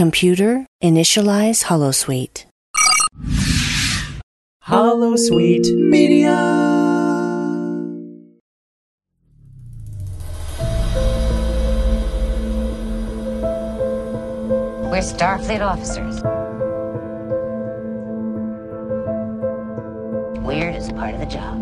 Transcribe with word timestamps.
Computer, 0.00 0.64
initialize 0.82 1.64
Holosuite. 1.64 2.46
Holosuite 4.66 5.76
Media. 5.76 6.36
We're 14.90 15.02
Starfleet 15.02 15.60
officers. 15.60 16.22
Weird 20.42 20.76
is 20.76 20.90
part 20.92 21.12
of 21.12 21.20
the 21.20 21.26
job. 21.26 21.60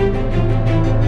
thank 0.00 0.86
you 0.86 0.99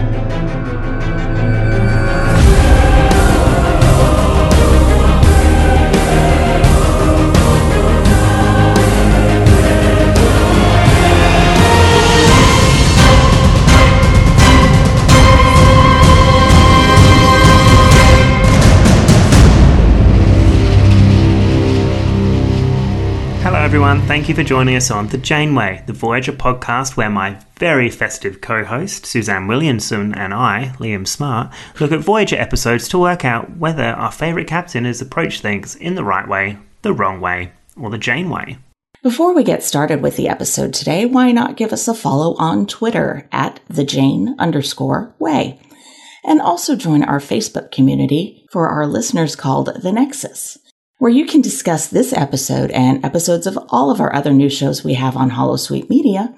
everyone. 23.73 24.01
Thank 24.01 24.29
you 24.29 24.35
for 24.35 24.43
joining 24.43 24.75
us 24.75 24.91
on 24.91 25.07
The 25.07 25.17
Janeway, 25.17 25.83
the 25.87 25.93
Voyager 25.93 26.31
podcast, 26.31 26.95
where 26.95 27.09
my 27.09 27.39
very 27.57 27.89
festive 27.89 28.39
co 28.39 28.63
host, 28.63 29.07
Suzanne 29.07 29.47
Williamson, 29.47 30.13
and 30.13 30.31
I, 30.31 30.75
Liam 30.77 31.07
Smart, 31.07 31.51
look 31.79 31.91
at 31.91 32.01
Voyager 32.01 32.35
episodes 32.35 32.87
to 32.89 32.99
work 32.99 33.25
out 33.25 33.57
whether 33.57 33.85
our 33.85 34.11
favourite 34.11 34.45
captain 34.45 34.85
has 34.85 35.01
approached 35.01 35.41
things 35.41 35.75
in 35.75 35.95
the 35.95 36.03
right 36.03 36.27
way, 36.27 36.59
the 36.83 36.93
wrong 36.93 37.19
way, 37.19 37.51
or 37.75 37.89
the 37.89 37.97
Janeway. 37.97 38.59
Before 39.01 39.33
we 39.33 39.43
get 39.43 39.63
started 39.63 40.03
with 40.03 40.17
the 40.17 40.29
episode 40.29 40.75
today, 40.75 41.07
why 41.07 41.31
not 41.31 41.57
give 41.57 41.73
us 41.73 41.87
a 41.87 41.95
follow 41.95 42.35
on 42.35 42.67
Twitter 42.67 43.27
at 43.31 43.59
the 43.69 43.83
Jane 43.83 44.35
underscore 44.37 45.15
way? 45.17 45.59
And 46.23 46.39
also 46.39 46.75
join 46.75 47.03
our 47.03 47.19
Facebook 47.19 47.71
community 47.71 48.45
for 48.51 48.69
our 48.69 48.85
listeners 48.85 49.35
called 49.35 49.81
The 49.81 49.91
Nexus, 49.91 50.59
where 50.99 51.11
you 51.11 51.25
can 51.25 51.41
discuss 51.41 51.87
this 51.87 52.13
episode 52.13 52.71
and 52.71 53.03
episodes 53.03 53.45
of 53.47 53.57
all 53.69 53.91
of 53.91 53.99
our 53.99 54.13
other 54.15 54.31
new 54.33 54.49
shows 54.49 54.83
we 54.83 54.93
have 54.93 55.17
on 55.17 55.31
Holosuite 55.31 55.89
Media, 55.89 56.33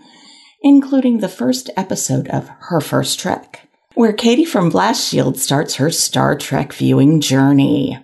including 0.61 1.19
the 1.19 1.29
first 1.29 1.69
episode 1.77 2.27
of 2.29 2.49
Her 2.69 2.81
First 2.81 3.19
Trek, 3.19 3.67
where 3.93 4.13
Katie 4.13 4.45
from 4.45 4.69
Blast 4.69 5.07
Shield 5.07 5.37
starts 5.37 5.75
her 5.75 5.91
Star 5.91 6.35
Trek 6.35 6.73
viewing 6.73 7.21
journey. 7.21 7.99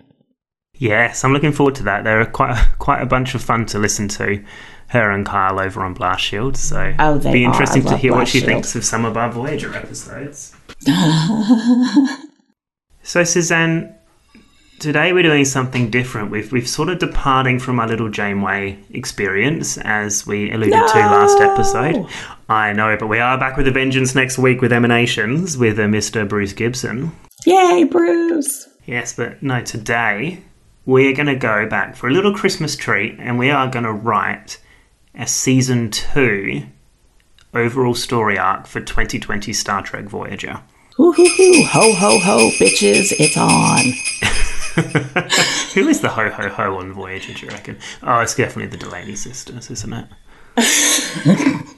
Yes, 0.75 1.23
I'm 1.23 1.33
looking 1.33 1.51
forward 1.51 1.75
to 1.75 1.83
that. 1.83 2.03
They're 2.03 2.25
quite 2.25 2.57
a, 2.57 2.67
quite 2.79 3.01
a 3.01 3.05
bunch 3.05 3.35
of 3.35 3.41
fun 3.41 3.65
to 3.67 3.79
listen 3.79 4.07
to. 4.09 4.43
Her 4.87 5.09
and 5.11 5.25
Kyle 5.25 5.57
over 5.57 5.85
on 5.85 5.93
Blast 5.93 6.21
Shield, 6.21 6.57
so 6.57 6.93
Oh, 6.99 7.17
they 7.17 7.31
be 7.31 7.43
interesting 7.45 7.83
to 7.85 7.95
hear 7.95 8.11
what 8.11 8.27
she 8.27 8.39
Shield. 8.39 8.49
thinks 8.51 8.75
of 8.75 8.83
some 8.83 9.05
of 9.05 9.15
our 9.15 9.31
Voyager 9.31 9.73
episodes. 9.73 10.53
So, 13.03 13.23
Suzanne, 13.23 13.95
today 14.81 15.13
we're 15.13 15.23
doing 15.23 15.45
something 15.45 15.89
different. 15.89 16.31
We've 16.31 16.51
we've 16.51 16.67
sort 16.67 16.89
of 16.89 16.99
departing 16.99 17.59
from 17.59 17.79
our 17.79 17.87
little 17.87 18.09
Janeway 18.09 18.79
experience, 18.91 19.77
as 19.77 20.25
we 20.25 20.51
alluded 20.51 20.73
to 20.73 20.99
last 20.99 21.39
episode. 21.39 22.07
I 22.49 22.73
know, 22.73 22.97
but 22.99 23.07
we 23.07 23.19
are 23.19 23.37
back 23.37 23.55
with 23.55 23.67
a 23.67 23.71
vengeance 23.71 24.15
next 24.15 24.37
week 24.37 24.59
with 24.59 24.73
Emanations 24.73 25.57
with 25.57 25.79
uh, 25.79 25.83
Mr. 25.83 26.27
Bruce 26.27 26.53
Gibson. 26.53 27.11
Yay, 27.45 27.85
Bruce! 27.85 28.67
Yes, 28.85 29.13
but 29.13 29.41
no, 29.41 29.61
today 29.61 30.41
we're 30.85 31.13
going 31.13 31.27
to 31.27 31.35
go 31.35 31.67
back 31.67 31.95
for 31.95 32.09
a 32.09 32.11
little 32.11 32.33
Christmas 32.33 32.75
treat, 32.75 33.15
and 33.19 33.37
we 33.37 33.51
are 33.51 33.69
going 33.69 33.85
to 33.85 33.93
write 33.93 34.59
a 35.13 35.27
season 35.27 35.91
two 35.91 36.63
overall 37.53 37.93
story 37.93 38.37
arc 38.37 38.65
for 38.65 38.81
2020 38.81 39.53
Star 39.53 39.83
Trek 39.83 40.05
Voyager. 40.05 40.61
Hoo 40.97 41.13
hoo 41.13 41.29
hoo, 41.37 41.63
ho 41.65 41.93
ho 41.93 42.19
ho, 42.19 42.49
bitches, 42.59 43.13
it's 43.19 43.37
on. 43.37 44.41
Who 45.73 45.87
is 45.87 46.01
the 46.01 46.09
ho 46.09 46.29
ho 46.29 46.49
ho 46.49 46.77
on 46.77 46.93
Voyager, 46.93 47.33
do 47.33 47.45
you 47.45 47.51
reckon? 47.51 47.77
Oh, 48.03 48.19
it's 48.19 48.35
definitely 48.35 48.75
the 48.75 48.83
Delaney 48.83 49.15
sisters, 49.15 49.69
isn't 49.69 49.93
it? 49.93 50.07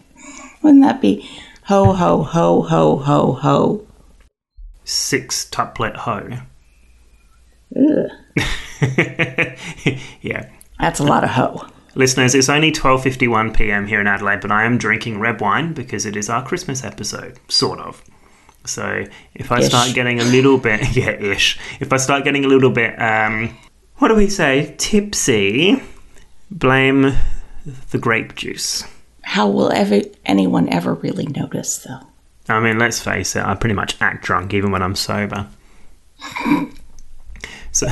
Wouldn't 0.61 0.83
that 0.83 1.01
be 1.01 1.29
ho 1.65 1.93
ho 1.93 2.23
ho 2.23 2.61
ho 2.61 2.97
ho 2.97 3.33
ho? 3.33 3.87
Six 4.83 5.49
tuplet 5.49 5.95
ho. 5.97 6.29
yeah. 10.21 10.49
That's 10.79 10.99
a 10.99 11.03
lot 11.03 11.23
of 11.23 11.31
ho. 11.31 11.67
Listeners, 11.95 12.33
it's 12.33 12.49
only 12.49 12.71
12:51 12.71 13.55
p.m. 13.55 13.87
here 13.87 14.01
in 14.01 14.07
Adelaide, 14.07 14.41
but 14.41 14.51
I 14.51 14.63
am 14.63 14.77
drinking 14.77 15.19
red 15.19 15.39
wine 15.39 15.73
because 15.73 16.05
it 16.05 16.15
is 16.15 16.29
our 16.29 16.43
Christmas 16.43 16.83
episode, 16.83 17.39
sort 17.47 17.79
of. 17.79 18.03
So, 18.65 19.05
if 19.35 19.51
I 19.51 19.59
Ish. 19.59 19.65
start 19.65 19.93
getting 19.93 20.19
a 20.19 20.23
little 20.23 20.57
bit, 20.57 20.95
yeah, 20.95 21.11
ish. 21.11 21.59
If 21.79 21.91
I 21.91 21.97
start 21.97 22.23
getting 22.23 22.45
a 22.45 22.47
little 22.47 22.69
bit, 22.69 22.99
um, 23.01 23.57
what 23.97 24.07
do 24.07 24.15
we 24.15 24.29
say, 24.29 24.75
tipsy, 24.77 25.81
blame 26.49 27.15
the 27.91 27.97
grape 27.97 28.35
juice. 28.35 28.83
How 29.23 29.47
will 29.47 29.71
ever 29.71 30.01
anyone 30.25 30.69
ever 30.69 30.93
really 30.93 31.25
notice, 31.27 31.77
though? 31.79 31.99
I 32.49 32.59
mean, 32.59 32.77
let's 32.77 32.99
face 32.99 33.35
it, 33.35 33.43
I 33.43 33.55
pretty 33.55 33.75
much 33.75 34.01
act 34.01 34.25
drunk 34.25 34.53
even 34.53 34.71
when 34.71 34.81
I'm 34.81 34.95
sober. 34.95 35.47
so, 37.71 37.87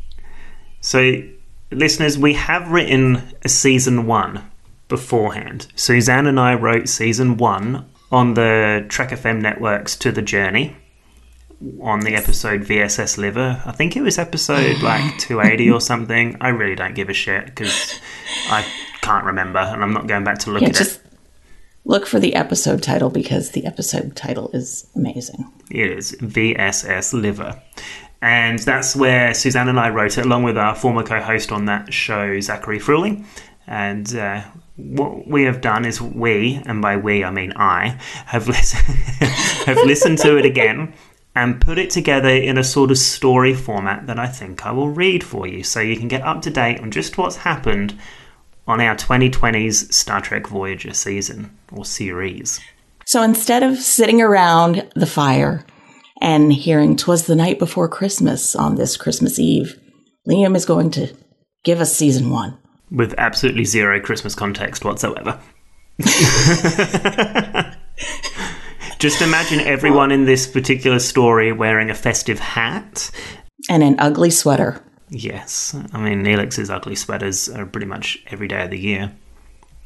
so, 0.80 1.22
listeners, 1.70 2.18
we 2.18 2.34
have 2.34 2.70
written 2.70 3.22
a 3.44 3.48
season 3.48 4.06
one 4.06 4.50
beforehand. 4.88 5.66
Suzanne 5.74 6.26
and 6.26 6.40
I 6.40 6.54
wrote 6.54 6.88
season 6.88 7.36
one 7.36 7.86
on 8.16 8.34
the 8.34 8.84
Trek 8.88 9.10
FM 9.10 9.40
networks 9.40 9.96
to 9.96 10.10
the 10.12 10.22
journey 10.22 10.76
on 11.80 12.00
the 12.00 12.14
episode 12.14 12.60
VSS 12.62 13.16
Liver. 13.18 13.62
I 13.64 13.72
think 13.72 13.96
it 13.96 14.02
was 14.02 14.18
episode 14.18 14.82
like 14.82 15.18
280 15.18 15.70
or 15.70 15.80
something. 15.80 16.36
I 16.40 16.48
really 16.48 16.74
don't 16.74 16.94
give 16.94 17.08
a 17.08 17.14
shit 17.14 17.46
because 17.46 18.00
I 18.50 18.64
can't 19.00 19.24
remember 19.24 19.58
and 19.60 19.82
I'm 19.82 19.92
not 19.92 20.06
going 20.06 20.24
back 20.24 20.38
to 20.40 20.50
look 20.50 20.62
Yeah, 20.62 20.68
at 20.68 20.74
it. 20.76 20.84
just 20.84 21.00
look 21.84 22.06
for 22.06 22.18
the 22.20 22.34
episode 22.34 22.82
title 22.82 23.10
because 23.10 23.50
the 23.52 23.64
episode 23.66 24.16
title 24.16 24.50
is 24.52 24.86
amazing. 24.94 25.50
It 25.70 25.90
is 25.90 26.12
VSS 26.20 27.12
Liver. 27.12 27.60
And 28.22 28.58
that's 28.60 28.96
where 28.96 29.34
Suzanne 29.34 29.68
and 29.68 29.78
I 29.78 29.90
wrote 29.90 30.16
it, 30.18 30.24
along 30.26 30.42
with 30.44 30.56
our 30.58 30.74
former 30.74 31.02
co 31.02 31.20
host 31.20 31.52
on 31.52 31.66
that 31.66 31.92
show, 31.92 32.40
Zachary 32.40 32.78
Fruling. 32.80 33.24
And 33.66 34.14
uh, 34.16 34.42
what 34.76 35.26
we 35.26 35.44
have 35.44 35.60
done 35.60 35.84
is 35.84 36.00
we, 36.00 36.62
and 36.66 36.82
by 36.82 36.96
we 36.96 37.24
I 37.24 37.30
mean 37.30 37.52
I, 37.56 37.98
have, 38.26 38.48
lis- 38.48 38.72
have 38.72 39.78
listened 39.78 40.18
to 40.18 40.36
it 40.36 40.44
again 40.44 40.94
and 41.34 41.60
put 41.60 41.78
it 41.78 41.90
together 41.90 42.28
in 42.28 42.56
a 42.56 42.64
sort 42.64 42.90
of 42.90 42.98
story 42.98 43.54
format 43.54 44.06
that 44.06 44.18
I 44.18 44.26
think 44.26 44.64
I 44.64 44.72
will 44.72 44.88
read 44.88 45.22
for 45.22 45.46
you 45.46 45.62
so 45.62 45.80
you 45.80 45.96
can 45.96 46.08
get 46.08 46.22
up 46.22 46.42
to 46.42 46.50
date 46.50 46.80
on 46.80 46.90
just 46.90 47.18
what's 47.18 47.36
happened 47.36 47.98
on 48.66 48.80
our 48.80 48.96
2020's 48.96 49.94
Star 49.94 50.20
Trek 50.20 50.46
Voyager 50.46 50.94
season 50.94 51.56
or 51.72 51.84
series. 51.84 52.60
So 53.04 53.22
instead 53.22 53.62
of 53.62 53.78
sitting 53.78 54.20
around 54.20 54.90
the 54.96 55.06
fire 55.06 55.64
and 56.20 56.52
hearing 56.52 56.96
"Twas 56.96 57.26
the 57.26 57.36
night 57.36 57.58
before 57.58 57.88
Christmas" 57.88 58.56
on 58.56 58.74
this 58.74 58.96
Christmas 58.96 59.38
Eve, 59.38 59.78
Liam 60.28 60.56
is 60.56 60.64
going 60.64 60.90
to 60.92 61.14
give 61.64 61.80
us 61.80 61.94
season 61.94 62.30
one. 62.30 62.58
With 62.90 63.14
absolutely 63.18 63.64
zero 63.64 64.00
Christmas 64.00 64.34
context 64.34 64.84
whatsoever. 64.84 65.40
Just 68.98 69.20
imagine 69.20 69.60
everyone 69.60 70.10
in 70.10 70.24
this 70.24 70.46
particular 70.46 70.98
story 70.98 71.52
wearing 71.52 71.90
a 71.90 71.94
festive 71.94 72.38
hat. 72.38 73.10
And 73.68 73.82
an 73.82 73.96
ugly 73.98 74.30
sweater. 74.30 74.82
Yes, 75.08 75.76
I 75.92 76.00
mean, 76.00 76.24
Neelix's 76.24 76.70
ugly 76.70 76.96
sweaters 76.96 77.48
are 77.48 77.66
pretty 77.66 77.86
much 77.86 78.18
every 78.28 78.48
day 78.48 78.62
of 78.62 78.70
the 78.70 78.78
year. 78.78 79.12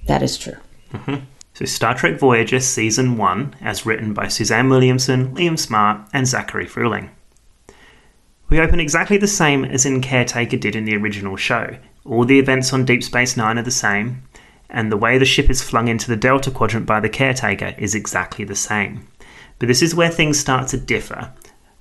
That 0.07 0.23
is 0.23 0.39
true. 0.39 0.57
Mm-hmm. 0.93 1.25
So, 1.55 1.65
Star 1.67 1.95
Trek 1.95 2.19
Voyager 2.19 2.61
Season 2.61 3.19
1, 3.19 3.57
as 3.61 3.85
written 3.85 4.15
by 4.15 4.29
Suzanne 4.29 4.71
Williamson, 4.71 5.35
Liam 5.35 5.59
Smart, 5.59 6.09
and 6.13 6.27
Zachary 6.27 6.67
Fruling. 6.67 7.11
We 8.49 8.61
open 8.61 8.81
exactly 8.81 9.19
the 9.19 9.27
same 9.27 9.65
as 9.65 9.85
in 9.85 10.01
Caretaker 10.01 10.57
did 10.57 10.75
in 10.75 10.85
the 10.85 10.97
original 10.97 11.37
show. 11.37 11.77
All 12.11 12.25
the 12.25 12.41
events 12.41 12.73
on 12.73 12.85
Deep 12.85 13.05
Space 13.05 13.37
Nine 13.37 13.57
are 13.57 13.63
the 13.63 13.71
same, 13.71 14.25
and 14.69 14.91
the 14.91 14.97
way 14.97 15.17
the 15.17 15.25
ship 15.25 15.49
is 15.49 15.63
flung 15.63 15.87
into 15.87 16.09
the 16.09 16.17
Delta 16.17 16.51
Quadrant 16.51 16.85
by 16.85 16.99
the 16.99 17.09
Caretaker 17.09 17.73
is 17.79 17.95
exactly 17.95 18.45
the 18.45 18.57
same. 18.57 19.07
But 19.61 19.69
this 19.69 19.81
is 19.81 19.95
where 19.95 20.11
things 20.11 20.37
start 20.37 20.67
to 20.69 20.77
differ. 20.77 21.33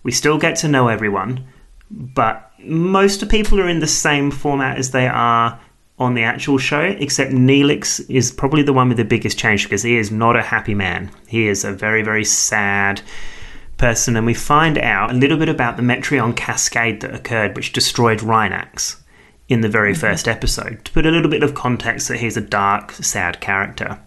We 0.03 0.11
still 0.11 0.37
get 0.37 0.55
to 0.57 0.67
know 0.67 0.87
everyone, 0.87 1.47
but 1.89 2.51
most 2.59 3.23
of 3.23 3.29
people 3.29 3.59
are 3.59 3.67
in 3.67 3.79
the 3.79 3.87
same 3.87 4.29
format 4.29 4.77
as 4.77 4.91
they 4.91 5.07
are 5.07 5.59
on 5.97 6.13
the 6.13 6.21
actual 6.21 6.59
show, 6.59 6.81
except 6.81 7.31
Neelix 7.31 7.99
is 8.07 8.31
probably 8.31 8.61
the 8.61 8.71
one 8.71 8.87
with 8.87 8.97
the 8.97 9.05
biggest 9.05 9.39
change 9.39 9.63
because 9.63 9.81
he 9.81 9.97
is 9.97 10.11
not 10.11 10.35
a 10.35 10.43
happy 10.43 10.75
man. 10.75 11.09
He 11.27 11.47
is 11.47 11.65
a 11.65 11.73
very, 11.73 12.03
very 12.03 12.23
sad 12.23 13.01
person, 13.77 14.15
and 14.15 14.27
we 14.27 14.35
find 14.35 14.77
out 14.77 15.09
a 15.09 15.15
little 15.15 15.39
bit 15.39 15.49
about 15.49 15.75
the 15.75 15.81
Metreon 15.81 16.35
cascade 16.35 17.01
that 17.01 17.15
occurred, 17.15 17.55
which 17.55 17.73
destroyed 17.73 18.19
Rinax 18.19 18.97
in 19.49 19.61
the 19.61 19.67
very 19.67 19.91
mm-hmm. 19.91 20.01
first 20.01 20.27
episode, 20.27 20.85
to 20.85 20.91
put 20.93 21.05
a 21.05 21.11
little 21.11 21.29
bit 21.29 21.43
of 21.43 21.55
context 21.55 22.07
that 22.07 22.19
he's 22.19 22.37
a 22.37 22.41
dark, 22.41 22.91
sad 22.91 23.41
character. 23.41 23.99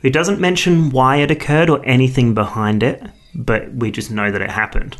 He 0.00 0.10
doesn't 0.10 0.40
mention 0.40 0.90
why 0.90 1.16
it 1.16 1.30
occurred 1.30 1.68
or 1.68 1.84
anything 1.84 2.32
behind 2.32 2.82
it, 2.82 3.02
but 3.34 3.72
we 3.74 3.90
just 3.90 4.10
know 4.10 4.30
that 4.30 4.42
it 4.42 4.50
happened. 4.50 4.96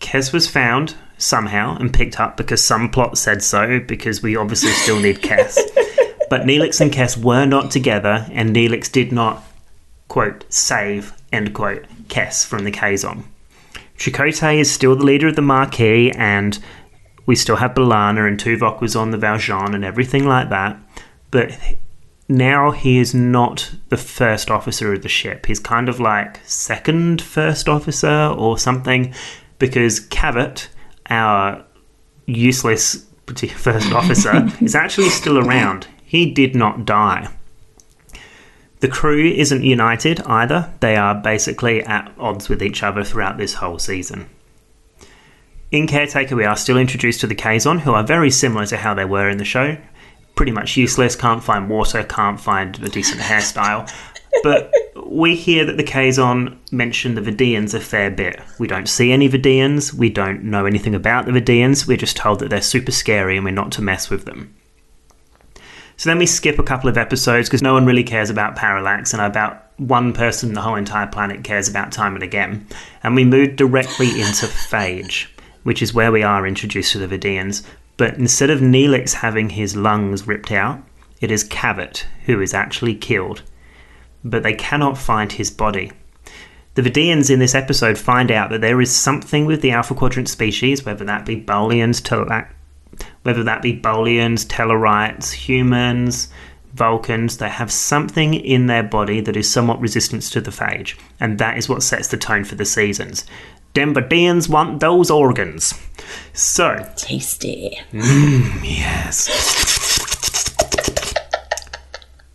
Kes 0.00 0.32
was 0.32 0.48
found 0.48 0.94
somehow 1.16 1.76
and 1.78 1.94
picked 1.94 2.20
up 2.20 2.36
because 2.36 2.62
some 2.62 2.90
plot 2.90 3.16
said 3.16 3.42
so, 3.42 3.80
because 3.80 4.22
we 4.22 4.36
obviously 4.36 4.70
still 4.70 5.00
need 5.00 5.20
Kes. 5.20 5.58
but 6.30 6.42
Neelix 6.42 6.80
and 6.80 6.92
Kes 6.92 7.16
were 7.16 7.46
not 7.46 7.70
together, 7.70 8.26
and 8.30 8.54
Neelix 8.54 8.90
did 8.90 9.12
not, 9.12 9.42
quote, 10.08 10.44
save, 10.48 11.12
end 11.32 11.54
quote, 11.54 11.86
Kes 12.08 12.44
from 12.44 12.64
the 12.64 12.72
Kazon. 12.72 13.24
Chakotay 13.98 14.58
is 14.58 14.70
still 14.70 14.96
the 14.96 15.04
leader 15.04 15.28
of 15.28 15.36
the 15.36 15.42
Maquis, 15.42 16.12
and 16.16 16.58
we 17.26 17.36
still 17.36 17.56
have 17.56 17.74
B'Elanna 17.74 18.26
and 18.28 18.38
Tuvok 18.38 18.80
was 18.80 18.94
on 18.96 19.10
the 19.10 19.18
Valjean 19.18 19.74
and 19.74 19.84
everything 19.84 20.26
like 20.26 20.50
that. 20.50 20.78
But 21.30 21.58
now 22.28 22.70
he 22.70 22.98
is 22.98 23.14
not 23.14 23.74
the 23.88 23.96
first 23.96 24.50
officer 24.50 24.92
of 24.92 25.02
the 25.02 25.08
ship. 25.08 25.46
He's 25.46 25.60
kind 25.60 25.88
of 25.88 26.00
like 26.00 26.40
second 26.44 27.20
first 27.20 27.68
officer 27.68 28.34
or 28.36 28.58
something 28.58 29.14
because 29.58 30.00
Cavit, 30.00 30.68
our 31.10 31.64
useless 32.26 33.06
first 33.56 33.92
officer, 33.92 34.48
is 34.60 34.74
actually 34.74 35.10
still 35.10 35.38
around. 35.38 35.86
He 36.04 36.30
did 36.30 36.54
not 36.54 36.84
die. 36.84 37.28
The 38.80 38.88
crew 38.88 39.24
isn't 39.24 39.64
united 39.64 40.20
either. 40.22 40.70
They 40.80 40.96
are 40.96 41.14
basically 41.14 41.82
at 41.82 42.12
odds 42.18 42.48
with 42.48 42.62
each 42.62 42.82
other 42.82 43.02
throughout 43.02 43.38
this 43.38 43.54
whole 43.54 43.78
season. 43.78 44.28
In 45.74 45.88
Caretaker, 45.88 46.36
we 46.36 46.44
are 46.44 46.56
still 46.56 46.76
introduced 46.76 47.20
to 47.22 47.26
the 47.26 47.34
Kazon, 47.34 47.80
who 47.80 47.94
are 47.94 48.04
very 48.04 48.30
similar 48.30 48.64
to 48.66 48.76
how 48.76 48.94
they 48.94 49.04
were 49.04 49.28
in 49.28 49.38
the 49.38 49.44
show. 49.44 49.76
Pretty 50.36 50.52
much 50.52 50.76
useless, 50.76 51.16
can't 51.16 51.42
find 51.42 51.68
water, 51.68 52.04
can't 52.04 52.38
find 52.38 52.80
a 52.80 52.88
decent 52.88 53.20
hairstyle. 53.20 53.92
But 54.44 54.72
we 55.04 55.34
hear 55.34 55.64
that 55.64 55.76
the 55.76 55.82
Kazon 55.82 56.58
mention 56.70 57.16
the 57.16 57.20
Vidians 57.20 57.74
a 57.74 57.80
fair 57.80 58.08
bit. 58.08 58.40
We 58.60 58.68
don't 58.68 58.88
see 58.88 59.10
any 59.10 59.28
Vidians, 59.28 59.92
we 59.92 60.10
don't 60.10 60.44
know 60.44 60.64
anything 60.64 60.94
about 60.94 61.26
the 61.26 61.32
Vidians, 61.32 61.88
we're 61.88 61.96
just 61.96 62.16
told 62.16 62.38
that 62.38 62.50
they're 62.50 62.62
super 62.62 62.92
scary 62.92 63.34
and 63.34 63.44
we're 63.44 63.50
not 63.50 63.72
to 63.72 63.82
mess 63.82 64.10
with 64.10 64.26
them. 64.26 64.54
So 65.96 66.08
then 66.08 66.18
we 66.18 66.26
skip 66.26 66.60
a 66.60 66.62
couple 66.62 66.88
of 66.88 66.96
episodes 66.96 67.48
because 67.48 67.62
no 67.62 67.74
one 67.74 67.84
really 67.84 68.04
cares 68.04 68.30
about 68.30 68.54
Parallax, 68.54 69.12
and 69.12 69.20
about 69.20 69.72
one 69.76 70.12
person 70.12 70.54
the 70.54 70.60
whole 70.60 70.76
entire 70.76 71.08
planet 71.08 71.42
cares 71.42 71.68
about 71.68 71.90
time 71.90 72.14
and 72.14 72.22
again. 72.22 72.64
And 73.02 73.16
we 73.16 73.24
move 73.24 73.56
directly 73.56 74.20
into 74.20 74.46
Phage, 74.46 75.26
which 75.64 75.82
is 75.82 75.92
where 75.92 76.12
we 76.12 76.22
are 76.22 76.46
introduced 76.46 76.92
to 76.92 77.04
the 77.04 77.18
Vidians. 77.18 77.64
But 77.96 78.14
instead 78.14 78.50
of 78.50 78.60
Neelix 78.60 79.14
having 79.14 79.50
his 79.50 79.76
lungs 79.76 80.26
ripped 80.26 80.52
out, 80.52 80.80
it 81.20 81.30
is 81.30 81.44
Cavit 81.44 82.06
who 82.26 82.40
is 82.40 82.54
actually 82.54 82.94
killed. 82.94 83.42
But 84.24 84.42
they 84.42 84.54
cannot 84.54 84.96
find 84.96 85.32
his 85.32 85.50
body. 85.50 85.92
The 86.74 86.82
Vidians 86.82 87.30
in 87.30 87.38
this 87.38 87.54
episode 87.54 87.98
find 87.98 88.30
out 88.30 88.50
that 88.50 88.60
there 88.60 88.80
is 88.80 88.94
something 88.94 89.46
with 89.46 89.60
the 89.60 89.70
Alpha 89.70 89.94
Quadrant 89.94 90.28
species, 90.28 90.84
whether 90.84 91.04
that 91.04 91.24
be 91.24 91.36
Bolians, 91.36 92.00
whether 93.22 93.44
that 93.44 93.62
be 93.62 93.80
Bolians, 93.80 94.44
Tellarites, 94.44 95.32
humans, 95.32 96.28
Vulcans, 96.74 97.36
they 97.36 97.48
have 97.48 97.70
something 97.70 98.34
in 98.34 98.66
their 98.66 98.82
body 98.82 99.20
that 99.20 99.36
is 99.36 99.48
somewhat 99.50 99.80
resistant 99.80 100.22
to 100.22 100.40
the 100.40 100.50
phage, 100.50 100.98
and 101.20 101.38
that 101.38 101.56
is 101.56 101.68
what 101.68 101.84
sets 101.84 102.08
the 102.08 102.16
tone 102.16 102.42
for 102.42 102.56
the 102.56 102.64
seasons. 102.64 103.24
Denverdians 103.74 104.48
want 104.48 104.80
those 104.80 105.10
organs. 105.10 105.74
So, 106.32 106.90
Tasty. 106.96 107.78
Mmm, 107.92 108.62
yes. 108.62 109.28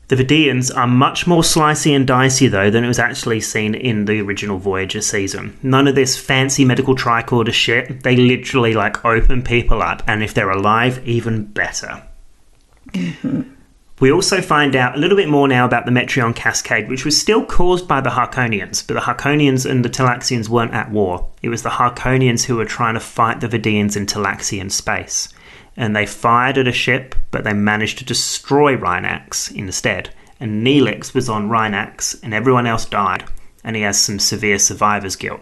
The 0.10 0.16
Vidians 0.16 0.76
are 0.76 0.88
much 0.88 1.28
more 1.28 1.44
slicey 1.44 1.96
and 1.96 2.08
dicey, 2.08 2.48
though, 2.48 2.72
than 2.72 2.84
it 2.84 2.88
was 2.88 2.98
actually 2.98 3.42
seen 3.42 3.76
in 3.76 4.06
the 4.06 4.20
original 4.22 4.58
Voyager 4.58 5.02
season. 5.02 5.58
None 5.62 5.88
of 5.88 5.94
this 5.94 6.18
fancy 6.18 6.66
medical 6.66 6.96
tricorder 6.96 7.54
shit. 7.54 8.02
They 8.02 8.16
literally, 8.16 8.74
like, 8.74 9.06
open 9.06 9.44
people 9.44 9.84
up, 9.84 10.02
and 10.08 10.24
if 10.24 10.34
they're 10.34 10.50
alive, 10.50 11.08
even 11.08 11.46
better. 11.46 12.02
Mm-hmm. 12.88 13.42
We 14.00 14.12
also 14.12 14.42
find 14.42 14.76
out 14.76 14.96
a 14.96 15.00
little 15.00 15.18
bit 15.18 15.28
more 15.28 15.48
now 15.48 15.66
about 15.66 15.86
the 15.86 15.92
Metreon 15.92 16.36
cascade, 16.36 16.88
which 16.88 17.04
was 17.04 17.20
still 17.20 17.46
caused 17.46 17.88
by 17.88 18.00
the 18.00 18.12
Haakonians, 18.12 18.88
but 18.88 18.94
the 18.94 19.02
Haakonians 19.02 19.70
and 19.70 19.84
the 19.84 19.90
Talaxians 19.90 20.48
weren't 20.48 20.74
at 20.74 20.90
war. 20.90 21.28
It 21.42 21.50
was 21.50 21.64
the 21.64 21.70
Haakonians 21.70 22.46
who 22.46 22.56
were 22.56 22.66
trying 22.66 22.94
to 22.94 23.02
fight 23.02 23.42
the 23.42 23.50
Vidians 23.50 23.98
in 23.98 24.06
Talaxian 24.06 24.72
space 24.72 25.34
and 25.80 25.96
they 25.96 26.06
fired 26.06 26.58
at 26.58 26.68
a 26.68 26.74
ship, 26.74 27.16
but 27.32 27.46
they 27.46 27.54
managed 27.54 27.98
to 27.98 28.06
destroy 28.06 28.76
Rinax 28.76 29.50
instead. 29.56 30.10
And 30.38 30.66
Neelix 30.66 31.14
was 31.14 31.30
on 31.30 31.50
Rinax, 31.50 32.22
and 32.22 32.34
everyone 32.34 32.68
else 32.68 32.86
died, 32.86 33.24
and 33.64 33.78
he 33.78 33.82
has 33.84 34.00
some 34.00 34.20
severe 34.20 34.60
survivor's 34.60 35.16
guilt. 35.16 35.40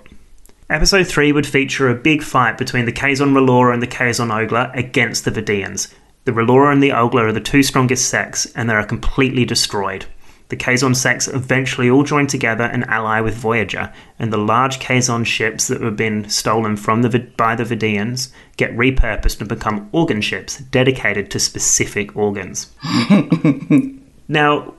Episode 0.69 1.07
3 1.07 1.31
would 1.31 1.47
feature 1.47 1.89
a 1.89 1.95
big 1.95 2.21
fight 2.21 2.55
between 2.59 2.85
the 2.85 2.91
Kazon 2.91 3.33
Relora 3.33 3.73
and 3.73 3.81
the 3.81 3.87
Kazon 3.87 4.29
Ogla 4.29 4.75
against 4.77 5.25
the 5.25 5.31
Vidians. 5.31 5.91
The 6.27 6.33
Relora 6.33 6.73
and 6.73 6.83
the 6.83 6.89
Ogla 6.89 7.21
are 7.21 7.31
the 7.31 7.39
two 7.39 7.63
strongest 7.63 8.09
sects, 8.09 8.47
and 8.47 8.69
they 8.69 8.73
are 8.73 8.85
completely 8.85 9.45
destroyed. 9.45 10.07
The 10.49 10.57
Kazon 10.57 10.93
sects 10.93 11.29
eventually 11.29 11.89
all 11.89 12.03
join 12.03 12.27
together 12.27 12.65
and 12.65 12.83
ally 12.89 13.21
with 13.21 13.33
Voyager, 13.33 13.93
and 14.19 14.33
the 14.33 14.37
large 14.37 14.79
Kazon 14.79 15.25
ships 15.25 15.69
that 15.69 15.79
have 15.79 15.95
been 15.95 16.27
stolen 16.27 16.75
from 16.75 17.01
the 17.01 17.19
by 17.37 17.55
the 17.55 17.63
Vidians 17.63 18.27
get 18.57 18.75
repurposed 18.75 19.39
and 19.39 19.47
become 19.47 19.87
organ 19.93 20.19
ships 20.19 20.57
dedicated 20.57 21.31
to 21.31 21.39
specific 21.39 22.13
organs. 22.13 22.73
now, 24.27 24.73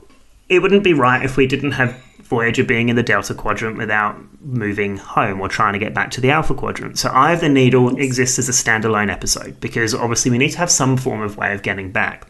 it 0.50 0.60
wouldn't 0.60 0.84
be 0.84 0.92
right 0.92 1.24
if 1.24 1.38
we 1.38 1.46
didn't 1.46 1.72
have 1.72 1.98
Voyager 2.28 2.64
being 2.64 2.88
in 2.88 2.96
the 2.96 3.02
Delta 3.02 3.34
Quadrant 3.34 3.78
without 3.78 4.16
moving 4.40 4.98
home 4.98 5.40
or 5.40 5.48
trying 5.48 5.72
to 5.72 5.78
get 5.78 5.94
back 5.94 6.10
to 6.12 6.20
the 6.20 6.30
Alpha 6.30 6.54
Quadrant. 6.54 6.98
So 6.98 7.08
Eye 7.08 7.32
of 7.32 7.40
the 7.40 7.48
Needle 7.48 7.96
exists 7.96 8.38
as 8.38 8.48
a 8.48 8.52
standalone 8.52 9.10
episode 9.10 9.58
because 9.60 9.94
obviously 9.94 10.30
we 10.30 10.38
need 10.38 10.50
to 10.50 10.58
have 10.58 10.70
some 10.70 10.96
form 10.96 11.22
of 11.22 11.36
way 11.36 11.54
of 11.54 11.62
getting 11.62 11.90
back. 11.90 12.26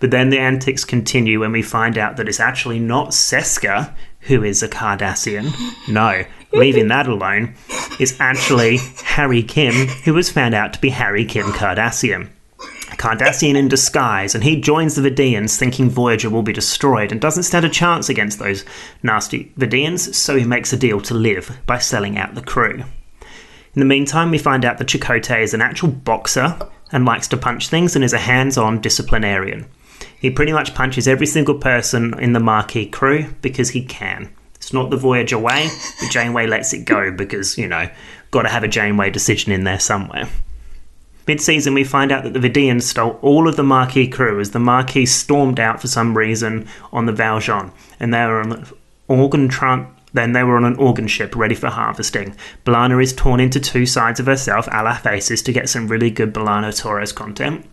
But 0.00 0.10
then 0.10 0.30
the 0.30 0.38
antics 0.38 0.84
continue 0.84 1.40
when 1.40 1.52
we 1.52 1.62
find 1.62 1.98
out 1.98 2.16
that 2.16 2.28
it's 2.28 2.40
actually 2.40 2.78
not 2.78 3.10
Seska 3.10 3.94
who 4.22 4.44
is 4.44 4.62
a 4.62 4.68
Cardassian. 4.68 5.52
No, 5.88 6.24
leaving 6.52 6.88
that 6.88 7.08
alone. 7.08 7.54
It's 7.98 8.18
actually 8.20 8.78
Harry 9.02 9.42
Kim, 9.42 9.88
who 10.04 10.14
was 10.14 10.30
found 10.30 10.54
out 10.54 10.72
to 10.74 10.80
be 10.80 10.90
Harry 10.90 11.24
Kim 11.24 11.46
Cardassian. 11.46 12.28
Cardassian 12.96 13.56
in 13.56 13.68
disguise, 13.68 14.34
and 14.34 14.44
he 14.44 14.60
joins 14.60 14.94
the 14.94 15.02
Vidians 15.02 15.56
thinking 15.56 15.90
Voyager 15.90 16.30
will 16.30 16.42
be 16.42 16.52
destroyed 16.52 17.12
and 17.12 17.20
doesn't 17.20 17.44
stand 17.44 17.64
a 17.64 17.68
chance 17.68 18.08
against 18.08 18.38
those 18.38 18.64
nasty 19.02 19.52
Vidians, 19.58 20.14
so 20.14 20.36
he 20.36 20.44
makes 20.44 20.72
a 20.72 20.76
deal 20.76 21.00
to 21.02 21.14
live 21.14 21.58
by 21.66 21.78
selling 21.78 22.18
out 22.18 22.34
the 22.34 22.42
crew. 22.42 22.84
In 23.74 23.80
the 23.80 23.84
meantime, 23.84 24.30
we 24.30 24.38
find 24.38 24.64
out 24.64 24.78
that 24.78 24.88
Chakotay 24.88 25.42
is 25.42 25.54
an 25.54 25.62
actual 25.62 25.88
boxer 25.88 26.58
and 26.92 27.06
likes 27.06 27.28
to 27.28 27.36
punch 27.38 27.68
things 27.68 27.96
and 27.96 28.04
is 28.04 28.12
a 28.12 28.18
hands 28.18 28.58
on 28.58 28.80
disciplinarian. 28.80 29.66
He 30.20 30.30
pretty 30.30 30.52
much 30.52 30.74
punches 30.74 31.08
every 31.08 31.26
single 31.26 31.54
person 31.54 32.18
in 32.18 32.32
the 32.32 32.40
Maquis 32.40 32.90
crew 32.90 33.32
because 33.40 33.70
he 33.70 33.82
can. 33.82 34.30
It's 34.56 34.72
not 34.72 34.90
the 34.90 34.96
Voyager 34.96 35.38
way, 35.38 35.68
but 36.00 36.10
Janeway 36.10 36.46
lets 36.46 36.72
it 36.72 36.84
go 36.84 37.10
because, 37.10 37.56
you 37.56 37.66
know, 37.66 37.88
got 38.30 38.42
to 38.42 38.48
have 38.48 38.62
a 38.62 38.68
Janeway 38.68 39.10
decision 39.10 39.52
in 39.52 39.64
there 39.64 39.80
somewhere. 39.80 40.28
Mid 41.26 41.40
season, 41.40 41.74
we 41.74 41.84
find 41.84 42.10
out 42.10 42.24
that 42.24 42.32
the 42.32 42.40
Vidians 42.40 42.82
stole 42.82 43.18
all 43.22 43.46
of 43.46 43.56
the 43.56 43.62
Maquis 43.62 44.12
crew 44.12 44.40
as 44.40 44.50
the 44.50 44.58
Maquis 44.58 45.14
stormed 45.14 45.60
out 45.60 45.80
for 45.80 45.86
some 45.86 46.18
reason 46.18 46.66
on 46.92 47.06
the 47.06 47.12
Valjean, 47.12 47.70
and 48.00 48.12
they 48.12 48.26
were 48.26 48.40
on 48.40 48.52
an 48.52 48.66
organ 49.08 49.48
tran- 49.48 49.86
then 50.14 50.32
they 50.32 50.42
were 50.42 50.56
on 50.56 50.64
an 50.64 50.76
organ 50.76 51.06
ship 51.06 51.34
ready 51.34 51.54
for 51.54 51.68
harvesting. 51.68 52.34
B'Elanna 52.64 53.02
is 53.02 53.14
torn 53.14 53.40
into 53.40 53.60
two 53.60 53.86
sides 53.86 54.20
of 54.20 54.26
herself, 54.26 54.68
a 54.70 54.82
la 54.82 54.94
Faces, 54.94 55.42
to 55.42 55.52
get 55.52 55.68
some 55.68 55.88
really 55.88 56.10
good 56.10 56.34
B'Elanna 56.34 56.76
Torres 56.76 57.12
content. 57.12 57.66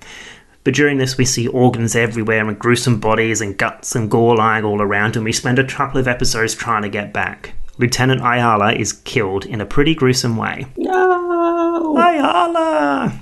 But 0.63 0.73
during 0.73 0.97
this, 0.97 1.17
we 1.17 1.25
see 1.25 1.47
organs 1.47 1.95
everywhere 1.95 2.47
and 2.47 2.59
gruesome 2.59 2.99
bodies 2.99 3.41
and 3.41 3.57
guts 3.57 3.95
and 3.95 4.11
gore 4.11 4.35
lying 4.35 4.63
all 4.63 4.81
around, 4.81 5.15
and 5.15 5.25
we 5.25 5.33
spend 5.33 5.59
a 5.59 5.67
couple 5.67 5.99
of 5.99 6.07
episodes 6.07 6.55
trying 6.55 6.83
to 6.83 6.89
get 6.89 7.11
back. 7.11 7.53
Lieutenant 7.77 8.21
Ayala 8.21 8.73
is 8.73 8.93
killed 8.93 9.45
in 9.45 9.61
a 9.61 9.65
pretty 9.65 9.95
gruesome 9.95 10.35
way. 10.37 10.67
No. 10.77 11.97
Ayala! 11.97 13.21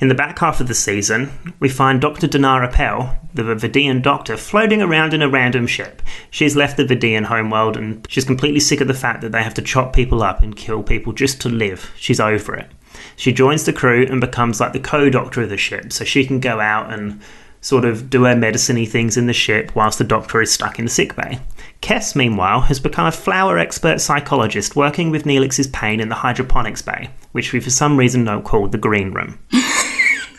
In 0.00 0.08
the 0.08 0.14
back 0.14 0.38
half 0.38 0.60
of 0.60 0.68
the 0.68 0.74
season, 0.74 1.30
we 1.58 1.68
find 1.68 2.00
Dr. 2.00 2.28
Danara 2.28 2.72
Pel, 2.72 3.16
the 3.34 3.42
Vidian 3.42 4.02
doctor, 4.02 4.36
floating 4.36 4.82
around 4.82 5.14
in 5.14 5.22
a 5.22 5.28
random 5.28 5.66
ship. 5.66 6.02
She's 6.30 6.56
left 6.56 6.76
the 6.76 6.84
Vidian 6.84 7.24
homeworld 7.24 7.76
and 7.76 8.06
she's 8.10 8.24
completely 8.24 8.60
sick 8.60 8.80
of 8.80 8.88
the 8.88 8.94
fact 8.94 9.22
that 9.22 9.32
they 9.32 9.42
have 9.42 9.54
to 9.54 9.62
chop 9.62 9.92
people 9.92 10.22
up 10.22 10.42
and 10.42 10.56
kill 10.56 10.82
people 10.82 11.12
just 11.12 11.40
to 11.42 11.48
live. 11.48 11.92
She's 11.96 12.20
over 12.20 12.54
it. 12.54 12.70
She 13.16 13.32
joins 13.32 13.64
the 13.64 13.72
crew 13.72 14.06
and 14.08 14.20
becomes 14.20 14.60
like 14.60 14.72
the 14.72 14.80
co 14.80 15.10
doctor 15.10 15.42
of 15.42 15.48
the 15.48 15.56
ship, 15.56 15.92
so 15.92 16.04
she 16.04 16.26
can 16.26 16.40
go 16.40 16.60
out 16.60 16.92
and 16.92 17.20
sort 17.60 17.84
of 17.84 18.08
do 18.10 18.24
her 18.24 18.36
medicine 18.36 18.84
things 18.86 19.16
in 19.16 19.26
the 19.26 19.32
ship 19.32 19.74
whilst 19.74 19.98
the 19.98 20.04
doctor 20.04 20.40
is 20.40 20.52
stuck 20.52 20.78
in 20.78 20.84
the 20.86 20.90
sick 20.90 21.16
bay. 21.16 21.40
Kes, 21.82 22.14
meanwhile, 22.16 22.62
has 22.62 22.80
become 22.80 23.06
a 23.06 23.12
flower 23.12 23.58
expert 23.58 24.00
psychologist 24.00 24.76
working 24.76 25.10
with 25.10 25.24
Neelix's 25.24 25.66
pain 25.68 26.00
in 26.00 26.08
the 26.08 26.14
hydroponics 26.14 26.82
bay, 26.82 27.10
which 27.32 27.52
we 27.52 27.60
for 27.60 27.70
some 27.70 27.96
reason 27.96 28.24
know 28.24 28.40
called 28.40 28.72
the 28.72 28.78
green 28.78 29.12
room. 29.12 29.38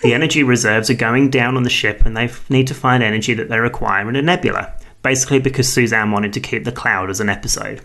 the 0.03 0.13
energy 0.13 0.43
reserves 0.43 0.89
are 0.89 0.95
going 0.95 1.29
down 1.29 1.57
on 1.57 1.63
the 1.63 1.69
ship 1.69 2.05
and 2.05 2.15
they 2.15 2.29
need 2.49 2.67
to 2.67 2.73
find 2.73 3.03
energy 3.03 3.33
that 3.33 3.49
they 3.49 3.59
require 3.59 4.07
in 4.09 4.15
a 4.15 4.21
nebula, 4.21 4.73
basically 5.03 5.39
because 5.39 5.71
Suzanne 5.71 6.11
wanted 6.11 6.33
to 6.33 6.39
keep 6.39 6.63
the 6.63 6.71
cloud 6.71 7.09
as 7.09 7.19
an 7.19 7.29
episode. 7.29 7.81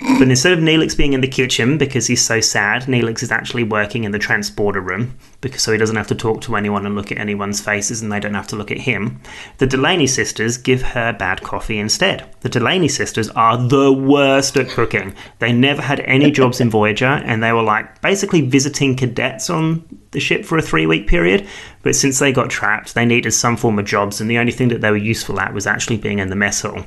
But 0.00 0.28
instead 0.28 0.52
of 0.52 0.60
Neelix 0.60 0.96
being 0.96 1.12
in 1.12 1.20
the 1.20 1.28
kitchen 1.28 1.76
because 1.76 2.06
he's 2.06 2.24
so 2.24 2.40
sad, 2.40 2.84
Neelix 2.84 3.22
is 3.22 3.30
actually 3.30 3.64
working 3.64 4.04
in 4.04 4.12
the 4.12 4.18
transporter 4.18 4.80
room 4.80 5.14
because 5.42 5.62
so 5.62 5.72
he 5.72 5.78
doesn't 5.78 5.96
have 5.96 6.06
to 6.06 6.14
talk 6.14 6.40
to 6.42 6.56
anyone 6.56 6.86
and 6.86 6.94
look 6.94 7.12
at 7.12 7.18
anyone's 7.18 7.60
faces 7.60 8.00
and 8.00 8.10
they 8.10 8.20
don't 8.20 8.34
have 8.34 8.46
to 8.48 8.56
look 8.56 8.70
at 8.70 8.78
him. 8.78 9.20
The 9.58 9.66
Delaney 9.66 10.06
sisters 10.06 10.56
give 10.56 10.80
her 10.80 11.12
bad 11.12 11.42
coffee 11.42 11.78
instead. 11.78 12.26
The 12.40 12.48
Delaney 12.48 12.88
sisters 12.88 13.28
are 13.30 13.58
the 13.58 13.92
worst 13.92 14.56
at 14.56 14.68
cooking. 14.68 15.14
They 15.38 15.52
never 15.52 15.82
had 15.82 16.00
any 16.00 16.30
jobs 16.30 16.60
in 16.60 16.70
Voyager 16.70 17.04
and 17.04 17.42
they 17.42 17.52
were 17.52 17.62
like 17.62 18.00
basically 18.00 18.40
visiting 18.40 18.96
cadets 18.96 19.50
on 19.50 19.84
the 20.12 20.20
ship 20.20 20.46
for 20.46 20.56
a 20.56 20.62
three 20.62 20.86
week 20.86 21.08
period. 21.08 21.46
But 21.82 21.94
since 21.94 22.18
they 22.18 22.32
got 22.32 22.48
trapped, 22.48 22.94
they 22.94 23.04
needed 23.04 23.32
some 23.32 23.56
form 23.58 23.78
of 23.78 23.84
jobs 23.84 24.20
and 24.20 24.30
the 24.30 24.38
only 24.38 24.52
thing 24.52 24.68
that 24.68 24.80
they 24.80 24.90
were 24.90 24.96
useful 24.96 25.40
at 25.40 25.52
was 25.52 25.66
actually 25.66 25.98
being 25.98 26.20
in 26.20 26.30
the 26.30 26.36
mess 26.36 26.62
hall. 26.62 26.84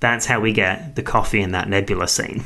That's 0.00 0.26
how 0.26 0.40
we 0.40 0.52
get 0.52 0.96
the 0.96 1.02
coffee 1.02 1.40
in 1.40 1.52
that 1.52 1.68
nebula 1.68 2.08
scene. 2.08 2.44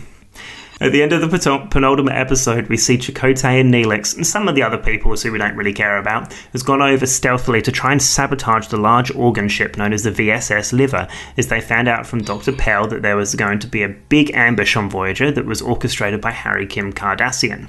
At 0.83 0.93
the 0.93 1.03
end 1.03 1.13
of 1.13 1.21
the 1.21 1.69
penultimate 1.71 2.15
episode, 2.15 2.69
we 2.69 2.79
see 2.79 2.97
Chakotay 2.97 3.61
and 3.61 3.73
Neelix, 3.73 4.17
and 4.17 4.27
some 4.27 4.49
of 4.49 4.55
the 4.55 4.63
other 4.63 4.79
people 4.79 5.15
who 5.15 5.31
we 5.31 5.37
don't 5.37 5.55
really 5.55 5.75
care 5.75 5.99
about, 5.99 6.33
has 6.53 6.63
gone 6.63 6.81
over 6.81 7.05
stealthily 7.05 7.61
to 7.61 7.71
try 7.71 7.93
and 7.93 8.01
sabotage 8.01 8.69
the 8.69 8.79
large 8.79 9.15
organ 9.15 9.47
ship 9.47 9.77
known 9.77 9.93
as 9.93 10.05
the 10.05 10.11
VSS 10.11 10.73
Liver, 10.73 11.07
as 11.37 11.49
they 11.49 11.61
found 11.61 11.87
out 11.87 12.07
from 12.07 12.23
Dr. 12.23 12.53
Pell 12.53 12.87
that 12.89 13.03
there 13.03 13.17
was 13.17 13.35
going 13.35 13.59
to 13.59 13.67
be 13.67 13.83
a 13.83 13.91
big 13.91 14.31
ambush 14.33 14.75
on 14.75 14.89
Voyager 14.89 15.31
that 15.31 15.45
was 15.45 15.61
orchestrated 15.61 16.23
by 16.23 16.31
Harry 16.31 16.67
Kim 16.67 16.95
Kardashian. 16.95 17.69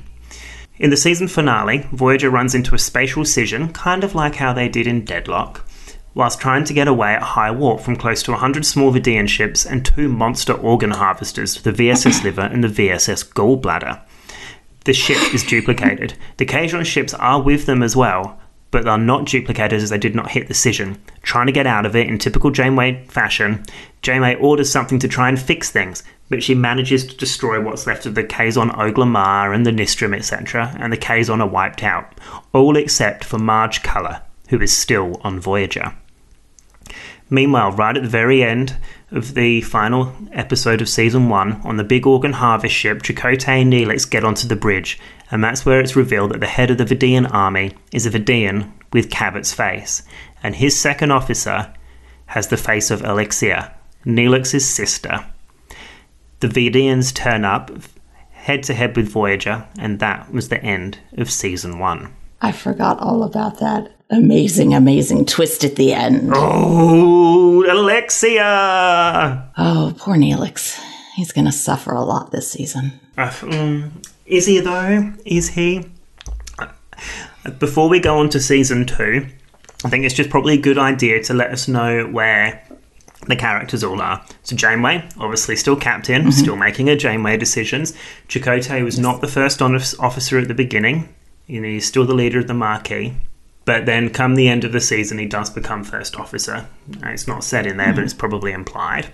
In 0.79 0.89
the 0.89 0.95
season 0.95 1.27
finale, 1.27 1.85
Voyager 1.91 2.29
runs 2.29 2.55
into 2.55 2.75
a 2.75 2.79
spatial 2.79 3.25
scission, 3.25 3.73
kind 3.73 4.05
of 4.05 4.15
like 4.15 4.35
how 4.35 4.53
they 4.53 4.69
did 4.69 4.87
in 4.87 5.03
Deadlock 5.03 5.65
whilst 6.13 6.39
trying 6.39 6.63
to 6.65 6.73
get 6.73 6.87
away 6.87 7.13
at 7.13 7.21
high 7.21 7.51
warp 7.51 7.81
from 7.81 7.95
close 7.95 8.21
to 8.23 8.31
100 8.31 8.65
small 8.65 8.91
Vidian 8.91 9.27
ships 9.27 9.65
and 9.65 9.85
two 9.85 10.09
monster 10.09 10.53
organ 10.53 10.91
harvesters, 10.91 11.61
the 11.61 11.71
VSS 11.71 12.23
Liver 12.25 12.41
and 12.41 12.63
the 12.63 12.67
VSS 12.67 13.31
Gallbladder. 13.33 14.01
The 14.83 14.93
ship 14.93 15.33
is 15.33 15.43
duplicated. 15.43 16.15
The 16.37 16.45
Kazon 16.45 16.85
ships 16.85 17.13
are 17.13 17.41
with 17.41 17.67
them 17.67 17.83
as 17.83 17.95
well, 17.95 18.39
but 18.71 18.87
are 18.87 18.97
not 18.97 19.25
duplicated 19.25 19.81
as 19.81 19.89
they 19.89 19.97
did 19.97 20.15
not 20.15 20.31
hit 20.31 20.47
the 20.47 20.53
scission. 20.53 20.97
Trying 21.21 21.47
to 21.47 21.51
get 21.51 21.67
out 21.67 21.85
of 21.85 21.95
it 21.95 22.07
in 22.07 22.17
typical 22.17 22.49
Janeway 22.49 23.05
fashion, 23.07 23.63
Janeway 24.01 24.35
orders 24.35 24.71
something 24.71 24.97
to 24.99 25.07
try 25.07 25.29
and 25.29 25.39
fix 25.39 25.69
things, 25.69 26.03
but 26.29 26.41
she 26.41 26.55
manages 26.55 27.05
to 27.05 27.17
destroy 27.17 27.61
what's 27.61 27.85
left 27.85 28.05
of 28.05 28.15
the 28.15 28.23
Kazon 28.23 28.71
Oglamar 28.71 29.53
and 29.53 29.65
the 29.65 29.71
Nistrim, 29.71 30.15
etc., 30.15 30.75
and 30.79 30.91
the 30.91 30.97
Kazon 30.97 31.41
are 31.41 31.47
wiped 31.47 31.83
out, 31.83 32.17
all 32.53 32.77
except 32.77 33.23
for 33.23 33.37
Maje 33.37 33.83
Culluh, 33.83 34.21
who 34.51 34.61
is 34.61 34.75
still 34.75 35.19
on 35.23 35.39
Voyager. 35.39 35.95
Meanwhile, 37.29 37.71
right 37.71 37.95
at 37.95 38.03
the 38.03 38.09
very 38.09 38.43
end 38.43 38.75
of 39.09 39.33
the 39.33 39.61
final 39.61 40.13
episode 40.33 40.81
of 40.81 40.89
season 40.89 41.29
one, 41.29 41.53
on 41.63 41.77
the 41.77 41.85
Big 41.85 42.05
Organ 42.05 42.33
Harvest 42.33 42.75
ship, 42.75 43.01
Chakotay 43.01 43.61
and 43.61 43.71
Neelix 43.71 44.07
get 44.09 44.25
onto 44.25 44.49
the 44.49 44.57
bridge, 44.57 44.99
and 45.31 45.41
that's 45.41 45.65
where 45.65 45.79
it's 45.79 45.95
revealed 45.95 46.31
that 46.31 46.41
the 46.41 46.47
head 46.47 46.69
of 46.69 46.77
the 46.77 46.85
Vidian 46.85 47.25
army 47.33 47.73
is 47.93 48.05
a 48.05 48.11
Vidian 48.11 48.69
with 48.91 49.09
Cabot's 49.09 49.53
face, 49.53 50.03
and 50.43 50.55
his 50.55 50.77
second 50.77 51.11
officer 51.11 51.73
has 52.25 52.49
the 52.49 52.57
face 52.57 52.91
of 52.91 53.01
Alexia, 53.05 53.73
Neelix's 54.05 54.67
sister. 54.67 55.25
The 56.41 56.49
Vidians 56.49 57.13
turn 57.13 57.45
up 57.45 57.71
head 58.31 58.63
to 58.63 58.73
head 58.73 58.97
with 58.97 59.07
Voyager, 59.07 59.65
and 59.79 59.99
that 59.99 60.33
was 60.33 60.49
the 60.49 60.61
end 60.61 60.99
of 61.13 61.31
season 61.31 61.79
one. 61.79 62.13
I 62.41 62.51
forgot 62.51 62.99
all 62.99 63.23
about 63.23 63.59
that 63.59 63.93
amazing, 64.11 64.73
amazing 64.73 65.25
twist 65.25 65.63
at 65.63 65.75
the 65.75 65.93
end. 65.93 66.31
Oh, 66.33 67.65
Alexia! 67.69 69.49
Oh, 69.57 69.93
poor 69.97 70.15
Neelix. 70.15 70.79
He's 71.15 71.31
going 71.31 71.45
to 71.45 71.51
suffer 71.51 71.91
a 71.91 72.01
lot 72.01 72.31
this 72.31 72.51
season. 72.51 72.99
Uh, 73.17 73.33
um, 73.43 74.01
is 74.25 74.45
he, 74.45 74.59
though? 74.59 75.13
Is 75.25 75.49
he? 75.49 75.85
Before 77.59 77.89
we 77.89 77.99
go 77.99 78.19
on 78.19 78.29
to 78.29 78.39
season 78.39 78.85
two, 78.85 79.27
I 79.83 79.89
think 79.89 80.05
it's 80.05 80.13
just 80.13 80.29
probably 80.29 80.53
a 80.53 80.61
good 80.61 80.77
idea 80.77 81.23
to 81.23 81.33
let 81.33 81.51
us 81.51 81.67
know 81.67 82.05
where 82.05 82.63
the 83.27 83.35
characters 83.35 83.83
all 83.83 84.01
are. 84.01 84.23
So 84.43 84.55
Janeway, 84.55 85.07
obviously 85.17 85.55
still 85.55 85.75
captain, 85.75 86.21
mm-hmm. 86.21 86.31
still 86.31 86.55
making 86.55 86.87
her 86.87 86.95
Janeway 86.95 87.37
decisions. 87.37 87.93
Chakotay 88.27 88.83
was 88.83 88.97
yes. 88.97 89.03
not 89.03 89.21
the 89.21 89.27
first 89.27 89.61
officer 89.61 90.37
at 90.37 90.47
the 90.47 90.53
beginning. 90.53 91.13
You 91.47 91.61
know, 91.61 91.67
he's 91.67 91.87
still 91.87 92.05
the 92.05 92.13
leader 92.13 92.39
of 92.39 92.47
the 92.47 92.53
Maquis. 92.53 93.13
But 93.63 93.85
then, 93.85 94.09
come 94.09 94.35
the 94.35 94.49
end 94.49 94.63
of 94.63 94.71
the 94.71 94.81
season, 94.81 95.17
he 95.19 95.27
does 95.27 95.49
become 95.49 95.83
first 95.83 96.15
officer. 96.15 96.67
It's 97.03 97.27
not 97.27 97.43
said 97.43 97.67
in 97.67 97.77
there, 97.77 97.87
mm-hmm. 97.87 97.95
but 97.95 98.03
it's 98.03 98.13
probably 98.13 98.51
implied. 98.51 99.11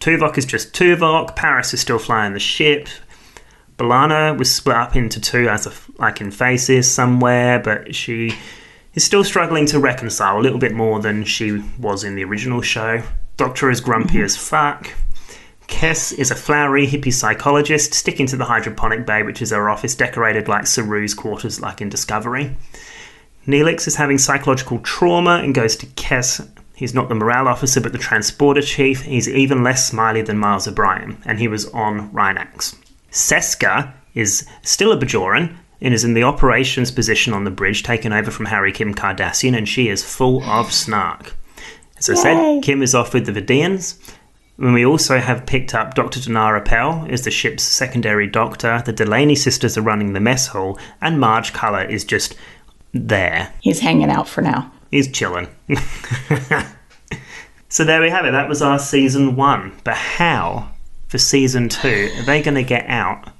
Tuvok 0.00 0.38
is 0.38 0.46
just 0.46 0.72
Tuvok. 0.72 1.34
Paris 1.34 1.74
is 1.74 1.80
still 1.80 1.98
flying 1.98 2.32
the 2.32 2.38
ship. 2.38 2.88
B'Elanna 3.76 4.36
was 4.36 4.54
split 4.54 4.76
up 4.76 4.96
into 4.96 5.20
two, 5.20 5.48
as 5.48 5.66
a, 5.66 5.72
like 6.00 6.20
in 6.20 6.30
Faces 6.30 6.90
somewhere, 6.90 7.58
but 7.58 7.94
she 7.94 8.32
is 8.94 9.04
still 9.04 9.24
struggling 9.24 9.66
to 9.66 9.78
reconcile 9.78 10.38
a 10.38 10.42
little 10.42 10.58
bit 10.58 10.72
more 10.72 11.00
than 11.00 11.24
she 11.24 11.62
was 11.78 12.04
in 12.04 12.14
the 12.14 12.24
original 12.24 12.60
show. 12.60 13.02
Doctor 13.36 13.70
is 13.70 13.80
grumpy 13.80 14.14
mm-hmm. 14.14 14.24
as 14.24 14.36
fuck. 14.36 14.92
Kes 15.68 16.18
is 16.18 16.30
a 16.30 16.34
flowery 16.34 16.86
hippie 16.86 17.12
psychologist 17.12 17.94
sticking 17.94 18.26
to 18.26 18.36
the 18.36 18.46
hydroponic 18.46 19.06
bay, 19.06 19.22
which 19.22 19.42
is 19.42 19.50
her 19.50 19.68
office 19.68 19.94
decorated 19.94 20.48
like 20.48 20.64
Saru's 20.64 21.14
quarters, 21.14 21.60
like 21.60 21.80
in 21.80 21.88
Discovery. 21.88 22.56
Neelix 23.48 23.86
is 23.86 23.96
having 23.96 24.18
psychological 24.18 24.78
trauma 24.80 25.40
and 25.42 25.54
goes 25.54 25.74
to 25.76 25.86
Kes. 25.86 26.46
He's 26.76 26.94
not 26.94 27.08
the 27.08 27.14
morale 27.14 27.48
officer, 27.48 27.80
but 27.80 27.92
the 27.92 27.98
transporter 27.98 28.60
chief. 28.60 29.02
He's 29.02 29.28
even 29.28 29.62
less 29.64 29.88
smiley 29.88 30.20
than 30.20 30.38
Miles 30.38 30.68
O'Brien, 30.68 31.20
and 31.24 31.38
he 31.38 31.48
was 31.48 31.66
on 31.70 32.10
Rinax. 32.10 32.76
Seska 33.10 33.92
is 34.14 34.46
still 34.62 34.92
a 34.92 34.98
Bajoran 34.98 35.56
and 35.80 35.94
is 35.94 36.04
in 36.04 36.12
the 36.12 36.24
operations 36.24 36.90
position 36.90 37.32
on 37.32 37.44
the 37.44 37.50
bridge, 37.50 37.82
taken 37.82 38.12
over 38.12 38.30
from 38.30 38.46
Harry 38.46 38.70
Kim 38.70 38.94
Kardashian, 38.94 39.56
and 39.56 39.68
she 39.68 39.88
is 39.88 40.04
full 40.04 40.42
of 40.44 40.72
snark. 40.72 41.34
As 41.96 42.10
I 42.10 42.12
Yay. 42.12 42.20
said, 42.20 42.62
Kim 42.62 42.82
is 42.82 42.94
off 42.94 43.14
with 43.14 43.26
the 43.26 43.32
Vidians. 43.32 43.98
And 44.58 44.74
we 44.74 44.84
also 44.84 45.18
have 45.18 45.46
picked 45.46 45.72
up 45.72 45.94
Dr. 45.94 46.18
Danara 46.18 46.64
Pel 46.64 47.06
as 47.08 47.22
the 47.22 47.30
ship's 47.30 47.62
secondary 47.62 48.26
doctor. 48.26 48.82
The 48.84 48.92
Delaney 48.92 49.36
sisters 49.36 49.78
are 49.78 49.82
running 49.82 50.12
the 50.12 50.20
mess 50.20 50.48
hall, 50.48 50.78
and 51.00 51.20
Maje 51.20 51.52
Culluh 51.52 51.88
is 51.88 52.04
just 52.04 52.34
there. 52.92 53.52
He's 53.60 53.80
hanging 53.80 54.10
out 54.10 54.28
for 54.28 54.42
now. 54.42 54.72
He's 54.90 55.10
chilling. 55.10 55.48
so 57.68 57.84
there 57.84 58.00
we 58.00 58.10
have 58.10 58.24
it. 58.24 58.32
That 58.32 58.48
was 58.48 58.62
our 58.62 58.78
season 58.78 59.36
one. 59.36 59.78
But 59.84 59.96
how, 59.96 60.70
for 61.08 61.18
season 61.18 61.68
two, 61.68 62.10
are 62.16 62.24
they 62.24 62.42
going 62.42 62.54
to 62.54 62.62
get 62.62 62.86
out 62.86 63.30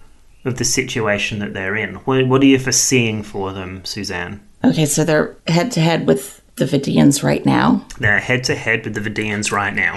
of 0.45 0.59
the 0.59 0.65
situation 0.65 1.39
that 1.39 1.55
they're 1.55 1.77
in? 1.77 1.95
What, 1.97 2.27
what 2.29 2.43
are 2.43 2.47
you 2.47 2.59
foreseeing 2.59 3.23
for 3.23 3.53
them, 3.53 3.85
Suzanne? 3.85 4.47
Okay, 4.65 4.87
so 4.87 5.05
they're 5.05 5.37
head 5.47 5.71
to 5.73 5.81
head 5.81 6.07
with 6.07 6.43
the 6.57 6.65
Vidians 6.65 7.23
right 7.23 7.45
now. 7.47 7.87
They're 7.99 8.19
head 8.19 8.45
to 8.45 8.55
head 8.55 8.85
with 8.85 8.95
the 8.95 9.01
Vidians 9.01 9.53
right 9.53 9.75
now. 9.75 9.97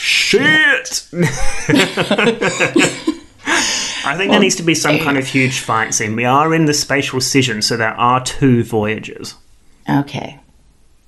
Shit! 0.00 1.08
I 4.08 4.16
think 4.16 4.30
there 4.30 4.40
needs 4.40 4.56
to 4.56 4.62
be 4.62 4.74
some 4.74 4.98
kind 4.98 5.18
of 5.18 5.26
huge 5.26 5.60
fight 5.60 5.94
scene. 5.94 6.16
We 6.16 6.24
are 6.24 6.54
in 6.54 6.64
the 6.64 6.74
spatial 6.74 7.20
scission, 7.20 7.62
so 7.62 7.76
there 7.76 7.94
are 7.94 8.22
two 8.24 8.64
Voyagers. 8.64 9.34
Okay. 9.88 10.40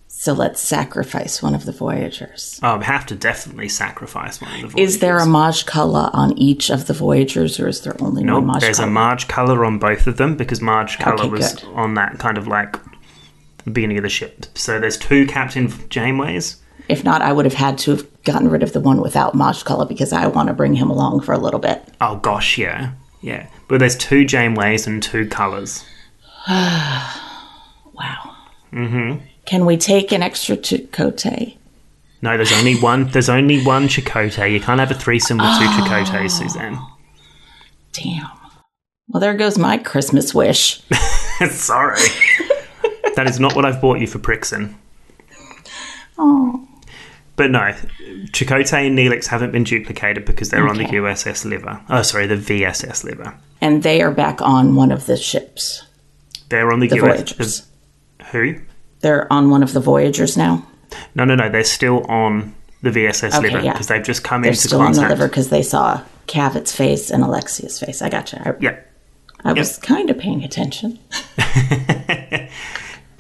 So 0.09 0.35
let's 0.35 0.61
sacrifice 0.61 1.43
one 1.43 1.55
of 1.55 1.65
the 1.65 1.73
Voyagers. 1.73 2.61
Oh, 2.63 2.77
we 2.77 2.85
have 2.85 3.07
to 3.07 3.15
definitely 3.15 3.71
sacrifice 3.71 4.39
one 4.41 4.55
of 4.55 4.61
the 4.61 4.67
Voyagers. 4.69 4.95
Is 4.95 5.01
there 5.01 5.17
a 5.17 5.25
Maje 5.25 5.65
Culluh 5.65 6.11
on 6.13 6.37
each 6.37 6.69
of 6.69 6.87
the 6.87 6.93
Voyagers, 6.93 7.59
or 7.59 7.69
is 7.69 7.81
there 7.81 7.97
only 8.03 8.23
nope, 8.23 8.35
one 8.35 8.47
Maj 8.47 8.61
there's 8.61 8.79
a 8.79 8.87
Maje 8.87 9.27
Culluh 9.29 9.67
on 9.67 9.79
both 9.79 10.07
of 10.07 10.19
them, 10.19 10.37
because 10.37 10.61
Maje 10.61 10.99
Culluh 10.99 11.21
okay, 11.21 11.29
was 11.29 11.55
good. 11.55 11.65
on 11.73 11.95
that 11.95 12.19
kind 12.19 12.37
of 12.37 12.47
like 12.47 12.77
the 13.65 13.71
beginning 13.71 13.97
of 13.97 14.03
the 14.03 14.11
ship. 14.11 14.47
So 14.55 14.79
there's 14.79 14.99
two 14.99 15.27
Captain 15.27 15.69
Janeways. 15.69 16.57
If 16.89 17.03
not, 17.03 17.23
I 17.23 17.33
would 17.33 17.47
have 17.47 17.55
had 17.55 17.79
to 17.79 17.93
have 17.93 18.10
gotten 18.25 18.49
rid 18.49 18.63
of 18.63 18.73
the 18.73 18.81
one 18.81 19.01
without 19.01 19.35
Mashkala 19.35 19.89
because 19.89 20.13
I 20.13 20.27
want 20.27 20.49
to 20.49 20.55
bring 20.55 20.75
him 20.75 20.91
along 20.91 21.21
for 21.21 21.33
a 21.33 21.39
little 21.39 21.61
bit. 21.61 21.83
Oh 22.01 22.17
gosh, 22.17 22.59
yeah, 22.59 22.93
yeah. 23.21 23.49
But 23.69 23.79
there's 23.79 23.97
two 23.97 24.25
Janeways 24.25 24.87
and 24.87 25.03
two 25.03 25.29
colours. 25.29 25.85
wow. 26.49 28.37
Mm-hmm. 28.73 29.25
Can 29.47 29.67
we 29.67 29.77
take 29.77 30.13
an 30.13 30.23
extra 30.23 30.57
Chakotay? 30.57 31.57
No, 32.23 32.37
there's 32.37 32.53
only 32.53 32.77
one. 32.77 33.09
There's 33.09 33.29
only 33.29 33.63
one 33.63 33.89
Chakotay. 33.89 34.53
You 34.53 34.61
can't 34.61 34.81
have 34.81 34.91
a 34.91 34.95
threesome 34.95 35.39
with 35.39 35.59
two 35.59 35.65
oh. 35.65 35.85
Chakotays, 35.85 36.33
Suzanne. 36.33 36.79
Damn. 37.93 38.29
Well, 39.09 39.21
there 39.21 39.35
goes 39.35 39.59
my 39.59 39.79
Christmas 39.79 40.35
wish. 40.35 40.83
Sorry. 41.51 42.01
that 43.17 43.27
is 43.27 43.41
not 43.41 43.57
what 43.57 43.65
I've 43.65 43.81
bought 43.81 43.99
you 43.99 44.07
for 44.07 44.19
Prixin. 44.19 44.75
Oh, 46.17 46.69
But 47.41 47.51
no, 47.53 47.73
Chakotay 48.33 48.87
and 48.89 48.99
Neelix 48.99 49.27
haven't 49.27 49.51
been 49.51 49.65
duplicated 49.65 50.27
because 50.27 50.51
they're 50.51 50.69
on 50.69 50.77
the 50.77 50.85
Okay. 50.85 50.97
USS 50.99 51.47
Liver. 51.47 51.81
Oh, 51.89 52.03
sorry, 52.03 52.27
the 52.27 52.35
VSS 52.37 53.03
Liver. 53.03 53.35
and 53.63 53.83
they 53.83 54.03
are 54.03 54.11
back 54.11 54.43
on 54.43 54.75
one 54.77 54.93
of 54.93 55.07
the 55.07 55.17
ships, 55.17 55.83
They're 56.51 56.71
on 56.71 56.81
the, 56.81 56.89
the 56.89 56.97
US. 56.97 57.17
Voyagers. 57.31 57.67
Who? 58.33 58.57
They're 59.01 59.33
on 59.33 59.49
one 59.49 59.63
of 59.63 59.73
the 59.73 59.81
Voyagers 59.81 60.37
now. 60.37 60.67
No, 61.15 61.25
no, 61.25 61.35
no. 61.35 61.49
They're 61.49 61.65
still 61.65 62.05
on 62.11 62.55
the 62.83 62.91
VSS 62.91 63.39
Okay, 63.39 63.49
Liver 63.49 63.65
yeah. 63.65 63.73
because 63.73 63.87
they've 63.87 64.03
just 64.05 64.23
come 64.23 64.43
They're 64.43 64.51
into 64.51 64.61
still 64.69 64.83
on 64.83 64.93
the 64.93 65.09
liver 65.09 65.27
because 65.27 65.49
they 65.49 65.63
saw 65.63 66.03
Cavit's 66.27 66.77
face 66.77 67.11
and 67.11 67.23
Alexia's 67.25 67.81
face. 67.81 68.03
I 68.03 68.11
gotcha. 68.11 68.43
I, 68.47 68.53
Yeah. 68.61 68.77
I 69.47 69.55
was 69.55 69.79
kind 69.79 70.11
of 70.11 70.19
paying 70.19 70.45
attention. 70.45 70.99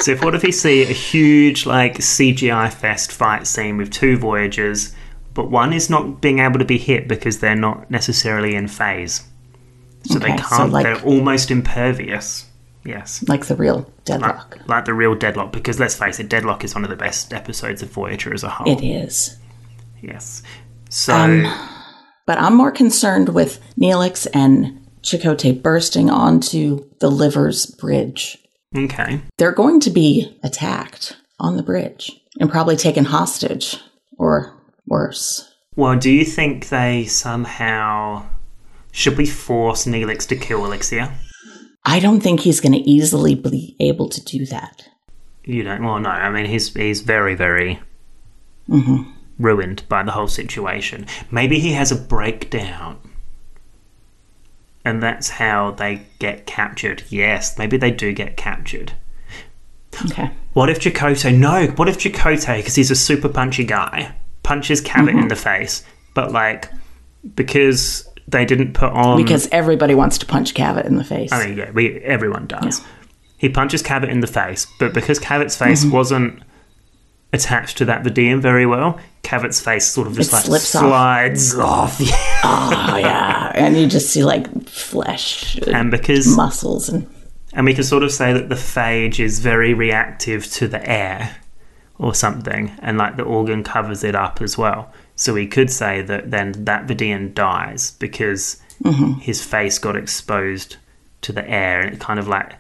So 0.00 0.12
if 0.12 0.22
what 0.24 0.34
if 0.34 0.42
you 0.44 0.52
see 0.52 0.82
a 0.82 0.86
huge 0.86 1.66
like 1.66 1.98
CGI 1.98 2.72
fest 2.72 3.12
fight 3.12 3.46
scene 3.46 3.76
with 3.76 3.90
two 3.90 4.16
Voyagers, 4.16 4.94
but 5.34 5.50
one 5.50 5.72
is 5.72 5.90
not 5.90 6.20
being 6.20 6.38
able 6.38 6.58
to 6.58 6.64
be 6.64 6.78
hit 6.78 7.06
because 7.08 7.38
they're 7.40 7.54
not 7.56 7.90
necessarily 7.90 8.54
in 8.54 8.66
phase, 8.68 9.22
so 10.04 10.18
they 10.18 10.32
Okay, 10.32 10.42
so 10.42 10.56
can't. 10.56 10.72
like- 10.72 10.84
they're 10.84 11.02
almost 11.04 11.50
impervious. 11.50 12.46
Yes. 12.84 13.22
Like 13.28 13.44
the 13.44 13.56
real 13.56 13.90
deadlock. 14.06 14.56
Like, 14.56 14.68
like 14.68 14.84
the 14.86 14.94
real 14.94 15.14
Deadlock, 15.14 15.52
because 15.52 15.78
let's 15.78 15.94
face 15.94 16.18
it, 16.18 16.30
Deadlock 16.30 16.64
is 16.64 16.74
one 16.74 16.82
of 16.82 16.88
the 16.88 16.96
best 16.96 17.34
episodes 17.34 17.82
of 17.82 17.90
Voyager 17.90 18.32
as 18.32 18.42
a 18.42 18.48
whole. 18.48 18.66
It 18.72 18.82
is. 18.82 19.36
Yes. 20.00 20.42
So, 20.88 21.12
Um, 21.14 21.46
But 22.26 22.38
I'm 22.38 22.54
more 22.54 22.70
concerned 22.72 23.28
with 23.30 23.60
Neelix 23.78 24.26
and 24.32 24.80
Chakotay 25.02 25.62
bursting 25.62 26.08
onto 26.08 26.86
the 27.00 27.10
liver's 27.10 27.66
bridge. 27.66 28.38
Okay. 28.76 29.20
They're 29.38 29.52
going 29.52 29.80
to 29.80 29.90
be 29.90 30.38
attacked 30.42 31.16
on 31.38 31.56
the 31.56 31.62
bridge 31.62 32.20
and 32.38 32.50
probably 32.50 32.76
taken 32.76 33.04
hostage 33.04 33.78
or 34.18 34.54
worse. 34.86 35.52
Well, 35.76 35.98
do 35.98 36.10
you 36.10 36.24
think 36.24 36.68
they 36.68 37.06
somehow. 37.06 38.26
Should 38.92 39.16
we 39.16 39.26
force 39.26 39.86
Neelix 39.86 40.26
to 40.28 40.36
kill 40.36 40.66
Alexia? 40.66 41.14
I 41.84 42.00
don't 42.00 42.20
think 42.20 42.40
he's 42.40 42.60
going 42.60 42.72
to 42.72 42.90
easily 42.90 43.36
be 43.36 43.76
able 43.78 44.08
to 44.08 44.22
do 44.22 44.44
that. 44.46 44.88
You 45.44 45.62
don't. 45.62 45.84
Well, 45.84 46.00
no. 46.00 46.10
I 46.10 46.28
mean, 46.30 46.46
he's 46.46 46.74
he's 46.74 47.00
very 47.00 47.34
very 47.34 47.80
mm-hmm. 48.68 49.10
ruined 49.38 49.84
by 49.88 50.02
the 50.02 50.12
whole 50.12 50.28
situation. 50.28 51.06
Maybe 51.30 51.58
he 51.58 51.72
has 51.72 51.90
a 51.92 51.96
breakdown, 51.96 52.98
and 54.84 55.02
that's 55.02 55.28
how 55.28 55.72
they 55.72 56.02
get 56.18 56.46
captured. 56.46 57.02
Yes, 57.08 57.58
maybe 57.58 57.76
they 57.76 57.90
do 57.90 58.12
get 58.12 58.36
captured. 58.36 58.92
Okay. 60.06 60.30
What 60.52 60.70
if 60.70 60.78
Chakotay? 60.80 61.36
No. 61.36 61.66
What 61.76 61.88
if 61.88 61.98
Chakotay, 61.98 62.58
because 62.58 62.74
he's 62.74 62.90
a 62.90 62.96
super 62.96 63.28
punchy 63.28 63.64
guy, 63.64 64.14
punches 64.42 64.80
Cabot 64.80 65.14
in 65.14 65.28
the 65.28 65.36
face, 65.36 65.84
but 66.14 66.32
like 66.32 66.70
because 67.34 68.08
they 68.28 68.44
didn't 68.44 68.72
put 68.74 68.92
on 68.92 69.16
Because 69.16 69.48
everybody 69.52 69.94
wants 69.94 70.16
to 70.18 70.26
punch 70.26 70.54
Cavit 70.54 70.86
in 70.86 70.96
the 70.96 71.04
face. 71.04 71.32
I 71.32 71.46
mean, 71.46 71.58
yeah, 71.58 71.70
we 71.72 71.98
everyone 72.00 72.46
does. 72.46 72.80
He 73.36 73.48
punches 73.48 73.82
Cabot 73.82 74.08
in 74.10 74.20
the 74.20 74.26
face, 74.26 74.66
but 74.78 74.94
because 74.94 75.18
Cabot's 75.18 75.56
face 75.56 75.82
Mm-hmm. 75.84 75.94
wasn't 75.94 76.42
attached 77.32 77.78
to 77.78 77.84
that 77.86 78.02
Vidian 78.02 78.40
very 78.40 78.66
well, 78.66 78.98
Cabot's 79.22 79.60
face 79.60 79.86
sort 79.86 80.06
of 80.06 80.16
just 80.16 80.30
It 80.30 80.36
like 80.36 80.44
slips 80.44 80.74
off. 80.74 80.82
slides 80.82 81.54
mm. 81.54 81.64
off. 81.64 82.00
Yeah. 82.00 82.14
oh, 82.44 82.96
yeah. 82.96 83.52
And 83.54 83.76
you 83.76 83.86
just 83.86 84.10
see 84.10 84.24
like 84.24 84.68
flesh, 84.68 85.58
uh, 85.58 85.66
and 85.66 85.76
And 85.76 85.90
because 85.90 86.36
muscles, 86.36 86.88
and 86.88 87.08
and 87.52 87.66
we 87.66 87.74
can 87.74 87.84
sort 87.84 88.02
of 88.02 88.12
say 88.12 88.32
that 88.32 88.48
the 88.48 88.54
phage 88.54 89.18
is 89.18 89.40
very 89.40 89.74
reactive 89.74 90.46
to 90.52 90.68
the 90.68 90.86
air 90.88 91.36
or 91.98 92.14
something, 92.14 92.72
and 92.80 92.98
like 92.98 93.16
the 93.16 93.22
organ 93.22 93.62
covers 93.62 94.04
it 94.04 94.14
up 94.14 94.40
as 94.40 94.56
well. 94.56 94.92
So 95.16 95.34
we 95.34 95.46
could 95.46 95.70
say 95.70 96.00
that 96.02 96.30
then 96.30 96.52
that 96.64 96.86
Vidian 96.86 97.34
dies 97.34 97.90
because 97.92 98.60
mm-hmm. 98.82 99.20
his 99.20 99.44
face 99.44 99.78
got 99.78 99.96
exposed 99.96 100.76
to 101.20 101.32
the 101.32 101.48
air 101.48 101.80
and 101.80 101.94
it 101.94 102.00
kind 102.00 102.18
of 102.18 102.26
like 102.26 102.54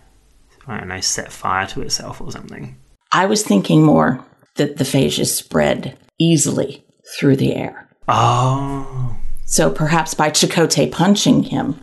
I 0.66 0.78
don't 0.78 0.88
know 0.88 1.00
set 1.00 1.32
fire 1.32 1.66
to 1.68 1.80
itself 1.80 2.20
or 2.20 2.30
something. 2.30 2.76
I 3.12 3.26
was 3.26 3.42
thinking 3.42 3.82
more 3.82 4.24
that 4.60 4.76
the 4.76 4.84
phage 4.84 5.18
is 5.18 5.34
spread 5.34 5.96
easily 6.18 6.84
through 7.18 7.36
the 7.36 7.54
air. 7.56 7.88
Oh, 8.08 9.16
So 9.46 9.70
perhaps 9.70 10.12
by 10.14 10.30
Chakotay 10.30 10.92
punching 10.92 11.44
him, 11.44 11.80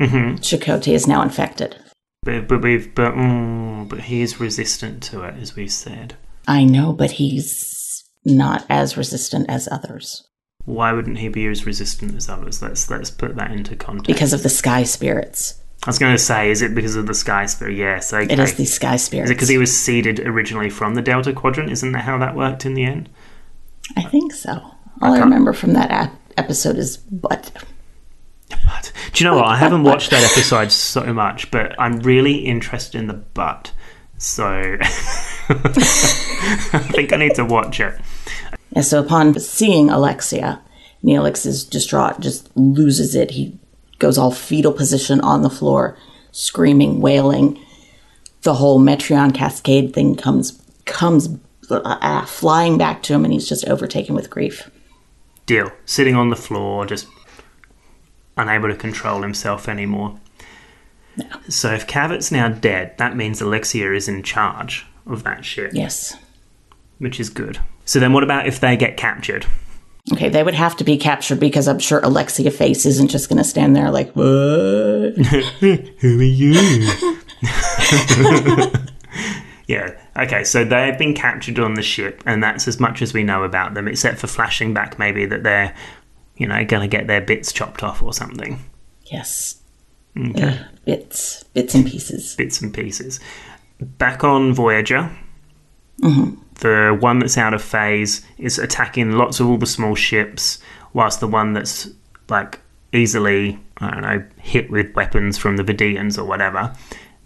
Mm-hmm. 0.00 0.36
Chakotay 0.36 0.94
is 0.94 1.06
now 1.06 1.20
infected. 1.22 1.76
but 2.22 2.48
but 2.48 2.62
we've 2.62 2.94
but 2.94 3.12
mm, 3.14 3.86
but 3.88 4.00
he 4.00 4.22
is 4.22 4.40
resistant 4.40 5.02
to 5.04 5.22
it 5.22 5.34
as 5.40 5.54
we 5.54 5.68
said. 5.68 6.16
I 6.48 6.64
know, 6.64 6.92
but 6.94 7.12
he's 7.12 8.02
not 8.24 8.64
as 8.70 8.96
resistant 8.96 9.46
as 9.48 9.68
others 9.70 10.26
Why 10.64 10.92
wouldn't 10.92 11.18
he 11.18 11.28
be 11.28 11.46
as 11.46 11.64
resistant 11.66 12.16
as 12.16 12.28
others? 12.30 12.62
Let's 12.62 12.90
let's 12.90 13.10
put 13.10 13.36
that 13.36 13.50
into 13.52 13.76
context. 13.76 14.06
because 14.06 14.32
of 14.32 14.42
the 14.42 14.48
sky 14.48 14.82
spirits. 14.84 15.59
I 15.84 15.88
was 15.88 15.98
going 15.98 16.12
to 16.12 16.18
say, 16.18 16.50
is 16.50 16.60
it 16.60 16.74
because 16.74 16.96
of 16.96 17.06
the 17.06 17.14
sky 17.14 17.46
spirit? 17.46 17.76
Yes, 17.76 18.12
okay. 18.12 18.30
It 18.30 18.38
is 18.38 18.54
the 18.54 18.66
sky 18.66 18.96
Spirit. 18.96 19.24
Is 19.24 19.30
it 19.30 19.34
because 19.34 19.48
he 19.48 19.56
was 19.56 19.74
seeded 19.74 20.20
originally 20.20 20.68
from 20.68 20.94
the 20.94 21.00
Delta 21.02 21.32
Quadrant? 21.32 21.70
Isn't 21.70 21.92
that 21.92 22.04
how 22.04 22.18
that 22.18 22.36
worked 22.36 22.66
in 22.66 22.74
the 22.74 22.84
end? 22.84 23.08
I 23.96 24.02
think 24.02 24.34
so. 24.34 24.52
All 24.52 24.74
I, 25.00 25.08
can't- 25.16 25.24
remember 25.24 25.54
from 25.54 25.72
that 25.72 25.90
ap- 25.90 26.20
episode 26.36 26.76
is 26.76 26.98
butt. 26.98 27.50
But 28.50 28.92
do 29.12 29.24
you 29.24 29.30
know 29.30 29.36
what? 29.36 29.46
I 29.46 29.56
haven't 29.56 29.84
watched 29.84 30.10
that 30.10 30.22
episode 30.22 30.70
so 30.70 31.14
much, 31.14 31.50
but 31.50 31.74
I'm 31.80 32.00
really 32.00 32.44
interested 32.44 32.98
in 32.98 33.06
the 33.06 33.14
butt. 33.14 33.72
So 34.18 34.76
I 35.48 36.88
think 36.92 37.12
I 37.12 37.16
need 37.16 37.34
to 37.36 37.44
watch 37.44 37.80
it. 37.80 37.98
And 38.74 38.84
so 38.84 39.00
upon 39.02 39.38
seeing 39.40 39.88
Alexia, 39.88 40.60
Neelix 41.02 41.46
is 41.46 41.64
distraught, 41.64 42.20
just 42.20 42.54
loses 42.56 43.14
it. 43.14 43.30
He 43.32 43.58
goes 44.00 44.18
all 44.18 44.32
fetal 44.32 44.72
position 44.72 45.20
on 45.20 45.42
the 45.42 45.50
floor, 45.50 45.96
screaming, 46.32 47.00
wailing. 47.00 47.64
The 48.42 48.54
whole 48.54 48.80
Metreon 48.80 49.32
cascade 49.34 49.94
thing 49.94 50.16
comes 50.16 50.60
comes 50.86 51.28
uh, 51.70 52.24
flying 52.26 52.76
back 52.78 53.02
to 53.04 53.14
him, 53.14 53.24
and 53.24 53.32
he's 53.32 53.48
just 53.48 53.68
overtaken 53.68 54.14
with 54.16 54.28
grief. 54.30 54.68
Deal. 55.46 55.70
Sitting 55.84 56.16
on 56.16 56.30
the 56.30 56.36
floor, 56.36 56.84
just 56.86 57.06
unable 58.36 58.68
to 58.68 58.74
control 58.76 59.22
himself 59.22 59.68
anymore. 59.68 60.18
So 61.48 61.72
if 61.72 61.86
Cabot's 61.86 62.32
now 62.32 62.48
dead, 62.48 62.96
that 62.98 63.14
means 63.16 63.40
Alexia 63.40 63.92
is 63.92 64.08
in 64.08 64.22
charge 64.22 64.86
of 65.06 65.22
that 65.24 65.44
shit, 65.44 65.74
Yes. 65.74 66.16
which 66.98 67.20
is 67.20 67.28
good. 67.28 67.60
So 67.84 68.00
then 68.00 68.12
what 68.12 68.22
about 68.22 68.46
if 68.46 68.58
they 68.60 68.76
get 68.76 68.96
captured? 68.96 69.46
Okay, 70.12 70.28
they 70.28 70.42
would 70.42 70.54
have 70.54 70.76
to 70.76 70.84
be 70.84 70.96
captured 70.96 71.38
because 71.38 71.68
I'm 71.68 71.78
sure 71.78 72.00
Alexia 72.00 72.50
Face 72.50 72.86
isn't 72.86 73.08
just 73.08 73.28
going 73.28 73.38
to 73.38 73.44
stand 73.44 73.76
there 73.76 73.90
like, 73.90 74.10
what? 74.12 74.24
Who 75.60 76.18
are 76.18 76.22
you? 76.22 76.90
yeah. 79.66 79.96
Okay, 80.16 80.42
so 80.44 80.64
they've 80.64 80.98
been 80.98 81.14
captured 81.14 81.58
on 81.58 81.74
the 81.74 81.82
ship, 81.82 82.22
and 82.26 82.42
that's 82.42 82.66
as 82.66 82.80
much 82.80 83.02
as 83.02 83.12
we 83.12 83.22
know 83.22 83.44
about 83.44 83.74
them, 83.74 83.86
except 83.86 84.18
for 84.18 84.26
flashing 84.26 84.74
back 84.74 84.98
maybe 84.98 85.26
that 85.26 85.42
they're, 85.42 85.74
you 86.36 86.46
know, 86.46 86.64
going 86.64 86.82
to 86.82 86.88
get 86.88 87.06
their 87.06 87.20
bits 87.20 87.52
chopped 87.52 87.82
off 87.82 88.02
or 88.02 88.12
something. 88.12 88.58
Yes. 89.06 89.60
Ugh, 90.16 90.58
bits, 90.84 91.44
bits 91.44 91.74
and 91.74 91.86
pieces. 91.86 92.34
Bits 92.34 92.60
and 92.60 92.74
pieces. 92.74 93.20
Back 93.80 94.24
on 94.24 94.52
Voyager, 94.52 95.10
mm-hmm. 96.02 96.34
The 96.60 96.96
one 96.98 97.18
that's 97.18 97.36
out 97.36 97.54
of 97.54 97.62
phase 97.62 98.24
is 98.38 98.58
attacking 98.58 99.12
lots 99.12 99.40
of 99.40 99.48
all 99.48 99.58
the 99.58 99.66
small 99.66 99.94
ships, 99.94 100.58
whilst 100.92 101.20
the 101.20 101.28
one 101.28 101.52
that's 101.52 101.88
like 102.28 102.60
easily, 102.92 103.58
I 103.78 103.90
don't 103.90 104.02
know, 104.02 104.24
hit 104.38 104.70
with 104.70 104.94
weapons 104.94 105.38
from 105.38 105.56
the 105.56 105.64
Vidians 105.64 106.18
or 106.18 106.24
whatever, 106.24 106.74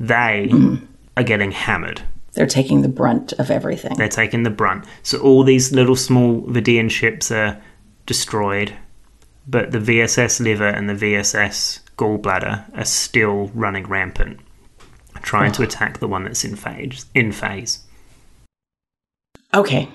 they 0.01 0.49
mm-hmm. 0.51 0.85
are 1.17 1.23
getting 1.23 1.53
hammered. 1.53 2.03
They're 2.33 2.47
taking 2.47 2.83
the 2.83 2.89
brunt 2.89 3.33
of 3.35 3.51
everything. 3.51 3.97
They're 3.97 4.09
taking 4.09 4.43
the 4.43 4.51
brunt. 4.51 4.87
So 5.03 5.21
all 5.21 5.45
these 5.45 5.73
little 5.73 5.97
small 5.97 6.43
Vidian 6.43 6.91
ships 6.91 7.31
are 7.31 7.61
destroyed, 8.07 8.75
but 9.47 9.71
the 9.71 9.79
VSS 9.79 10.41
Liver 10.41 10.67
and 10.67 10.89
the 10.89 10.95
VSS 10.95 11.81
Gallbladder 11.97 12.77
are 12.77 12.85
still 12.85 13.51
running 13.55 13.87
rampant, 13.87 14.41
trying 15.23 15.53
to 15.53 15.63
attack 15.63 16.01
the 16.01 16.09
one 16.09 16.25
that's 16.25 16.45
in 16.45 16.57
phase. 16.57 17.07
In 17.15 17.31
phase. 17.31 17.84
Okay. 19.55 19.89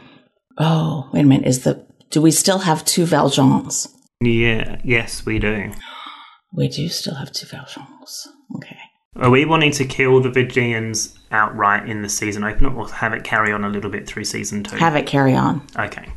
Oh, 0.58 1.10
wait 1.12 1.22
a 1.22 1.26
minute. 1.26 1.48
Is 1.48 1.64
the 1.64 1.86
do 2.10 2.22
we 2.22 2.32
still 2.32 2.60
have 2.60 2.84
two 2.86 3.06
Valjeans? 3.06 3.94
Yeah. 4.22 4.80
Yes, 4.84 5.26
we 5.26 5.40
do. 5.40 5.72
We 6.54 6.68
do 6.68 6.90
still 6.90 7.16
have 7.16 7.32
two 7.32 7.46
Valjeans. 7.46 8.28
Okay. 8.56 8.78
Are 9.16 9.30
we 9.30 9.46
wanting 9.46 9.72
to 9.72 9.86
kill 9.86 10.22
the 10.22 10.30
Vidians 10.30 11.18
outright 11.32 11.90
in 11.90 12.02
the 12.02 12.10
season 12.10 12.44
opener, 12.44 12.74
or 12.74 12.90
have 12.90 13.14
it 13.14 13.24
carry 13.24 13.52
on 13.52 13.64
a 13.64 13.70
little 13.70 13.90
bit 13.90 14.08
through 14.08 14.24
season 14.24 14.64
two? 14.64 14.78
Have 14.78 14.96
it 14.96 15.06
carry 15.06 15.36
on. 15.36 15.62
Okay. 15.78 16.08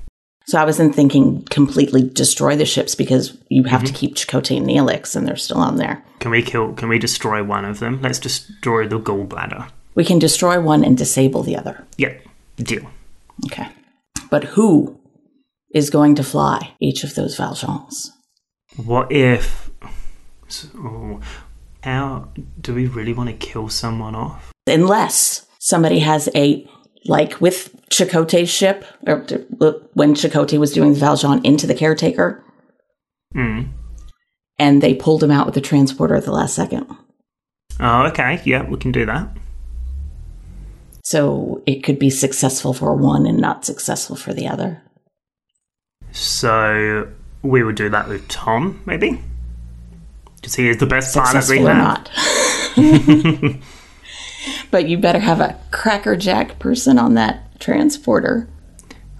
So 0.47 0.59
I 0.59 0.65
wasn't 0.65 0.95
thinking 0.95 1.43
completely 1.45 2.03
destroy 2.03 2.57
the 2.57 2.67
ships 2.67 2.95
because 2.95 3.37
you 3.49 3.65
have 3.65 3.83
to 3.85 3.93
mm-hmm. 3.93 3.97
keep 3.97 4.15
Chakotay 4.17 4.57
and 4.59 4.67
Neelix 4.67 5.15
and 5.15 5.27
they're 5.27 5.37
still 5.37 5.59
on 5.59 5.77
there. 5.77 6.05
Can 6.19 6.31
we 6.31 6.43
kill? 6.43 6.73
Can 6.75 6.89
we 6.89 6.99
destroy 6.99 7.43
one 7.43 7.65
of 7.65 7.79
them? 7.79 8.01
Let's 8.03 8.19
destroy 8.19 8.89
the 8.89 8.99
Gallbladder. 8.99 9.69
We 9.95 10.05
can 10.05 10.19
destroy 10.19 10.61
one 10.61 10.85
and 10.85 10.97
disable 10.97 11.43
the 11.43 11.57
other. 11.57 11.85
Yep. 11.99 12.27
Deal. 12.57 12.91
Okay. 13.47 13.69
but 14.31 14.45
who 14.45 14.99
is 15.75 15.91
going 15.91 16.15
to 16.17 16.23
fly 16.23 16.75
each 16.81 17.03
of 17.05 17.15
those 17.15 17.37
Valjeans? 17.37 18.09
What 18.77 19.11
if. 19.13 19.71
So, 20.49 21.21
how. 21.83 22.29
Do 22.61 22.75
we 22.75 22.87
really 22.87 23.13
want 23.13 23.29
to 23.31 23.37
kill 23.47 23.69
someone 23.69 24.15
off? 24.15 24.53
Unless 24.67 25.47
somebody 25.59 25.99
has 26.01 26.29
a, 26.35 26.67
like 27.07 27.41
with 27.41 27.75
Chakotay's 27.91 28.51
ship, 28.51 28.85
or 29.07 29.21
when 29.95 30.15
Chakotay 30.15 30.59
was 30.59 30.73
doing 30.73 30.93
the 30.95 31.01
Valjean 31.01 31.45
into 31.45 31.67
the 31.67 31.75
caretaker, 31.75 32.45
Mm. 33.35 33.69
and 34.59 34.83
they 34.83 34.95
pulled 34.95 35.23
him 35.25 35.31
out 35.31 35.47
with 35.47 35.55
the 35.55 35.61
transporter 35.63 36.15
at 36.15 36.25
the 36.27 36.33
last 36.33 36.55
second. 36.55 36.87
Oh, 37.81 38.03
okay. 38.09 38.41
Yeah, 38.45 38.69
we 38.69 38.77
can 38.77 38.93
do 38.93 39.07
that. 39.07 39.35
So 41.03 41.63
it 41.67 41.83
could 41.83 41.99
be 41.99 42.11
successful 42.11 42.73
for 42.73 42.95
one 42.95 43.27
and 43.27 43.39
not 43.39 43.65
successful 43.65 44.17
for 44.17 44.33
the 44.33 44.47
other. 44.47 44.83
So 46.13 47.09
we 47.43 47.63
would 47.63 47.75
do 47.75 47.89
that 47.89 48.09
with 48.09 48.29
Tom, 48.29 48.81
maybe? 48.87 49.21
Because 50.37 50.55
he 50.55 50.69
is 50.69 50.79
the 50.79 50.87
best 50.87 51.15
pilot 51.15 51.35
we 51.35 51.41
Successful 51.41 51.69
or 51.69 51.75
have. 51.75 52.09
not. 52.77 53.57
but 54.71 54.89
you 54.89 54.99
better 54.99 55.19
have 55.19 55.41
a 55.41 55.59
crackerjack 55.71 56.59
person 56.59 56.99
on 56.99 57.15
that 57.15 57.59
transporter. 57.61 58.49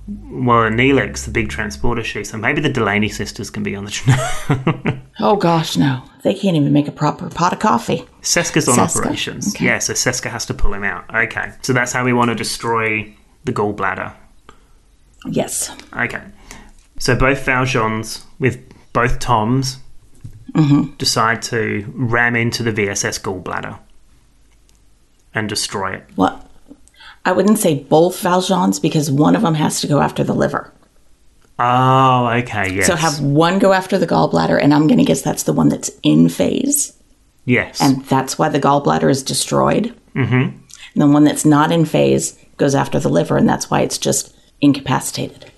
Well, 0.09 0.71
Neelix, 0.71 1.25
the 1.25 1.31
big 1.31 1.49
transporter 1.49 2.03
she, 2.03 2.25
so 2.25 2.37
maybe 2.37 2.61
the 2.61 2.69
Delaney 2.69 3.09
sisters 3.09 3.51
can 3.51 3.63
be 3.63 3.77
on 3.77 3.85
the. 3.85 3.91
Tra- 3.93 5.03
Oh 5.21 5.37
gosh, 5.37 5.77
no. 5.77 6.03
They 6.23 6.35
can't 6.35 6.57
even 6.57 6.73
make 6.73 6.89
a 6.89 6.93
proper 6.93 7.29
pot 7.29 7.53
of 7.53 7.59
coffee. 7.59 8.05
Seska's 8.23 8.69
on 8.69 8.77
Seska, 8.77 9.01
operations. 9.01 9.55
okay. 9.55 9.67
Yeah, 9.67 9.79
so 9.79 9.93
Seska 9.93 10.31
has 10.31 10.47
to 10.47 10.55
pull 10.55 10.73
him 10.73 10.85
out. 10.85 11.05
Okay, 11.15 11.53
so 11.63 11.73
that's 11.73 11.93
how 11.93 12.05
we 12.05 12.13
want 12.13 12.31
to 12.31 12.35
destroy 12.35 13.15
the 13.45 13.53
gallbladder. 13.53 14.13
Yes. 15.27 15.71
Okay, 15.97 16.23
so 16.99 17.15
both 17.15 17.45
Valjeans 17.45 18.25
with 18.39 18.65
both 18.93 19.19
Toms 19.19 19.79
mm-hmm. 20.53 20.95
decide 20.97 21.43
to 21.43 21.85
ram 21.95 22.35
into 22.35 22.63
the 22.63 22.73
VSS 22.73 23.21
gallbladder 23.21 23.79
and 25.35 25.49
destroy 25.49 25.95
it. 25.95 26.09
What? 26.17 26.49
I 27.25 27.33
wouldn't 27.33 27.59
say 27.59 27.79
both 27.79 28.21
Valjeans 28.21 28.81
because 28.81 29.11
one 29.11 29.37
of 29.37 29.43
them 29.43 29.55
has 29.55 29.81
to 29.81 29.87
go 29.87 30.01
after 30.01 30.25
the 30.25 30.35
liver. 30.35 30.73
Oh, 31.59 32.29
okay, 32.29 32.73
yes. 32.73 32.87
So 32.87 32.97
have 32.97 33.21
one 33.21 33.59
go 33.59 33.73
after 33.73 33.99
the 33.99 34.07
gallbladder, 34.07 34.61
and 34.61 34.75
I'm 34.75 34.87
going 34.87 34.99
to 34.99 35.05
guess 35.05 35.23
that's 35.23 35.45
the 35.45 35.53
one 35.53 35.69
that's 35.69 35.91
in 36.03 36.29
phase, 36.29 36.93
yes. 37.45 37.81
and 37.81 38.05
that's 38.07 38.39
why 38.39 38.49
the 38.49 38.59
gallbladder 38.59 39.09
is 39.11 39.23
destroyed. 39.23 39.95
Mm-hmm. 40.15 40.35
And 40.35 40.63
the 40.95 41.07
one 41.07 41.25
that's 41.25 41.45
not 41.45 41.71
in 41.71 41.85
phase 41.85 42.37
goes 42.57 42.75
after 42.75 42.99
the 42.99 43.09
liver, 43.09 43.37
and 43.37 43.49
that's 43.49 43.71
why 43.71 43.83
it's 43.83 43.99
just 43.99 44.35
incapacitated. 44.61 45.53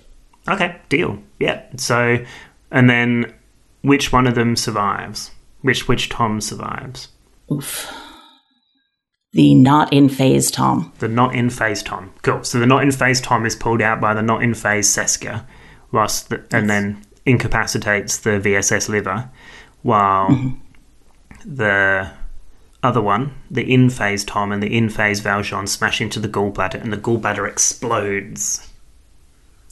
Okay, 0.47 0.75
deal. 0.89 1.17
Yeah. 1.39 1.63
So, 1.77 2.23
and 2.71 2.89
then 2.89 3.33
which 3.81 4.11
one 4.11 4.27
of 4.27 4.35
them 4.35 4.55
survives? 4.55 5.31
Which 5.61 5.87
which 5.87 6.09
Tom 6.09 6.39
survives? 6.41 7.07
Oof. 7.51 7.91
The 9.35 9.53
not 9.53 9.91
in 9.91 10.07
phase 10.07 10.49
Tom. 10.49 10.93
The 10.99 11.09
not 11.09 11.35
in 11.35 11.49
phase 11.49 11.83
Tom. 11.83 12.13
Cool. 12.21 12.45
So 12.45 12.57
the 12.57 12.65
not 12.65 12.83
in 12.83 12.91
phase 12.93 13.19
Tom 13.19 13.45
is 13.45 13.53
pulled 13.53 13.81
out 13.81 13.99
by 13.99 14.13
the 14.13 14.21
not 14.21 14.41
in 14.41 14.53
phase 14.53 14.87
Seska, 14.87 15.43
whilst 15.91 16.29
the, 16.29 16.41
and 16.53 16.69
then 16.69 17.05
incapacitates 17.25 18.17
the 18.19 18.39
VSS 18.39 18.87
liver, 18.87 19.29
while 19.81 20.29
mm-hmm. 20.29 21.53
the 21.55 22.11
other 22.81 23.01
one, 23.01 23.33
the 23.51 23.69
in 23.69 23.89
phase 23.89 24.23
Tom 24.23 24.53
and 24.53 24.63
the 24.63 24.73
in 24.73 24.87
phase 24.87 25.19
Valjean, 25.19 25.67
smash 25.67 25.99
into 25.99 26.21
the 26.21 26.29
gallbladder, 26.29 26.81
and 26.81 26.93
the 26.93 26.97
gallbladder 26.97 27.45
explodes, 27.45 28.71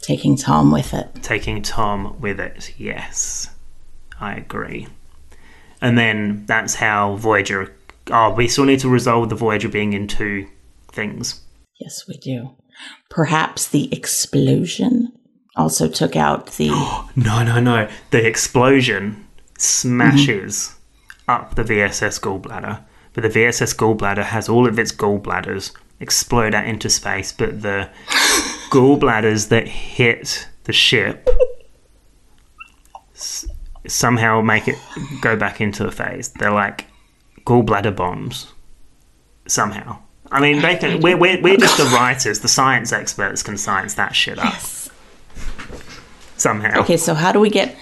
Taking 0.01 0.35
Tom 0.35 0.71
with 0.71 0.93
it. 0.93 1.23
taking 1.23 1.61
Tom 1.61 2.19
with 2.19 2.37
it. 2.37 2.73
Yes, 2.77 3.49
I 4.19 4.35
agree. 4.35 4.89
And 5.79 5.97
then 5.97 6.45
that's 6.47 6.75
how 6.75 7.15
Voyager. 7.15 7.73
Oh, 8.11 8.33
we 8.33 8.47
still 8.47 8.65
need 8.65 8.79
to 8.81 8.89
resolve 8.89 9.29
the 9.29 9.35
Voyager 9.35 9.69
being 9.69 9.93
in 9.93 10.07
two 10.07 10.47
things. 10.91 11.41
Yes, 11.79 12.05
we 12.07 12.17
do. 12.17 12.55
Perhaps 13.09 13.67
the 13.69 13.93
explosion 13.93 15.11
also 15.55 15.87
took 15.87 16.15
out 16.15 16.47
the. 16.53 16.69
No, 17.15 17.43
no, 17.43 17.59
no. 17.59 17.87
The 18.11 18.25
explosion 18.25 19.25
smashes 19.57 20.75
up 21.27 21.55
the 21.55 21.63
VSS 21.63 22.19
gallbladder, 22.19 22.83
but 23.13 23.21
the 23.23 23.29
VSS 23.29 23.75
gallbladder 23.75 24.23
has 24.23 24.49
all 24.49 24.67
of 24.67 24.77
its 24.79 24.91
gallbladders 24.91 25.71
explode 25.99 26.53
out 26.53 26.65
into 26.65 26.89
space, 26.89 27.31
but 27.31 27.61
the 27.61 27.89
gallbladders 28.71 29.47
that 29.49 29.67
hit 29.67 30.47
the 30.65 30.73
ship 30.73 31.29
s- 33.15 33.45
somehow 33.87 34.41
make 34.41 34.67
it 34.67 34.77
go 35.21 35.35
back 35.37 35.61
into 35.61 35.85
a 35.87 35.91
phase. 35.91 36.29
They're 36.39 36.51
like 36.51 36.85
gallbladder 37.45 37.95
bombs. 37.95 38.51
Somehow. 39.47 39.99
I 40.31 40.39
mean, 40.39 40.61
they 40.61 40.77
can, 40.77 41.01
we're, 41.01 41.17
we're, 41.17 41.41
we're 41.41 41.57
just 41.57 41.77
the 41.77 41.85
writers, 41.85 42.39
the 42.39 42.47
science 42.47 42.91
experts 42.91 43.43
can 43.43 43.57
science 43.57 43.93
that 43.95 44.15
shit 44.15 44.39
up. 44.39 44.61
Somehow. 46.37 46.79
Okay, 46.81 46.97
so 46.97 47.13
how 47.13 47.31
do 47.31 47.39
we 47.39 47.49
get. 47.49 47.75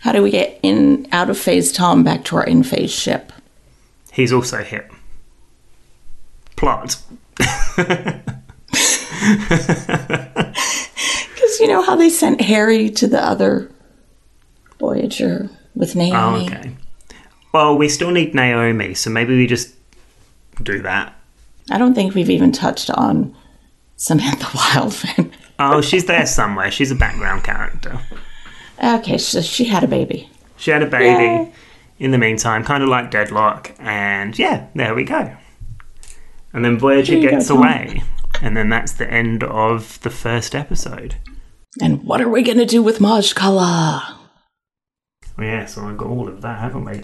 How 0.00 0.12
do 0.12 0.22
we 0.22 0.30
get 0.30 0.60
in 0.62 1.06
out 1.12 1.30
of 1.30 1.38
phase 1.38 1.72
Tom 1.72 2.04
back 2.04 2.24
to 2.26 2.36
our 2.36 2.44
in 2.44 2.62
phase 2.62 2.90
ship? 2.90 3.32
He's 4.12 4.34
also 4.34 4.62
hit. 4.62 4.90
Plot. 6.56 6.98
Because 7.36 8.20
you 11.60 11.68
know 11.68 11.80
how 11.80 11.96
they 11.96 12.10
sent 12.10 12.42
Harry 12.42 12.90
to 12.90 13.06
the 13.06 13.18
other 13.18 13.70
Voyager 14.78 15.48
with 15.74 15.96
Naomi. 15.96 16.50
Oh, 16.50 16.54
okay. 16.54 16.76
Well, 17.54 17.78
we 17.78 17.88
still 17.88 18.10
need 18.10 18.34
Naomi, 18.34 18.94
so 18.94 19.10
maybe 19.10 19.36
we 19.36 19.46
just 19.46 19.76
do 20.60 20.82
that. 20.82 21.14
I 21.70 21.78
don't 21.78 21.94
think 21.94 22.12
we've 22.12 22.28
even 22.28 22.50
touched 22.50 22.90
on 22.90 23.32
Samantha 23.94 24.48
Wildman. 24.56 25.32
Oh, 25.60 25.80
she's 25.80 26.06
there 26.06 26.26
somewhere. 26.26 26.72
She's 26.72 26.90
a 26.90 26.96
background 26.96 27.44
character. 27.44 28.00
okay, 28.82 29.18
so 29.18 29.40
she 29.40 29.66
had 29.66 29.84
a 29.84 29.86
baby. 29.86 30.28
She 30.56 30.72
had 30.72 30.82
a 30.82 30.86
baby 30.86 31.52
in 32.00 32.10
the 32.10 32.18
meantime, 32.18 32.64
kind 32.64 32.82
of 32.82 32.88
like 32.88 33.12
Deadlock, 33.12 33.70
and 33.78 34.36
yeah, 34.36 34.66
there 34.74 34.96
we 34.96 35.04
go. 35.04 35.36
And 36.52 36.64
then 36.64 36.76
Voyager 36.76 37.20
gets 37.20 37.50
go, 37.50 37.58
away, 37.58 38.02
and 38.42 38.56
then 38.56 38.68
that's 38.68 38.90
the 38.90 39.08
end 39.08 39.44
of 39.44 40.00
the 40.00 40.10
first 40.10 40.56
episode. 40.56 41.14
And 41.80 42.02
what 42.02 42.20
are 42.20 42.28
we 42.28 42.42
going 42.42 42.58
to 42.58 42.66
do 42.66 42.82
with 42.82 43.00
Maje 43.00 43.32
Culluh? 43.32 44.02
Well, 45.38 45.46
yeah, 45.46 45.66
so 45.66 45.86
we've 45.86 45.96
got 45.96 46.08
all 46.08 46.26
of 46.26 46.40
that, 46.42 46.58
haven't 46.58 46.84
we? 46.84 47.02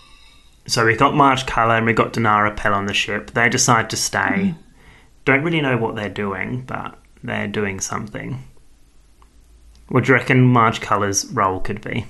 So 0.66 0.84
we've 0.86 0.98
got 0.98 1.14
Maje 1.14 1.44
Culluh 1.46 1.76
and 1.78 1.86
we've 1.86 1.96
got 1.96 2.12
Danara 2.12 2.56
Pel 2.56 2.74
on 2.74 2.86
the 2.86 2.94
ship. 2.94 3.32
They 3.32 3.48
decide 3.48 3.90
to 3.90 3.96
stay. 3.96 4.54
Hmm. 4.54 4.60
Don't 5.24 5.42
really 5.42 5.60
know 5.60 5.76
what 5.76 5.96
they're 5.96 6.08
doing, 6.08 6.62
but 6.62 6.96
they're 7.22 7.48
doing 7.48 7.80
something. 7.80 8.44
What 9.88 10.04
do 10.04 10.12
you 10.12 10.18
reckon 10.18 10.42
Maje 10.42 10.80
Culluh's 10.80 11.26
role 11.32 11.60
could 11.60 11.80
be? 11.82 12.06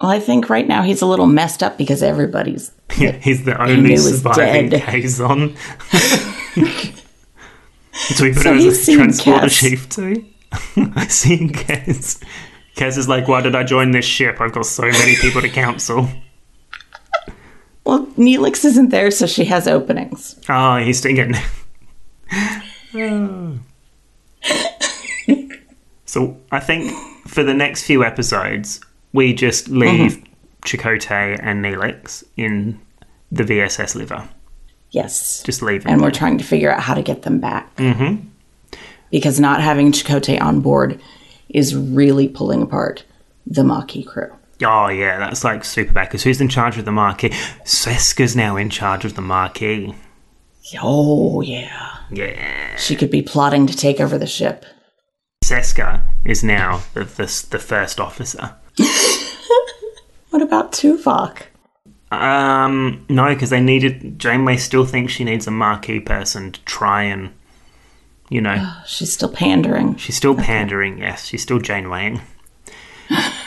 Well, 0.00 0.10
I 0.10 0.20
think 0.20 0.48
right 0.50 0.66
now 0.66 0.82
he's 0.82 1.02
a 1.02 1.06
little 1.06 1.26
messed 1.26 1.62
up 1.62 1.76
because 1.78 2.02
everybody's. 2.02 2.70
Yeah, 2.98 3.12
he's 3.12 3.44
the 3.44 3.60
only 3.60 3.96
surviving. 3.96 4.70
Kazon. 4.70 5.56
so 7.92 8.24
we 8.24 8.32
put 8.32 8.42
So 8.42 8.52
him 8.52 8.58
as 8.68 8.88
a 8.88 8.92
transporter 8.94 9.46
Kaz. 9.46 9.58
chief 9.58 9.88
too. 9.88 10.24
Seeing 11.08 11.50
Kaz. 11.50 12.22
Kaz 12.76 12.98
is 12.98 13.08
like, 13.08 13.26
why 13.26 13.40
did 13.40 13.54
I 13.56 13.64
join 13.64 13.90
this 13.90 14.04
ship? 14.04 14.40
I've 14.40 14.52
got 14.52 14.66
so 14.66 14.82
many 14.82 15.16
people 15.16 15.40
to 15.40 15.48
counsel. 15.48 16.08
Well, 17.84 18.06
Neelix 18.16 18.64
isn't 18.64 18.88
there, 18.88 19.10
so 19.10 19.26
she 19.26 19.44
has 19.44 19.68
openings. 19.68 20.40
Oh, 20.48 20.76
he's 20.78 20.98
still 20.98 21.14
getting. 21.14 21.36
so 26.06 26.36
I 26.50 26.60
think 26.60 26.92
for 27.28 27.42
the 27.42 27.54
next 27.54 27.84
few 27.84 28.04
episodes, 28.04 28.80
we 29.12 29.34
just 29.34 29.68
leave 29.68 30.22
Chakotay 30.64 31.38
and 31.42 31.64
Neelix 31.64 32.24
in 32.36 32.80
the 33.30 33.44
VSS 33.44 33.94
liver. 33.94 34.28
Yes. 34.90 35.42
Just 35.42 35.60
leave 35.60 35.82
them. 35.84 35.92
and 35.92 36.02
we're 36.02 36.10
trying 36.10 36.38
to 36.38 36.44
figure 36.44 36.72
out 36.72 36.80
how 36.80 36.94
to 36.94 37.02
get 37.02 37.22
them 37.22 37.40
back. 37.40 37.74
Mm-hmm. 37.76 38.28
Because 39.10 39.40
not 39.40 39.60
having 39.60 39.92
Chakotay 39.92 40.40
on 40.40 40.60
board 40.60 41.00
is 41.48 41.74
really 41.74 42.28
pulling 42.28 42.62
apart 42.62 43.04
the 43.46 43.62
Maquis 43.62 44.06
crew. 44.06 44.32
Oh 44.64 44.88
yeah, 44.88 45.18
that's 45.18 45.44
like 45.44 45.64
super 45.64 45.92
bad. 45.92 46.08
Because 46.08 46.22
who's 46.22 46.40
in 46.40 46.48
charge 46.48 46.78
of 46.78 46.84
the 46.84 46.90
Maquis? 46.92 47.30
Seska's 47.64 48.34
now 48.34 48.56
in 48.56 48.70
charge 48.70 49.04
of 49.04 49.14
the 49.14 49.22
Maquis. 49.22 49.94
Oh, 50.82 51.40
yeah. 51.42 51.90
Yeah, 52.10 52.76
She 52.76 52.96
could 52.96 53.10
be 53.10 53.20
plotting 53.22 53.66
to 53.66 53.76
take 53.76 54.00
over 54.00 54.16
the 54.18 54.26
ship. 54.26 54.64
Seska 55.44 56.02
is 56.24 56.42
now 56.42 56.82
the 56.94 57.04
the, 57.04 57.46
the 57.50 57.58
first 57.58 58.00
officer. 58.00 58.54
What 60.30 60.42
about 60.42 60.72
Tuvok? 60.72 61.42
Um, 62.10 63.06
no, 63.08 63.32
because 63.32 63.50
they 63.50 63.60
needed. 63.60 64.18
Janeway 64.18 64.56
still 64.56 64.84
thinks 64.84 65.12
she 65.12 65.22
needs 65.22 65.46
a 65.46 65.52
Maquis 65.52 66.00
person 66.04 66.50
to 66.50 66.60
try 66.64 67.04
and 67.04 67.30
You 68.30 68.40
know, 68.40 68.72
She's 68.86 69.12
still 69.12 69.28
pandering. 69.32 69.94
she's 69.96 70.16
still 70.16 70.34
pandering. 70.34 70.98
Yes, 70.98 71.24
she's 71.26 71.42
still 71.42 71.60
Janewaying. 71.60 72.20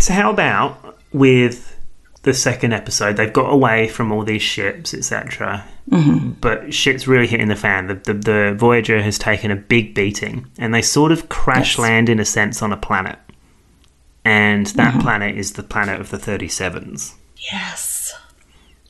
so 0.00 0.12
how 0.12 0.30
about 0.30 0.98
with 1.12 1.78
the 2.22 2.34
second 2.34 2.72
episode? 2.72 3.16
They've 3.16 3.32
got 3.32 3.52
away 3.52 3.88
from 3.88 4.12
all 4.12 4.22
these 4.24 4.42
ships, 4.42 4.94
etc. 4.94 5.64
Mm-hmm. 5.90 6.30
But 6.40 6.72
shit's 6.72 7.06
really 7.06 7.26
hitting 7.26 7.48
the 7.48 7.56
fan. 7.56 7.86
The, 7.88 7.94
the 7.94 8.14
the 8.14 8.54
Voyager 8.56 9.02
has 9.02 9.18
taken 9.18 9.50
a 9.50 9.56
big 9.56 9.94
beating, 9.94 10.46
and 10.58 10.74
they 10.74 10.82
sort 10.82 11.12
of 11.12 11.28
crash 11.28 11.76
Yes. 11.76 11.78
land 11.78 12.08
in 12.08 12.20
a 12.20 12.24
sense 12.24 12.62
on 12.62 12.72
a 12.72 12.76
planet. 12.76 13.18
And 14.24 14.66
that 14.68 14.92
mm-hmm. 14.92 15.00
planet 15.02 15.36
is 15.36 15.52
the 15.52 15.62
planet 15.62 16.00
of 16.00 16.10
the 16.10 16.18
Thirty 16.18 16.48
Sevens. 16.48 17.14
Yes. 17.52 18.14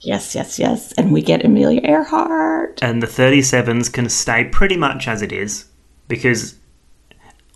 Yes, 0.01 0.35
yes, 0.35 0.59
yes. 0.59 0.93
And 0.93 1.13
we 1.13 1.23
get 1.23 1.45
Amelia 1.45 1.81
Earhart. 1.83 2.79
and 2.83 3.03
the 3.03 3.07
37s 3.07 3.91
can 3.91 4.11
stay 4.11 4.45
pretty 4.45 4.77
much 4.77 5.09
as 5.09 5.23
it 5.23 5.33
is 5.33 5.65
because 6.09 6.57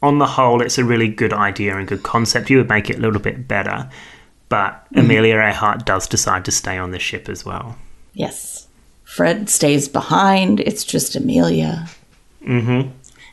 on 0.03 0.19
the 0.19 0.27
whole 0.27 0.63
it's 0.63 0.79
a 0.79 0.85
really 0.85 1.09
good 1.09 1.33
idea 1.33 1.77
and 1.77 1.89
good 1.89 2.03
concept 2.03 2.51
you 2.51 2.57
would 2.59 2.69
make 2.69 2.89
it 2.91 2.99
a 2.99 3.01
little 3.01 3.21
bit 3.21 3.49
better 3.49 3.91
but 4.49 4.87
amelia 4.95 5.35
earhart 5.37 5.85
does 5.85 6.07
decide 6.07 6.45
to 6.45 6.51
stay 6.51 6.79
on 6.79 6.91
the 6.91 6.99
ship 6.99 7.29
as 7.29 7.45
well 7.45 7.77
Yes. 8.19 8.67
Fred 9.05 9.49
stays 9.49 9.89
behind. 9.89 10.59
It's 10.61 10.83
just 10.85 11.15
Amelia. 11.15 11.89
Mm-hmm. 12.45 12.91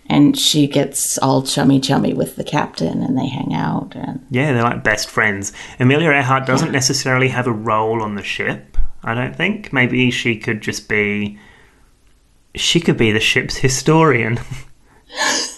And 0.08 0.38
she 0.38 0.67
gets 0.67 1.17
all 1.17 1.41
chummy 1.41 1.80
chummy 1.80 2.13
with 2.13 2.36
the 2.36 2.43
captain 2.43 3.01
and 3.01 3.17
they 3.17 3.28
hang 3.28 3.51
out 3.56 3.95
and 3.95 4.23
yeah 4.30 4.54
they're 4.54 4.62
like 4.62 4.84
best 4.84 5.10
friends 5.10 5.51
amelia 5.80 6.12
earhart 6.12 6.45
doesn't 6.45 6.71
necessarily 6.71 7.30
have 7.30 7.47
a 7.47 7.51
role 7.51 8.04
on 8.04 8.13
the 8.13 8.21
ship 8.21 8.78
i 9.04 9.15
don't 9.15 9.36
think 9.36 9.73
maybe 9.73 10.12
she 10.12 10.38
could 10.38 10.62
just 10.62 10.88
be 10.88 11.39
she 12.54 12.80
could 12.80 12.97
be 12.97 13.12
the 13.12 13.19
ship's 13.19 13.56
historian 13.58 14.39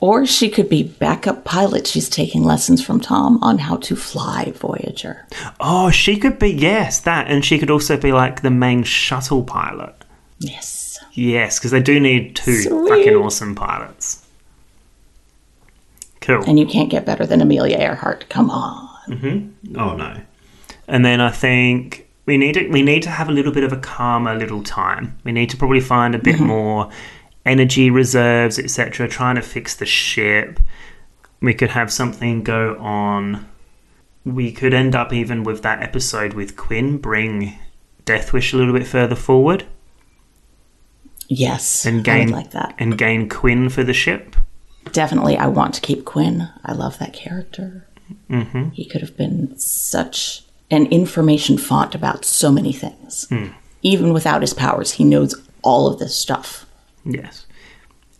or 0.00 0.24
she 0.26 0.48
could 0.48 0.68
be 0.68 0.82
backup 0.82 1.44
pilot. 1.44 1.86
She's 1.86 2.08
taking 2.08 2.42
lessons 2.42 2.82
from 2.84 3.00
Tom 3.00 3.38
on 3.42 3.58
how 3.58 3.76
to 3.76 3.94
fly 3.96 4.52
Voyager. 4.56 5.26
oh 5.60 5.90
she 5.90 6.16
could 6.16 6.38
be 6.38 6.50
yes 6.52 7.00
that 7.00 7.28
and 7.30 7.44
she 7.44 7.58
could 7.58 7.70
also 7.70 7.96
be 7.96 8.12
like 8.12 8.42
the 8.42 8.50
main 8.50 8.82
shuttle 8.82 9.44
pilot 9.44 9.94
Yes. 10.38 10.98
Yes, 11.12 11.58
because 11.58 11.70
they 11.70 11.82
do 11.82 12.00
need 12.00 12.34
two 12.34 12.54
Sweet. 12.62 12.88
fucking 12.88 13.14
awesome 13.14 13.54
pilots. 13.54 14.24
Cool. 16.22 16.42
And 16.46 16.58
you 16.58 16.66
can't 16.66 16.90
get 16.90 17.04
better 17.06 17.26
than 17.26 17.40
Amelia 17.40 17.76
Earhart. 17.78 18.26
Come 18.28 18.50
on. 18.50 18.88
Mm-hmm. 19.08 19.78
oh 19.78 19.96
no. 19.96 20.20
And 20.88 21.04
then 21.04 21.20
I 21.20 21.30
think 21.30 22.08
we 22.26 22.36
need 22.36 22.54
to 22.54 22.68
we 22.68 22.82
need 22.82 23.02
to 23.02 23.10
have 23.10 23.28
a 23.28 23.32
little 23.32 23.52
bit 23.52 23.64
of 23.64 23.72
a 23.72 23.76
calmer 23.76 24.34
little 24.34 24.62
time. 24.62 25.18
We 25.24 25.32
need 25.32 25.50
to 25.50 25.56
probably 25.56 25.80
find 25.80 26.14
a 26.14 26.18
bit 26.18 26.38
more 26.40 26.90
energy 27.46 27.90
reserves, 27.90 28.58
etc. 28.58 29.08
Trying 29.08 29.36
to 29.36 29.42
fix 29.42 29.74
the 29.74 29.86
ship. 29.86 30.60
We 31.40 31.54
could 31.54 31.70
have 31.70 31.92
something 31.92 32.42
go 32.42 32.76
on. 32.78 33.48
We 34.24 34.52
could 34.52 34.74
end 34.74 34.94
up 34.94 35.12
even 35.12 35.42
with 35.44 35.62
that 35.62 35.82
episode 35.82 36.34
with 36.34 36.56
Quinn. 36.56 36.98
Bring 36.98 37.58
Death 38.04 38.32
Wish 38.32 38.52
a 38.52 38.56
little 38.56 38.74
bit 38.74 38.86
further 38.86 39.14
forward 39.16 39.64
Yes. 41.28 41.86
and 41.86 42.02
gain 42.04 42.30
like 42.30 42.50
that. 42.50 42.74
and 42.78 42.98
gain 42.98 43.28
Quinn 43.28 43.68
for 43.68 43.84
the 43.84 43.92
ship. 43.94 44.36
Definitely, 44.92 45.36
I 45.36 45.46
want 45.46 45.74
to 45.74 45.80
keep 45.80 46.04
Quinn. 46.04 46.48
I 46.64 46.72
love 46.72 46.98
that 46.98 47.12
character. 47.12 47.86
Mm-hmm. 48.28 48.70
He 48.70 48.84
could 48.84 49.00
have 49.02 49.16
been 49.16 49.56
such 49.58 50.42
an 50.70 50.86
information 50.86 51.56
font 51.58 51.94
about 51.94 52.24
so 52.24 52.50
many 52.50 52.72
things. 52.72 53.28
Even 53.82 54.12
without 54.12 54.40
his 54.40 54.54
powers, 54.54 54.92
he 54.92 55.04
knows 55.04 55.34
all 55.62 55.86
of 55.86 55.98
this 55.98 56.16
stuff. 56.16 56.66
Yes. 57.04 57.46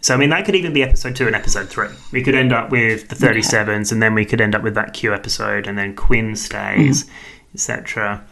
So 0.01 0.15
I 0.15 0.17
mean 0.17 0.31
that 0.31 0.47
could 0.47 0.55
even 0.55 0.73
be 0.73 0.83
episode 0.83 1.15
two 1.15 1.27
and 1.27 1.37
episode 1.37 1.69
three. 1.69 1.89
We 2.11 2.23
could 2.23 2.35
end 2.35 2.53
up 2.53 2.71
with 2.71 3.09
the 3.09 3.15
thirty 3.15 3.43
sevens, 3.43 3.93
and 3.93 4.03
then 4.03 4.15
we 4.15 4.25
could 4.25 4.41
end 4.41 4.55
up 4.55 4.63
with 4.63 4.75
that 4.75 4.95
Q 4.95 5.13
episode, 5.13 5.67
and 5.67 5.77
then 5.77 5.95
Quinn 5.95 6.37
stays, 6.37 7.05
mm. 7.05 7.11
etc. 7.55 8.25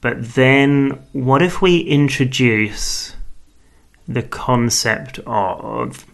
But 0.00 0.34
then, 0.34 1.02
what 1.12 1.42
if 1.42 1.62
we 1.62 1.78
introduce 1.78 3.14
the 4.06 4.22
concept 4.22 5.20
of 5.20 6.04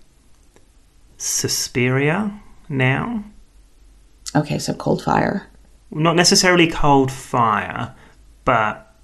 Suspiria 1.16 2.40
now? 2.68 3.24
Okay, 4.36 4.58
so 4.58 4.74
Cold 4.74 5.02
Fire. 5.02 5.48
Not 5.90 6.14
necessarily 6.14 6.68
cold 6.68 7.10
fire, 7.10 7.94
but 8.44 8.94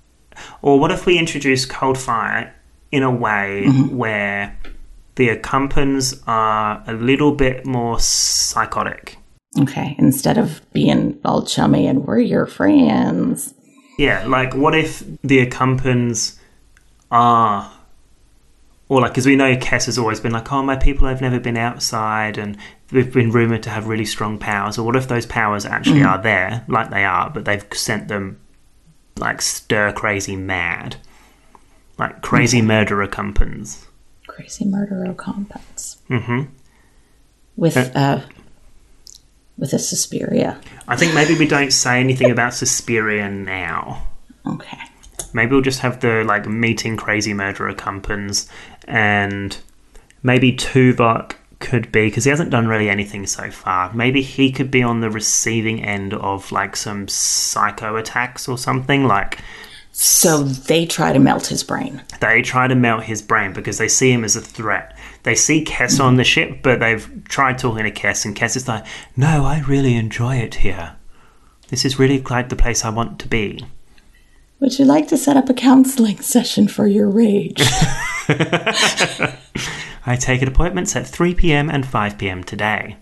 or 0.62 0.79
what 0.79 0.92
if 0.92 1.05
we 1.05 1.18
introduce 1.18 1.66
cold 1.66 1.99
fire 1.99 2.55
in 2.96 3.02
a 3.02 3.11
way 3.11 3.64
mm-hmm. 3.66 3.94
where 3.94 4.59
the 5.16 5.28
Ocampans 5.28 6.22
are 6.26 6.82
a 6.87 6.94
little 6.94 7.32
bit 7.32 7.66
more 7.66 8.00
psychotic? 8.00 9.18
Okay, 9.59 9.94
instead 9.98 10.38
of 10.38 10.61
being 10.72 11.18
all 11.24 11.44
chummy 11.44 11.87
and 11.87 12.04
we're 12.06 12.20
your 12.20 12.46
friends. 12.46 13.54
Yeah, 13.98 14.26
like 14.26 14.54
what 14.54 14.74
if 14.74 15.04
the 15.22 15.46
Ocampans 15.46 16.38
are, 17.11 17.70
or 18.88 19.00
like, 19.00 19.12
because 19.12 19.26
we 19.26 19.37
know 19.37 19.56
Kes 19.56 19.87
has 19.87 19.98
always 19.98 20.20
been 20.20 20.32
like, 20.32 20.50
oh, 20.52 20.62
my 20.62 20.76
people 20.76 21.06
have 21.06 21.20
never 21.20 21.40
been 21.40 21.56
outside, 21.56 22.38
and 22.38 22.56
we've 22.92 23.12
been 23.12 23.30
rumored 23.30 23.62
to 23.64 23.70
have 23.70 23.88
really 23.88 24.04
strong 24.04 24.38
powers. 24.38 24.78
Or 24.78 24.85
what 24.85 24.96
if 24.96 25.09
those 25.09 25.26
powers 25.26 25.64
actually 25.64 26.00
mm-hmm. 26.00 26.09
are 26.09 26.22
there, 26.22 26.64
like 26.68 26.90
they 26.90 27.04
are, 27.04 27.30
but 27.30 27.44
they've 27.44 27.66
sent 27.72 28.09
them 28.09 28.40
like 29.18 29.40
stir 29.40 29.92
crazy 29.92 30.37
mad, 30.37 30.96
like 31.98 32.22
crazy 32.22 32.62
Murderer 32.62 33.06
Ocampans. 33.06 33.87
Crazy 34.26 34.64
murderer 34.64 35.14
compounds. 35.14 35.98
hmm 36.09 36.42
With 37.56 37.76
uh 37.76 38.20
with 39.56 39.72
a 39.72 39.78
Suspiria. 39.78 40.61
I 40.87 40.96
think 40.96 41.14
maybe 41.14 41.35
we 41.38 41.46
don't 41.46 41.72
say 41.72 42.00
anything 42.00 42.30
about 42.30 42.52
Suspiria 42.52 43.30
now. 43.30 44.06
Okay. 44.46 44.78
Maybe 45.32 45.52
we'll 45.52 45.62
just 45.62 45.80
have 45.80 46.00
the 46.00 46.24
like 46.24 46.46
meeting 46.46 46.96
crazy 46.96 47.32
murderer 47.32 47.72
Cumpens 47.72 48.48
and 48.87 49.56
maybe 50.22 50.52
Tuvok 50.52 51.32
could 51.59 51.90
be 51.90 52.06
because 52.09 52.24
he 52.24 52.30
hasn't 52.30 52.50
done 52.50 52.68
really 52.68 52.90
anything 52.90 53.26
so 53.26 53.50
far. 53.50 53.92
Maybe 53.94 54.20
he 54.20 54.52
could 54.52 54.70
be 54.70 54.82
on 54.82 55.00
the 55.00 55.09
receiving 55.11 55.82
end 55.82 56.12
of 56.12 56.52
like 56.52 56.76
some 56.76 57.09
psycho 57.09 57.96
attacks 57.96 58.46
or 58.48 58.59
something. 58.59 59.04
Like 59.04 59.38
So 59.98 60.42
they 60.42 60.85
try 60.85 61.14
to 61.14 61.18
melt 61.18 61.46
his 61.46 61.64
brain. 61.64 62.02
they 62.20 62.42
try 62.42 62.68
to 62.68 62.74
melt 62.74 63.04
his 63.04 63.22
brain 63.22 63.54
because 63.54 63.78
they 63.78 63.88
see 63.88 64.12
him 64.12 64.24
as 64.24 64.37
a 64.37 64.42
threat. 64.42 64.94
They 65.22 65.35
see 65.35 65.64
Kes 65.64 65.98
on 66.04 66.16
the 66.16 66.24
ship, 66.24 66.59
but 66.62 66.80
they've 66.80 67.24
tried 67.24 67.56
talking 67.56 67.85
to 67.85 67.90
Kes, 67.90 68.26
and 68.26 68.37
Kes 68.37 68.56
is 68.56 68.68
like, 68.68 68.85
"No, 69.16 69.46
I 69.46 69.61
really 69.61 69.94
enjoy 69.94 70.37
it 70.37 70.56
here. 70.56 70.96
This 71.68 71.87
is 71.87 71.98
really 71.98 72.20
like 72.20 72.50
the 72.50 72.56
place 72.56 72.85
I 72.85 72.90
want 72.90 73.18
to 73.20 73.28
be." 73.28 73.64
Would 74.61 74.78
you 74.78 74.85
like 74.85 75.09
to 75.09 75.16
set 75.16 75.38
up 75.38 75.48
a 75.48 75.54
counseling 75.54 76.20
session 76.20 76.68
for 76.68 76.87
your 76.87 77.09
rage? 77.09 77.56
I 80.06 80.16
take 80.18 80.42
appointments 80.42 80.94
at 80.94 81.06
3 81.06 81.35
pm 81.35 81.70
and 81.70 81.87
5 81.87 82.18
pm 82.18 82.44
today. 82.44 82.98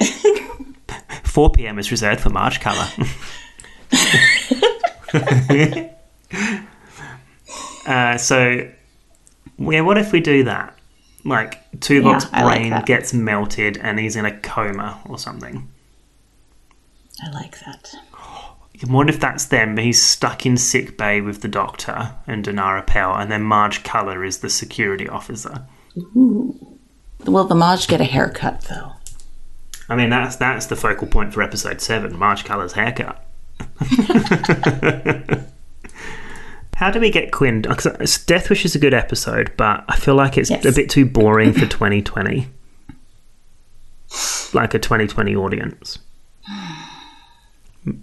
4 1.22 1.50
pm 1.52 1.78
is 1.78 1.92
reserved 1.92 2.20
for 2.20 2.30
March 2.30 2.60
colour. 2.60 2.88
uh, 7.86 8.16
so, 8.18 8.68
yeah, 9.58 9.80
what 9.80 9.98
if 9.98 10.12
we 10.12 10.20
do 10.20 10.44
that? 10.44 10.76
Like, 11.24 11.70
Tuvok's 11.72 12.24
Yeah, 12.24 12.30
I 12.32 12.44
like 12.44 12.60
brain 12.60 12.82
gets 12.84 13.12
melted 13.12 13.76
and 13.78 13.98
he's 13.98 14.16
in 14.16 14.24
a 14.24 14.38
coma 14.38 15.00
or 15.06 15.18
something. 15.18 15.68
I 17.22 17.30
like 17.30 17.58
that. 17.60 17.94
What 18.86 19.08
if 19.08 19.18
that's 19.18 19.46
them? 19.46 19.74
but 19.74 19.84
He's 19.84 20.02
stuck 20.02 20.46
in 20.46 20.56
sick 20.56 20.96
bay 20.96 21.20
with 21.20 21.42
the 21.42 21.48
doctor 21.48 22.14
and 22.26 22.44
Danara 22.44 22.86
Pel, 22.86 23.14
and 23.14 23.30
then 23.30 23.42
Maje 23.42 23.82
Culluh 23.82 24.26
is 24.26 24.38
the 24.38 24.50
security 24.50 25.08
officer. 25.08 25.66
Will 26.14 27.44
the 27.44 27.56
Marge 27.56 27.88
get 27.88 28.00
a 28.00 28.04
haircut 28.04 28.62
though? 28.62 28.92
I 29.88 29.96
mean, 29.96 30.10
that's 30.10 30.36
that's 30.36 30.66
the 30.66 30.76
focal 30.76 31.08
point 31.08 31.34
for 31.34 31.42
episode 31.42 31.80
seven. 31.80 32.16
Maje 32.16 32.44
Culluh's 32.44 32.74
haircut. 32.74 33.24
How 36.78 36.92
do 36.92 37.00
we 37.00 37.10
get 37.10 37.32
Quinn? 37.32 37.62
'cause 37.62 37.86
uh, 37.86 38.06
Death 38.26 38.48
Wish 38.50 38.64
is 38.64 38.76
a 38.76 38.78
good 38.78 38.94
episode, 38.94 39.50
but 39.56 39.84
I 39.88 39.96
feel 39.96 40.14
like 40.14 40.38
it's 40.38 40.48
Yes. 40.48 40.64
a 40.64 40.70
bit 40.70 40.88
too 40.88 41.04
boring 41.04 41.52
for 41.52 41.66
2020. 41.66 42.46
Like 44.54 44.74
a 44.74 44.78
2020 44.78 45.34
audience. 45.34 45.98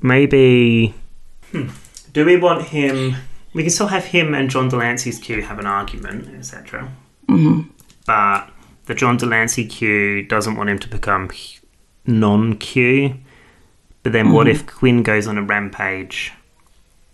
Maybe. 0.01 0.93
Hmm. 1.51 1.69
Do 2.11 2.25
we 2.25 2.35
want 2.35 2.63
him? 2.67 3.15
We 3.53 3.63
can 3.63 3.69
still 3.71 3.87
have 3.87 4.03
him 4.03 4.33
and 4.33 4.49
John 4.49 4.67
de 4.67 4.75
Lancie's 4.75 5.19
Q 5.19 5.41
have 5.41 5.57
an 5.57 5.65
argument, 5.65 6.27
etc. 6.37 6.91
Mm-hmm. 7.29 7.69
But 8.05 8.49
the 8.87 8.93
John 8.93 9.15
de 9.15 9.25
Lancie 9.25 9.65
Q 9.65 10.23
doesn't 10.23 10.57
want 10.57 10.69
him 10.69 10.79
to 10.79 10.89
become 10.89 11.29
non 12.05 12.57
Q. 12.57 13.15
But 14.03 14.11
then 14.11 14.33
what 14.33 14.47
mm-hmm. 14.47 14.55
if 14.55 14.67
Quinn 14.67 15.01
goes 15.01 15.27
on 15.27 15.37
a 15.37 15.41
rampage? 15.41 16.33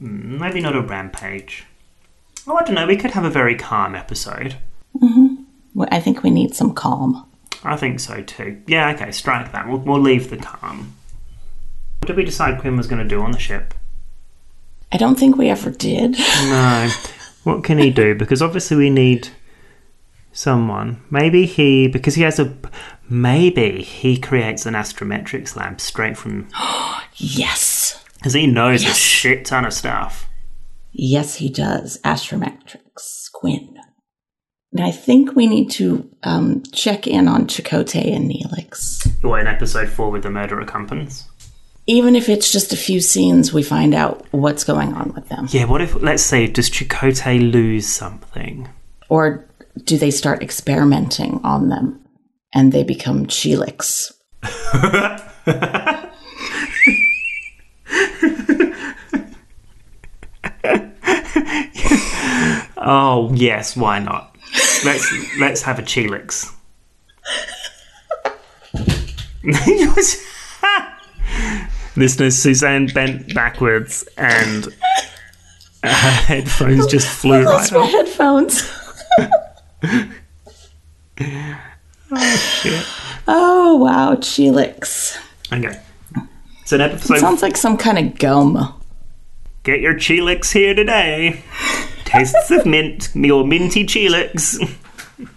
Maybe 0.02 0.62
not 0.62 0.76
a 0.76 0.82
rampage. 0.82 1.66
Oh, 2.48 2.58
I 2.58 2.64
don't 2.64 2.74
know. 2.74 2.88
We 2.88 2.98
could 2.98 3.12
have 3.12 3.24
a 3.24 3.30
very 3.30 3.56
calm 3.56 3.94
episode. 3.94 4.56
Mm-hmm. 5.00 5.44
Well, 5.76 5.88
I 5.92 6.00
think 6.00 6.24
we 6.24 6.32
need 6.32 6.56
some 6.56 6.74
calm. 6.74 7.30
I 7.64 7.78
think 7.78 8.00
so 8.00 8.24
too. 8.24 8.62
Yeah, 8.66 8.92
okay, 8.94 9.12
strike 9.12 9.52
that. 9.52 9.68
We'll, 9.68 9.78
we'll 9.78 10.00
leave 10.02 10.32
the 10.32 10.38
calm. 10.38 10.96
What 12.00 12.08
did 12.08 12.18
we 12.18 12.26
decide 12.26 12.60
Quinn 12.60 12.78
was 12.78 12.88
going 12.88 13.02
to 13.02 13.08
do 13.08 13.22
on 13.22 13.32
the 13.32 13.38
ship? 13.40 13.76
I 14.92 14.98
don't 14.98 15.20
think 15.20 15.38
we 15.38 15.50
ever 15.50 15.70
did. 15.70 16.18
No. 16.46 16.90
What 17.44 17.64
can 17.64 17.80
he 17.80 17.90
do? 17.90 18.14
Because 18.14 18.42
obviously 18.42 18.78
we 18.78 18.92
need 18.92 19.30
someone. 20.32 21.02
Maybe 21.10 21.46
he, 21.48 21.88
because 21.88 22.14
he 22.16 22.22
has 22.22 22.40
a. 22.40 22.56
Maybe 23.10 23.82
he 23.82 24.18
creates 24.18 24.66
an 24.68 24.76
astrometrics 24.76 25.56
lab 25.56 25.80
straight 25.82 26.18
from. 26.18 26.48
Yes. 27.16 28.01
Because 28.22 28.34
he 28.34 28.46
knows 28.46 28.84
a 28.84 28.94
shit 28.94 29.46
ton 29.46 29.66
of 29.66 29.74
stuff. 29.74 30.30
Yes, 30.92 31.36
he 31.36 31.50
does. 31.50 32.00
Astrometrics. 32.04 33.32
Quinn. 33.34 33.76
And 34.72 34.86
I 34.86 34.92
think 34.92 35.36
we 35.36 35.48
need 35.48 35.72
to 35.72 36.08
um, 36.22 36.62
check 36.72 37.08
in 37.08 37.28
on 37.28 37.48
Chakotay 37.48 38.16
and 38.16 38.30
Neelix. 38.30 39.12
Or 39.24 39.40
in 39.40 39.48
episode 39.48 39.90
four 39.90 40.12
with 40.12 40.22
the 40.22 40.30
murderer 40.30 40.66
companies. 40.66 41.28
Even 41.88 42.16
if 42.16 42.30
it's 42.30 42.52
just 42.52 42.72
a 42.72 42.78
few 42.78 43.02
scenes, 43.02 43.52
we 43.52 43.64
find 43.64 43.96
out 43.96 44.24
what's 44.30 44.64
going 44.64 44.94
on 44.94 45.12
with 45.14 45.28
them. 45.30 45.48
Yeah, 45.50 45.66
what 45.66 45.82
if, 45.82 45.96
let's 45.96 46.22
say, 46.22 46.46
does 46.46 46.70
Chakotay 46.70 47.52
lose 47.52 47.88
something? 47.88 48.70
Or 49.10 49.50
do 49.84 49.98
they 49.98 50.12
start 50.12 50.44
experimenting 50.44 51.42
on 51.44 51.70
them 51.70 52.06
and 52.54 52.72
they 52.72 52.84
become 52.84 53.26
Cheelix? 53.26 54.14
Oh, 62.84 63.32
yes, 63.34 63.76
why 63.78 64.00
not? 64.00 64.36
Let's 64.84 65.38
let's 65.40 65.62
have 65.62 65.78
a 65.78 65.84
Cheelix. 65.84 66.52
Listeners, 71.96 72.36
Suzanne 72.38 72.88
bent 72.88 73.34
backwards 73.36 74.08
and 74.18 74.66
her 75.84 75.90
headphones 75.90 76.88
just 76.88 77.08
flew 77.08 77.44
right 77.44 77.58
That's 77.60 77.72
my 77.72 77.80
off. 77.80 77.92
headphones. 77.92 78.72
Oh, 82.14 82.36
shit. 82.36 82.86
Oh, 83.26 83.78
wow. 83.78 84.16
Cheelix. 84.16 85.16
Okay. 85.54 85.80
So 86.72 86.76
in 86.76 86.82
episode 86.84 87.18
Sounds 87.18 87.42
like 87.42 87.58
some 87.58 87.76
kind 87.76 88.00
of 88.00 88.18
gum. 88.18 88.82
Get 89.64 89.82
your 89.82 89.94
Cheelix 89.94 90.54
here 90.54 90.74
today. 90.74 91.44
Tastes 92.06 92.50
of 92.50 92.66
mint, 92.66 93.10
your 93.14 93.46
minty 93.46 93.84
Cheelix. 93.84 94.58
I'm 95.20 95.28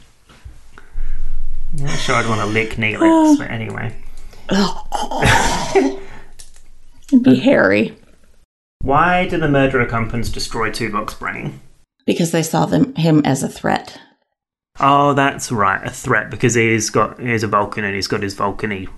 not 1.73 1.99
sure 1.99 2.14
I'd 2.14 2.29
want 2.29 2.40
to 2.40 2.47
lick 2.47 2.75
Neelix, 2.77 2.99
oh. 3.01 3.37
but 3.37 3.51
anyway. 3.51 3.92
It'd 7.09 7.25
be 7.25 7.35
hairy 7.35 7.97
Why 8.83 9.27
did 9.27 9.40
the 9.40 9.49
murderer 9.49 9.87
companies 9.87 10.31
destroy 10.31 10.70
Tuvok's 10.70 11.14
brain? 11.14 11.59
because 12.07 12.31
they 12.31 12.44
saw 12.44 12.64
them 12.64 12.94
him 12.94 13.23
as 13.25 13.42
a 13.42 13.49
threat. 13.49 14.01
Oh, 14.79 15.14
that's 15.14 15.51
right, 15.51 15.85
a 15.85 15.90
threat 15.90 16.31
because 16.31 16.55
he's 16.55 16.90
got 16.90 17.18
he's 17.18 17.42
a 17.42 17.49
Vulcan 17.49 17.83
and 17.83 17.97
he's 17.97 18.07
got 18.07 18.23
his 18.23 18.37
Vulcany 18.37 18.88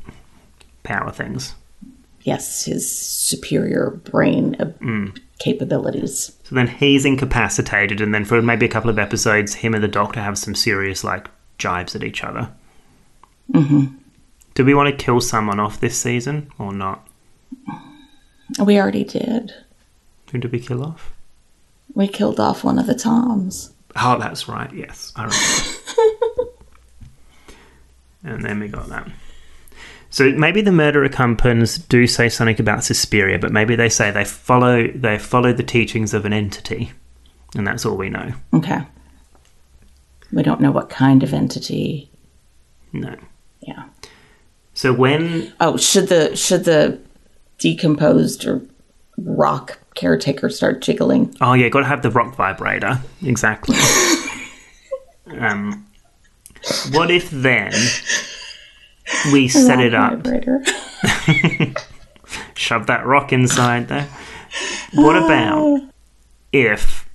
power 0.83 1.11
things. 1.11 1.55
Yes, 2.27 2.65
his 2.65 2.91
superior 2.91 3.91
brain 4.03 4.57
uh, 4.57 5.13
capabilities. 5.39 6.37
So 6.43 6.57
then 6.57 6.67
he's 6.67 7.05
incapacitated, 7.05 8.01
and 8.01 8.13
then 8.13 8.25
for 8.25 8.43
maybe 8.43 8.67
a 8.67 8.69
couple 8.69 8.91
of 8.91 8.99
episodes, 8.99 9.55
him 9.55 9.75
and 9.75 9.85
the 9.85 9.89
Doctor 9.89 10.21
have 10.21 10.37
some 10.37 10.57
serious 10.57 11.05
like 11.05 11.29
jibes 11.57 11.95
at 11.95 12.03
each 12.03 12.25
other. 12.25 12.51
Mm-hmm. 13.53 13.95
Do 14.55 14.65
we 14.65 14.75
want 14.75 14.89
to 14.89 15.05
kill 15.05 15.21
someone 15.21 15.61
off 15.61 15.79
this 15.79 15.97
season 15.97 16.51
or 16.59 16.73
not? 16.73 17.07
We 18.61 18.81
already 18.81 19.05
did. 19.05 19.55
Who 20.33 20.39
did 20.39 20.51
we 20.51 20.59
kill 20.59 20.83
off? 20.83 21.13
We 21.95 22.09
killed 22.09 22.41
off 22.41 22.65
one 22.65 22.81
of 22.81 22.89
the 22.89 22.97
Toms. 22.97 23.73
Oh, 23.95 24.19
that's 24.19 24.49
right. 24.49 24.73
Yes, 24.75 25.13
I 25.15 25.27
remember. 25.27 26.51
and 28.35 28.45
then 28.45 28.59
we 28.59 28.67
got 28.67 28.89
that. 28.89 29.07
So 30.17 30.33
maybe 30.33 30.63
the 30.63 30.73
murderer 30.73 31.11
companies 31.11 31.77
do 31.77 32.07
say 32.07 32.31
something 32.31 32.59
about 32.59 32.83
Suspiria, 32.83 33.39
but 33.39 33.53
maybe 33.53 33.77
they 33.77 33.91
say 33.91 34.11
they 34.11 34.25
follow 34.25 34.87
they 34.87 35.19
follow 35.19 35.53
the 35.53 35.63
teachings 35.63 36.15
of 36.15 36.25
an 36.25 36.33
entity, 36.33 36.91
and 37.55 37.67
that's 37.67 37.85
all 37.85 37.99
we 37.99 38.09
know. 38.09 38.33
Okay. 38.55 38.79
We 40.33 40.43
don't 40.43 40.63
know 40.63 40.71
what 40.71 40.89
kind 40.89 41.23
of 41.23 41.35
entity. 41.35 42.09
No. 42.95 43.15
Yeah. 43.61 43.91
So 44.73 44.95
when 44.95 45.53
Oh, 45.61 45.77
should 45.77 46.09
the 46.09 46.35
should 46.35 46.65
the 46.65 46.99
decomposed 47.59 48.47
or 48.47 48.63
rock 49.19 49.79
caretaker 49.97 50.49
start 50.49 50.81
jiggling? 50.81 51.37
oh 51.43 51.53
yeah, 51.53 51.69
got 51.69 51.81
to 51.81 51.87
have 51.87 52.01
the 52.01 52.11
rock 52.11 52.35
vibrator 52.35 53.03
exactly. 53.23 53.77
um, 55.39 55.87
what 56.93 57.11
if 57.11 57.29
then 57.29 57.75
we 59.33 59.49
set 59.67 59.81
it 59.81 59.95
up? 59.95 60.27
shove 62.55 62.87
that 62.87 63.07
rock 63.07 63.33
inside 63.33 63.89
there. 63.89 64.09
What 64.95 65.17
about 65.17 65.81
if 66.53 67.09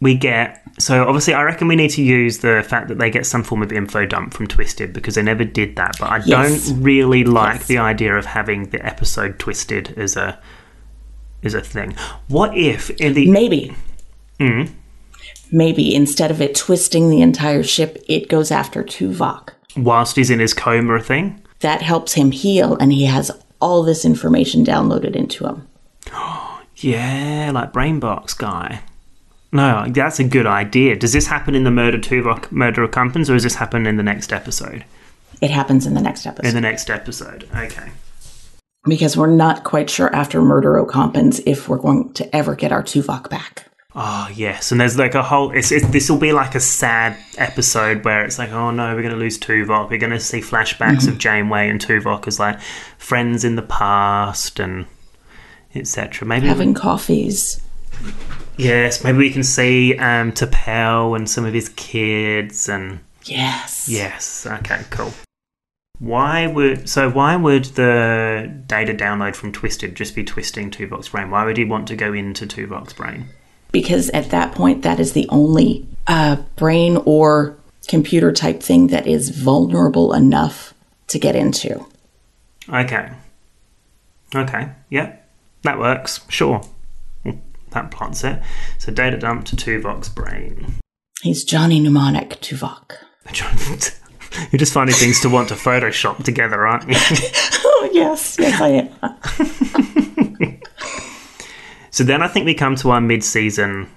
we 0.00 0.14
get 0.14 0.62
so 0.78 1.04
obviously 1.06 1.34
I 1.34 1.42
reckon 1.42 1.66
we 1.68 1.76
need 1.76 1.90
to 1.90 2.02
use 2.02 2.38
the 2.38 2.64
fact 2.66 2.88
that 2.88 2.98
they 2.98 3.10
get 3.10 3.26
some 3.26 3.42
form 3.42 3.62
of 3.62 3.72
info 3.72 4.06
dump 4.06 4.32
from 4.34 4.46
Twisted 4.46 4.92
because 4.92 5.14
they 5.16 5.22
never 5.22 5.44
did 5.44 5.76
that. 5.76 5.96
But 5.98 6.10
I 6.10 6.20
Yes. 6.24 6.68
don't 6.68 6.82
really 6.82 7.24
like 7.24 7.56
Yes. 7.60 7.66
the 7.66 7.78
idea 7.78 8.14
of 8.16 8.26
having 8.26 8.70
the 8.70 8.84
episode 8.84 9.38
twisted 9.38 9.94
as 9.96 10.16
a 10.16 10.38
as 11.44 11.54
a 11.54 11.60
thing. 11.60 11.94
What 12.28 12.56
if 12.56 12.90
in 12.90 13.14
the 13.14 13.30
Maybe. 13.30 13.74
Hmm? 14.40 14.64
Maybe 15.50 15.94
instead 15.94 16.30
of 16.30 16.40
it 16.42 16.54
twisting 16.54 17.08
the 17.10 17.22
entire 17.22 17.62
ship, 17.62 17.96
it 18.08 18.28
goes 18.28 18.50
after 18.50 18.82
Tuvok. 18.84 19.50
Whilst 19.76 20.16
he's 20.16 20.30
in 20.30 20.38
his 20.40 20.54
coma 20.54 21.00
thing? 21.00 21.42
That 21.60 21.82
helps 21.82 22.14
him 22.14 22.30
heal, 22.30 22.76
and 22.76 22.92
he 22.92 23.04
has 23.06 23.30
all 23.60 23.82
this 23.82 24.04
information 24.04 24.64
downloaded 24.64 25.14
into 25.16 25.46
him. 25.46 25.66
Oh 26.12 26.62
yeah, 26.76 27.50
like 27.52 27.72
Brainbox 27.72 28.36
guy. 28.36 28.82
No, 29.50 29.86
that's 29.88 30.20
a 30.20 30.24
good 30.24 30.46
idea. 30.46 30.94
Does 30.96 31.12
this 31.14 31.26
happen 31.26 31.54
in 31.54 31.64
the 31.64 31.70
Murder 31.70 31.98
Tuvok 31.98 32.52
Murder 32.52 32.86
Ocampans 32.86 33.30
or 33.30 33.34
does 33.34 33.44
this 33.44 33.54
happen 33.54 33.86
in 33.86 33.96
the 33.96 34.02
next 34.02 34.32
episode? 34.32 34.84
It 35.40 35.50
happens 35.50 35.86
in 35.86 35.94
the 35.94 36.02
next 36.02 36.26
episode. 36.26 36.46
In 36.48 36.54
the 36.54 36.60
next 36.60 36.90
episode. 36.90 37.48
Okay. 37.56 37.90
because 38.84 39.16
we're 39.16 39.26
not 39.34 39.64
quite 39.64 39.88
sure 39.88 40.14
after 40.14 40.42
Murder 40.42 40.74
Ocampans 40.84 41.40
if 41.46 41.68
we're 41.68 41.78
going 41.78 42.12
to 42.14 42.36
ever 42.36 42.54
get 42.54 42.72
our 42.72 42.82
Tuvok 42.82 43.30
back. 43.30 43.67
Oh 43.94 44.28
yes, 44.34 44.70
and 44.70 44.80
there's 44.80 44.98
like 44.98 45.14
a 45.14 45.22
whole. 45.22 45.50
It's, 45.50 45.72
it's 45.72 45.86
this 45.88 46.10
will 46.10 46.18
be 46.18 46.32
like 46.32 46.54
a 46.54 46.60
sad 46.60 47.16
episode 47.38 48.04
where 48.04 48.22
it's 48.24 48.38
like, 48.38 48.50
oh 48.52 48.70
no, 48.70 48.94
we're 48.94 49.00
going 49.02 49.14
to 49.14 49.18
lose 49.18 49.38
Tuvok. 49.38 49.88
We're 49.88 49.98
going 49.98 50.12
to 50.12 50.20
see 50.20 50.40
flashbacks 50.40 51.08
of 51.08 51.16
Janeway 51.18 51.70
and 51.70 51.80
Tuvok 51.80 52.26
as 52.28 52.38
like 52.38 52.60
friends 52.98 53.44
in 53.44 53.56
the 53.56 53.62
past 53.62 54.60
and 54.60 54.84
etc. 55.74 56.28
Maybe 56.28 56.46
Having 56.48 56.74
coffees. 56.74 57.62
yes, 58.58 59.02
maybe 59.02 59.18
we 59.18 59.30
can 59.30 59.42
see 59.42 59.96
um, 59.96 60.32
T'Pel 60.32 61.16
and 61.16 61.28
some 61.28 61.46
of 61.46 61.54
his 61.54 61.70
kids 61.70 62.68
and 62.68 63.00
Yes. 63.24 63.88
yes. 63.88 64.46
Okay, 64.46 64.82
cool. 64.90 65.12
Why 65.98 66.46
would 66.46 66.90
so? 66.90 67.10
Why 67.10 67.36
would 67.36 67.64
the 67.64 68.52
data 68.66 68.92
download 68.92 69.34
from 69.34 69.50
Twisted 69.50 69.94
just 69.96 70.14
be 70.14 70.24
twisting 70.24 70.70
Tuvok's 70.70 71.08
brain? 71.08 71.30
Why 71.30 71.44
would 71.46 71.56
he 71.56 71.64
want 71.64 71.88
to 71.88 71.96
go 71.96 72.12
into 72.12 72.46
Tuvok's 72.46 72.92
brain? 72.92 73.24
Because 73.72 74.08
at 74.10 74.30
that 74.30 74.54
point, 74.54 74.82
that 74.82 74.98
is 74.98 75.12
the 75.12 75.28
only 75.28 75.86
uh, 76.06 76.36
brain 76.56 76.96
or 77.04 77.56
computer 77.86 78.32
type 78.32 78.62
thing 78.62 78.88
that 78.88 79.06
is 79.06 79.30
vulnerable 79.30 80.12
enough 80.12 80.74
to 81.08 81.18
get 81.18 81.36
into. 81.36 81.86
Okay. 82.68 83.10
Okay. 84.34 84.68
Yeah. 84.90 85.16
That 85.62 85.78
works. 85.78 86.20
Sure. 86.28 86.62
That 87.70 87.90
plots 87.90 88.24
it. 88.24 88.40
So 88.78 88.92
data 88.92 89.18
dump 89.18 89.44
to 89.46 89.56
Tuvok's 89.56 90.08
brain. 90.08 90.74
He's 91.22 91.44
Johnny 91.44 91.80
Mnemonic 91.80 92.30
Tuvok. 92.40 92.96
Johnny 93.32 93.58
You're 94.52 94.58
just 94.58 94.72
finding 94.72 94.94
things 94.94 95.20
to 95.20 95.28
want 95.28 95.48
to 95.48 95.54
Photoshop 95.54 96.22
together, 96.24 96.66
aren't 96.66 96.88
you? 96.88 96.96
Oh, 97.80 97.88
yes. 97.92 98.36
Yes, 98.40 98.60
I 98.60 98.68
am. 98.70 98.88
so 101.98 102.04
then 102.04 102.22
I 102.22 102.28
think 102.28 102.46
we 102.46 102.54
come 102.54 102.76
to 102.76 102.90
our 102.92 103.00
mid-season, 103.00 103.90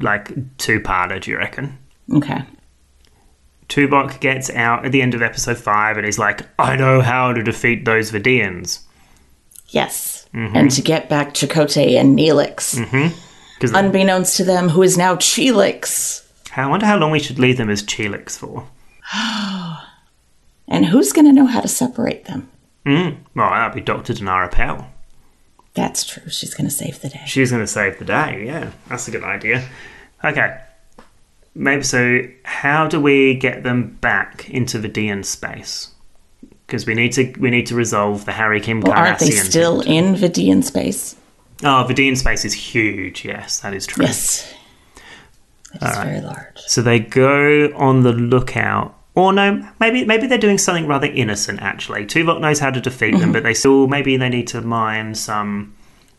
like 0.00 0.58
two-parter. 0.58 1.20
Do 1.22 1.30
you 1.30 1.38
reckon? 1.38 1.78
Okay. 2.12 2.42
Tuvok 3.68 4.18
gets 4.18 4.50
out 4.50 4.84
at 4.84 4.90
the 4.90 5.00
end 5.00 5.14
of 5.14 5.22
episode 5.22 5.56
five, 5.56 5.96
and 5.96 6.04
he's 6.04 6.18
like, 6.18 6.40
"I 6.58 6.74
know 6.74 7.02
how 7.02 7.32
to 7.32 7.40
defeat 7.40 7.84
those 7.84 8.10
Vidians." 8.10 8.80
Yes. 9.68 10.26
And 10.32 10.72
to 10.72 10.82
get 10.82 11.08
back 11.08 11.34
Chakotay 11.34 11.94
and 12.00 12.18
Neelix. 12.18 12.80
Because 13.54 13.70
Unbeknownst 13.70 14.36
to 14.38 14.44
them, 14.44 14.70
who 14.70 14.82
is 14.82 14.98
now 14.98 15.14
Cheelix. 15.14 16.26
I 16.56 16.66
wonder 16.66 16.86
how 16.86 16.98
long 16.98 17.12
we 17.12 17.20
should 17.20 17.38
leave 17.38 17.58
them 17.58 17.70
as 17.70 17.84
Cheelix 17.84 18.36
for. 18.36 18.66
And 20.66 20.86
who's 20.86 21.12
going 21.12 21.26
to 21.26 21.32
know 21.32 21.46
how 21.46 21.60
to 21.60 21.68
separate 21.68 22.24
them? 22.24 22.50
Mm. 22.86 23.18
Well, 23.36 23.50
that'd 23.50 23.74
be 23.74 23.82
Dr. 23.82 24.14
Danara 24.14 24.50
Pel. 24.50 24.90
That's 25.74 26.04
true. 26.04 26.28
She's 26.28 26.54
going 26.54 26.68
to 26.68 26.74
save 26.74 27.00
the 27.00 27.08
day. 27.08 27.22
She's 27.26 27.50
going 27.50 27.62
to 27.62 27.66
save 27.66 27.98
the 27.98 28.04
day. 28.04 28.44
Yeah, 28.46 28.70
that's 28.88 29.08
a 29.08 29.10
good 29.10 29.24
idea. 29.24 29.68
Okay. 30.24 30.58
Maybe 31.54 31.82
so. 31.82 32.22
How 32.44 32.86
do 32.86 33.00
we 33.00 33.34
get 33.34 33.62
them 33.62 33.98
back 34.00 34.48
into 34.48 34.78
the 34.78 34.88
Vidian 34.88 35.24
space? 35.24 35.90
Because 36.66 36.86
we 36.86 36.94
need 36.94 37.12
to 37.12 37.32
we 37.38 37.50
need 37.50 37.66
to 37.66 37.74
resolve 37.74 38.24
the 38.24 38.32
Harry 38.32 38.60
Kim 38.60 38.80
Well, 38.80 38.92
aren't 38.92 39.18
they 39.18 39.30
still 39.30 39.80
in 39.80 40.14
Vidian 40.14 40.62
space? 40.64 41.16
Oh, 41.62 41.86
Vidian 41.88 42.16
space 42.16 42.44
is 42.44 42.54
huge. 42.54 43.24
Yes, 43.24 43.60
that 43.60 43.74
is 43.74 43.86
true. 43.86 44.04
Yes. 44.04 44.52
It 45.74 45.82
is 45.82 45.96
very 45.98 46.20
large. 46.20 46.58
So 46.58 46.82
they 46.82 47.00
go 47.00 47.72
on 47.76 48.02
the 48.02 48.12
lookout. 48.12 48.96
Or 49.16 49.32
no, 49.32 49.68
maybe 49.78 50.04
maybe 50.04 50.26
they're 50.26 50.38
doing 50.38 50.58
something 50.58 50.86
rather 50.88 51.06
innocent. 51.06 51.62
Actually, 51.62 52.04
Tuvok 52.04 52.40
knows 52.40 52.58
how 52.58 52.70
to 52.70 52.80
defeat 52.80 53.12
Mm-hmm. 53.14 53.20
them, 53.20 53.32
but 53.32 53.42
they 53.44 53.54
still 53.54 53.86
maybe 53.86 54.16
they 54.16 54.28
need 54.28 54.48
to 54.48 54.60
mine 54.60 55.14
some. 55.14 55.74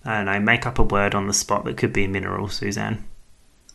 I 0.05 0.17
don't 0.17 0.25
know. 0.27 0.39
Make 0.39 0.65
up 0.65 0.79
a 0.79 0.83
word 0.83 1.13
on 1.15 1.27
the 1.27 1.33
spot 1.33 1.65
that 1.65 1.77
could 1.77 1.91
be 1.91 2.05
a 2.05 2.07
mineral. 2.07 2.47
Suzanne. 2.47 3.03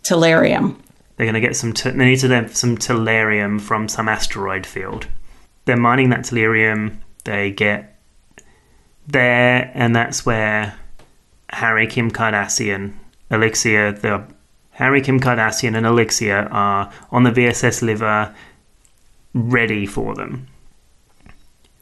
Tellurium. 0.02 0.76
They're 1.16 1.26
going 1.26 1.34
to 1.34 1.40
get 1.40 1.54
some. 1.56 1.74
T- 1.74 1.90
they 1.90 2.04
need 2.06 2.20
to 2.20 2.28
get 2.28 2.56
some 2.56 2.78
tellurium 2.78 3.60
from 3.60 3.88
some 3.88 4.08
asteroid 4.08 4.64
field. 4.64 5.06
They're 5.66 5.76
mining 5.76 6.08
that 6.10 6.20
tellurium. 6.20 6.96
They 7.24 7.50
get 7.50 7.98
there, 9.06 9.70
and 9.74 9.94
that's 9.94 10.24
where 10.24 10.74
Harry, 11.50 11.86
Kim 11.86 12.10
Kardashian, 12.10 12.94
Elixir, 13.30 13.92
the 13.92 14.24
Harry, 14.70 15.02
Kim 15.02 15.20
Kardashian, 15.20 15.76
and 15.76 15.84
Elixir 15.86 16.48
are 16.50 16.90
on 17.10 17.24
the 17.24 17.30
VSS 17.30 17.82
Liver, 17.82 18.34
ready 19.34 19.86
for 19.86 20.14
them. 20.14 20.48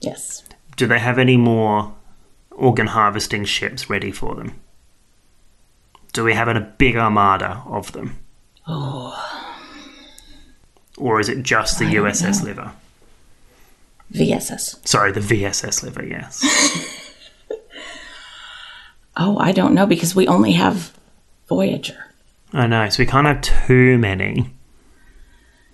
Yes. 0.01 0.45
Do 0.77 0.87
they 0.87 0.99
have 0.99 1.19
any 1.19 1.37
more 1.37 1.95
organ 2.51 2.87
harvesting 2.89 3.45
ships 3.45 3.91
ready 3.91 4.11
for 4.11 4.35
them? 4.35 4.61
Do 6.13 6.25
we 6.25 6.35
have 6.35 6.49
a 6.49 6.61
big 6.61 6.97
armada 6.97 7.63
of 7.67 7.93
them? 7.93 8.19
Oh. 8.67 9.15
Or 10.97 11.21
is 11.21 11.29
it 11.29 11.43
just 11.43 11.79
the 11.79 11.87
I 11.87 11.95
USS. 11.95 12.43
Liver? 12.43 12.73
VSS. 14.13 14.87
Sorry, 14.87 15.13
the 15.13 15.21
VSS 15.21 15.83
Liver, 15.83 16.05
yes. 16.05 16.45
Oh, 19.21 19.37
I 19.39 19.51
don't 19.51 19.75
know 19.75 19.85
because 19.85 20.15
we 20.15 20.29
only 20.29 20.53
have 20.53 20.97
Voyager. 21.49 21.99
I 22.53 22.69
know, 22.69 22.89
so 22.89 23.03
we 23.03 23.07
can't 23.07 23.27
have 23.27 23.41
too 23.41 23.99
many. 23.99 24.55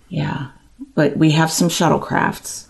Yeah. 0.08 0.48
But 0.94 1.16
we 1.16 1.32
have 1.32 1.50
some 1.50 1.68
shuttlecrafts. 1.68 2.66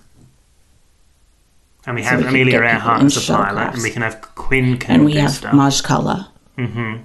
And 1.87 1.97
we 1.97 2.03
So 2.03 2.09
have 2.11 2.21
we 2.21 2.27
Amelia 2.29 2.61
Earhart 2.63 3.03
as 3.03 3.15
the 3.15 3.33
pilot, 3.35 3.75
and 3.75 3.83
we 3.83 3.91
can 3.91 4.03
have 4.03 4.21
Quinn 4.35 4.79
And 4.89 5.05
we 5.05 5.15
have 5.15 5.31
Kista. 5.33 5.53
Maje 5.53 5.83
Culluh. 5.83 6.29
Mm-hmm. 6.57 7.03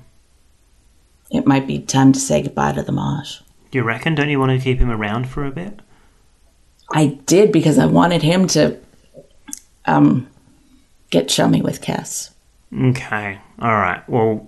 It 1.31 1.45
might 1.45 1.67
be 1.67 1.79
time 1.79 2.13
to 2.13 2.19
say 2.19 2.41
goodbye 2.41 2.71
to 2.73 2.81
the 2.83 2.91
Maje. 2.93 3.41
you 3.73 3.83
reckon? 3.83 4.15
Don't 4.15 4.29
you 4.29 4.39
want 4.39 4.51
to 4.57 4.63
keep 4.63 4.79
him 4.79 4.89
around 4.89 5.27
for 5.27 5.45
a 5.45 5.51
bit? 5.51 5.81
I 6.91 7.19
did 7.25 7.51
because 7.51 7.77
I 7.77 7.85
wanted 7.85 8.23
him 8.23 8.47
to 8.47 8.77
um 9.85 10.27
get 11.09 11.27
chummy 11.27 11.61
with 11.61 11.81
Cass. 11.81 12.33
Okay, 12.73 13.39
alright. 13.61 14.07
Well, 14.07 14.47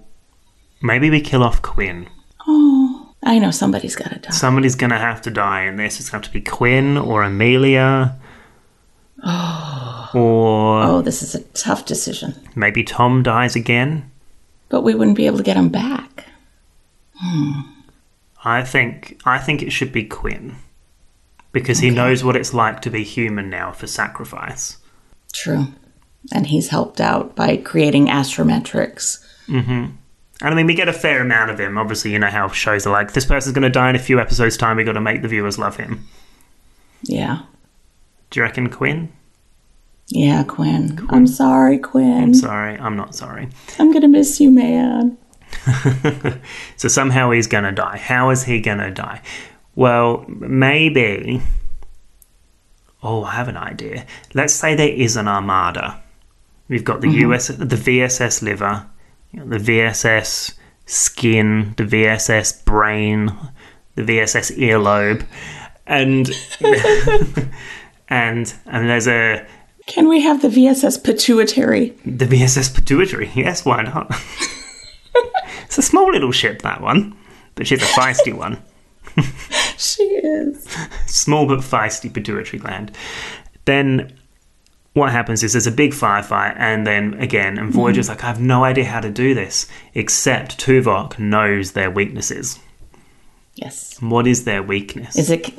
maybe 0.81 1.09
we 1.09 1.21
kill 1.21 1.43
off 1.43 1.61
Quinn. 1.61 2.07
Oh, 2.47 2.90
I 3.23 3.37
know 3.39 3.51
somebody's 3.51 3.95
got 3.95 4.11
to 4.11 4.19
die. 4.19 4.31
Somebody's 4.31 4.75
going 4.75 4.89
to 4.89 4.97
have 4.97 5.21
to 5.23 5.31
die 5.31 5.63
in 5.63 5.75
this. 5.75 5.99
It's 5.99 6.09
going 6.09 6.21
to 6.21 6.27
have 6.27 6.33
to 6.33 6.39
be 6.39 6.41
Quinn 6.41 6.97
or 6.97 7.21
Amelia. 7.23 8.17
Oh. 9.23 10.09
or 10.15 10.83
Oh, 10.83 11.01
this 11.01 11.21
is 11.21 11.35
a 11.35 11.43
tough 11.53 11.85
decision. 11.85 12.33
maybe 12.55 12.83
Tom 12.83 13.21
dies 13.21 13.55
again. 13.55 14.09
But 14.69 14.81
we 14.81 14.95
wouldn't 14.95 15.17
be 15.17 15.27
able 15.27 15.37
to 15.37 15.43
get 15.43 15.57
him 15.57 15.69
back. 15.69 16.25
Hmm. 17.15 17.51
I 18.43 18.63
think 18.63 19.19
I 19.25 19.37
think 19.37 19.61
it 19.61 19.71
should 19.71 19.91
be 19.91 20.03
Quinn 20.05 20.55
because 21.51 21.79
he 21.79 21.91
knows 21.91 22.23
what 22.23 22.35
it's 22.35 22.53
like 22.53 22.81
to 22.81 22.89
be 22.89 23.03
human 23.03 23.49
now 23.49 23.71
for 23.71 23.85
sacrifice. 23.85 24.77
True. 25.33 25.67
And 26.33 26.47
he's 26.47 26.69
helped 26.69 26.99
out 26.99 27.35
by 27.35 27.57
creating 27.57 28.07
astrometrics. 28.07 29.23
Mm-hmm. 29.47 29.95
And 30.41 30.53
I 30.53 30.57
mean, 30.57 30.65
we 30.65 30.73
get 30.73 30.89
a 30.89 30.93
fair 30.93 31.21
amount 31.21 31.51
of 31.51 31.59
him. 31.59 31.77
Obviously, 31.77 32.11
you 32.11 32.19
know 32.19 32.27
how 32.27 32.47
shows 32.49 32.87
are 32.87 32.91
like 32.91 33.13
this 33.13 33.25
person's 33.25 33.53
going 33.53 33.63
to 33.63 33.69
die 33.69 33.89
in 33.89 33.95
a 33.95 33.99
few 33.99 34.19
episodes' 34.19 34.57
time. 34.57 34.77
We've 34.77 34.85
got 34.85 34.93
to 34.93 35.01
make 35.01 35.21
the 35.21 35.27
viewers 35.27 35.59
love 35.59 35.77
him. 35.77 36.07
Yeah. 37.03 37.43
Do 38.29 38.39
you 38.39 38.43
reckon 38.43 38.69
Quinn? 38.69 39.11
Yeah, 40.07 40.43
Quinn. 40.43 41.07
I'm 41.09 41.27
sorry, 41.27 41.77
Quinn. 41.77 42.23
I'm 42.23 42.33
sorry, 42.33 42.77
I'm 42.77 42.97
not 42.97 43.15
sorry. 43.15 43.49
I'm 43.79 43.91
going 43.91 44.01
to 44.01 44.07
miss 44.07 44.39
you, 44.39 44.51
man. 44.51 45.17
So 46.77 46.87
somehow 46.87 47.29
he's 47.31 47.47
going 47.47 47.65
to 47.65 47.71
die. 47.71 47.97
How 47.97 48.31
is 48.31 48.43
he 48.43 48.59
going 48.59 48.79
to 48.79 48.89
die? 48.89 49.21
Well, 49.75 50.25
maybe. 50.27 51.41
Oh, 53.03 53.23
I 53.23 53.31
have 53.33 53.47
an 53.47 53.57
idea. 53.57 54.05
Let's 54.33 54.53
say 54.53 54.73
there 54.73 54.89
is 54.89 55.15
an 55.15 55.27
armada. 55.27 56.01
We've 56.67 56.83
got 56.83 57.01
the 57.01 57.07
mm-hmm. 57.07 57.31
US, 57.31 57.47
the 57.49 57.75
VSS 57.75 58.41
liver, 58.41 58.87
you 59.31 59.39
know, 59.39 59.45
the 59.45 59.57
VSS 59.57 60.53
skin, 60.85 61.73
the 61.77 61.83
VSS 61.83 62.63
brain, 62.65 63.31
the 63.95 64.01
VSS 64.03 64.57
earlobe, 64.57 65.25
and 65.87 66.29
and 68.09 68.53
and 68.65 68.89
there's 68.89 69.07
a 69.07 69.45
Can 69.87 70.07
we 70.07 70.21
have 70.21 70.41
the 70.41 70.49
VSS 70.49 71.03
pituitary? 71.03 71.89
the 72.05 72.25
VSS 72.25 72.73
pituitary. 72.73 73.31
Yes, 73.35 73.65
why 73.65 73.83
not? 73.83 74.07
it's 75.65 75.77
a 75.77 75.81
small 75.81 76.11
little 76.11 76.31
ship 76.31 76.61
that 76.61 76.81
one, 76.81 77.15
but 77.55 77.67
she's 77.67 77.81
a 77.81 77.85
feisty 77.85 78.33
one. 78.33 78.61
She 79.77 80.03
is. 80.03 80.63
small 81.07 81.47
but 81.47 81.59
feisty 81.61 82.13
pituitary 82.13 82.59
gland. 82.59 82.91
Then 83.65 84.13
what 84.93 85.11
happens 85.11 85.43
is 85.43 85.53
there's 85.53 85.67
a 85.67 85.71
big 85.71 85.93
firefight, 85.93 86.55
and 86.57 86.85
then 86.85 87.13
again, 87.15 87.57
and 87.57 87.71
Voyager's 87.71 88.09
like, 88.09 88.23
I 88.23 88.27
have 88.27 88.41
no 88.41 88.63
idea 88.63 88.85
how 88.85 88.99
to 88.99 89.09
do 89.09 89.33
this, 89.33 89.67
except 89.93 90.59
Tuvok 90.59 91.17
knows 91.17 91.71
their 91.71 91.89
weaknesses. 91.89 92.59
Yes. 93.55 94.01
What 94.01 94.27
is 94.27 94.43
their 94.43 94.63
weakness? 94.63 95.17
Is 95.17 95.29
it 95.29 95.53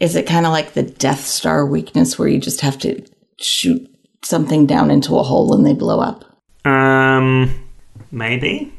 is 0.00 0.14
it 0.16 0.26
kind 0.26 0.46
of 0.46 0.52
like 0.52 0.74
the 0.74 0.82
Death 0.82 1.24
Star 1.24 1.66
weakness 1.66 2.18
where 2.18 2.28
you 2.28 2.38
just 2.38 2.60
have 2.60 2.78
to 2.78 3.04
shoot 3.40 3.88
something 4.22 4.66
down 4.66 4.90
into 4.90 5.18
a 5.18 5.22
hole 5.22 5.54
and 5.54 5.64
they 5.66 5.72
blow 5.74 6.00
up? 6.00 6.24
Um, 6.64 7.68
maybe. 8.10 8.72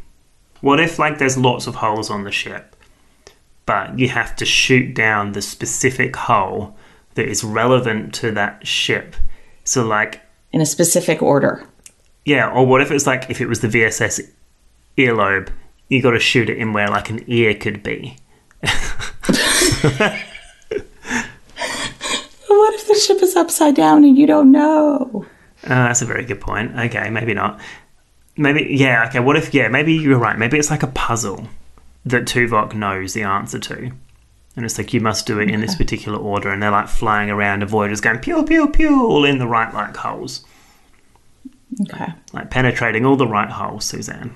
What 0.61 0.79
if 0.79 0.99
like 0.99 1.17
there's 1.17 1.37
lots 1.37 1.67
of 1.67 1.75
holes 1.75 2.09
on 2.09 2.23
the 2.23 2.31
ship, 2.31 2.75
but 3.65 3.97
you 3.97 4.09
have 4.09 4.35
to 4.37 4.45
shoot 4.45 4.93
down 4.93 5.31
the 5.31 5.41
specific 5.41 6.15
hole 6.15 6.77
that 7.15 7.27
is 7.27 7.43
relevant 7.43 8.13
to 8.15 8.31
that 8.31 8.67
ship? 8.67 9.15
So 9.69 9.85
like 9.85 10.21
In 10.51 10.61
a 10.61 10.65
specific 10.65 11.21
order. 11.21 11.63
Yeah, 12.25 12.49
or 12.49 12.65
what 12.65 12.81
if 12.81 12.89
it's 12.89 13.05
like 13.05 13.29
if 13.29 13.39
it 13.39 13.45
was 13.45 13.59
the 13.59 13.67
VSS 13.67 14.19
earlobe, 14.97 15.49
you 15.89 16.01
got 16.01 16.11
to 16.11 16.19
shoot 16.19 16.49
it 16.49 16.57
in 16.57 16.73
where 16.73 16.87
like 16.87 17.11
an 17.11 17.23
ear 17.27 17.53
could 17.53 17.83
be. 17.83 18.17
What 22.47 22.73
if 22.73 22.87
the 22.87 22.95
ship 22.95 23.21
is 23.21 23.35
upside 23.35 23.75
down 23.75 24.03
and 24.03 24.17
you 24.17 24.25
don't 24.25 24.51
know? 24.51 25.25
Uh, 25.63 25.69
that's 25.69 26.01
a 26.01 26.05
very 26.05 26.25
good 26.25 26.41
point. 26.41 26.75
Okay, 26.75 27.11
maybe 27.11 27.35
not. 27.35 27.59
Maybe 28.37 28.75
yeah. 28.75 29.05
Okay, 29.07 29.19
what 29.19 29.37
if 29.37 29.53
yeah? 29.53 29.67
Maybe 29.67 29.93
you're 29.93 30.17
right. 30.17 30.37
Maybe 30.37 30.57
it's 30.57 30.71
like 30.71 30.81
a 30.81 30.87
puzzle 30.87 31.47
that 32.05 32.25
Tuvok 32.25 32.73
knows 32.73 33.13
the 33.13 33.21
answer 33.21 33.59
to, 33.59 33.91
and 34.59 34.65
it's 34.65 34.77
like 34.77 34.93
you 34.93 34.99
must 34.99 35.25
do 35.25 35.39
it 35.39 35.49
in 35.49 35.61
this 35.61 35.73
particular 35.73 36.19
order, 36.19 36.49
and 36.49 36.61
they're 36.61 36.69
like 36.69 36.89
flying 36.89 37.29
around, 37.29 37.61
and 37.61 37.71
Voyager's 37.71 38.01
going 38.01 38.19
pew 38.19 38.43
pew 38.43 38.67
pew, 38.69 39.05
all 39.07 39.23
in 39.23 39.37
the 39.39 39.47
right 39.47 39.73
like 39.73 39.95
holes, 39.95 40.43
Okay. 41.81 42.07
like 42.33 42.51
penetrating 42.51 43.05
all 43.05 43.15
the 43.15 43.25
right 43.25 43.49
holes. 43.49 43.85
Suzanne. 43.85 44.35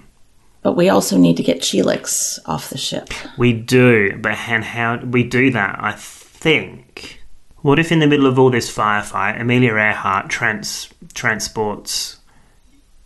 But 0.62 0.78
we 0.78 0.88
also 0.88 1.18
need 1.18 1.36
to 1.36 1.44
get 1.44 1.60
Cheelix 1.60 2.40
off 2.46 2.70
the 2.70 2.78
ship. 2.78 3.10
We 3.38 3.52
do, 3.52 4.18
but 4.22 4.38
and 4.48 4.64
how 4.64 4.96
we 5.04 5.24
do 5.26 5.52
that? 5.52 5.78
I 5.84 5.92
think. 5.92 7.22
What 7.58 7.80
if 7.80 7.92
in 7.92 8.00
the 8.00 8.08
middle 8.08 8.26
of 8.26 8.40
all 8.40 8.50
this 8.50 8.74
firefight, 8.74 9.42
Amelia 9.42 9.74
Earhart 9.74 10.30
trans 10.30 10.88
transports 11.14 12.20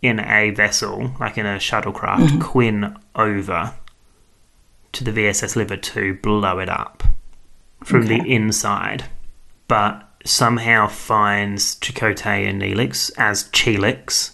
in 0.02 0.20
a 0.20 0.50
vessel, 0.50 1.10
like 1.18 1.36
in 1.36 1.46
a 1.46 1.56
shuttlecraft, 1.56 2.28
mm-hmm. 2.28 2.40
Quinn 2.42 2.96
over 3.16 3.74
to 4.92 5.04
the 5.04 5.10
VSS 5.12 5.56
Liver 5.56 5.76
to 5.76 6.14
blow 6.14 6.58
it 6.58 6.68
up 6.68 7.02
from 7.84 8.06
the 8.06 8.16
inside, 8.26 9.04
but 9.68 10.08
somehow 10.24 10.86
finds 10.88 11.76
Chakotay 11.76 12.48
and 12.48 12.60
Neelix 12.60 13.10
as 13.16 13.44
Cheelix, 13.50 14.32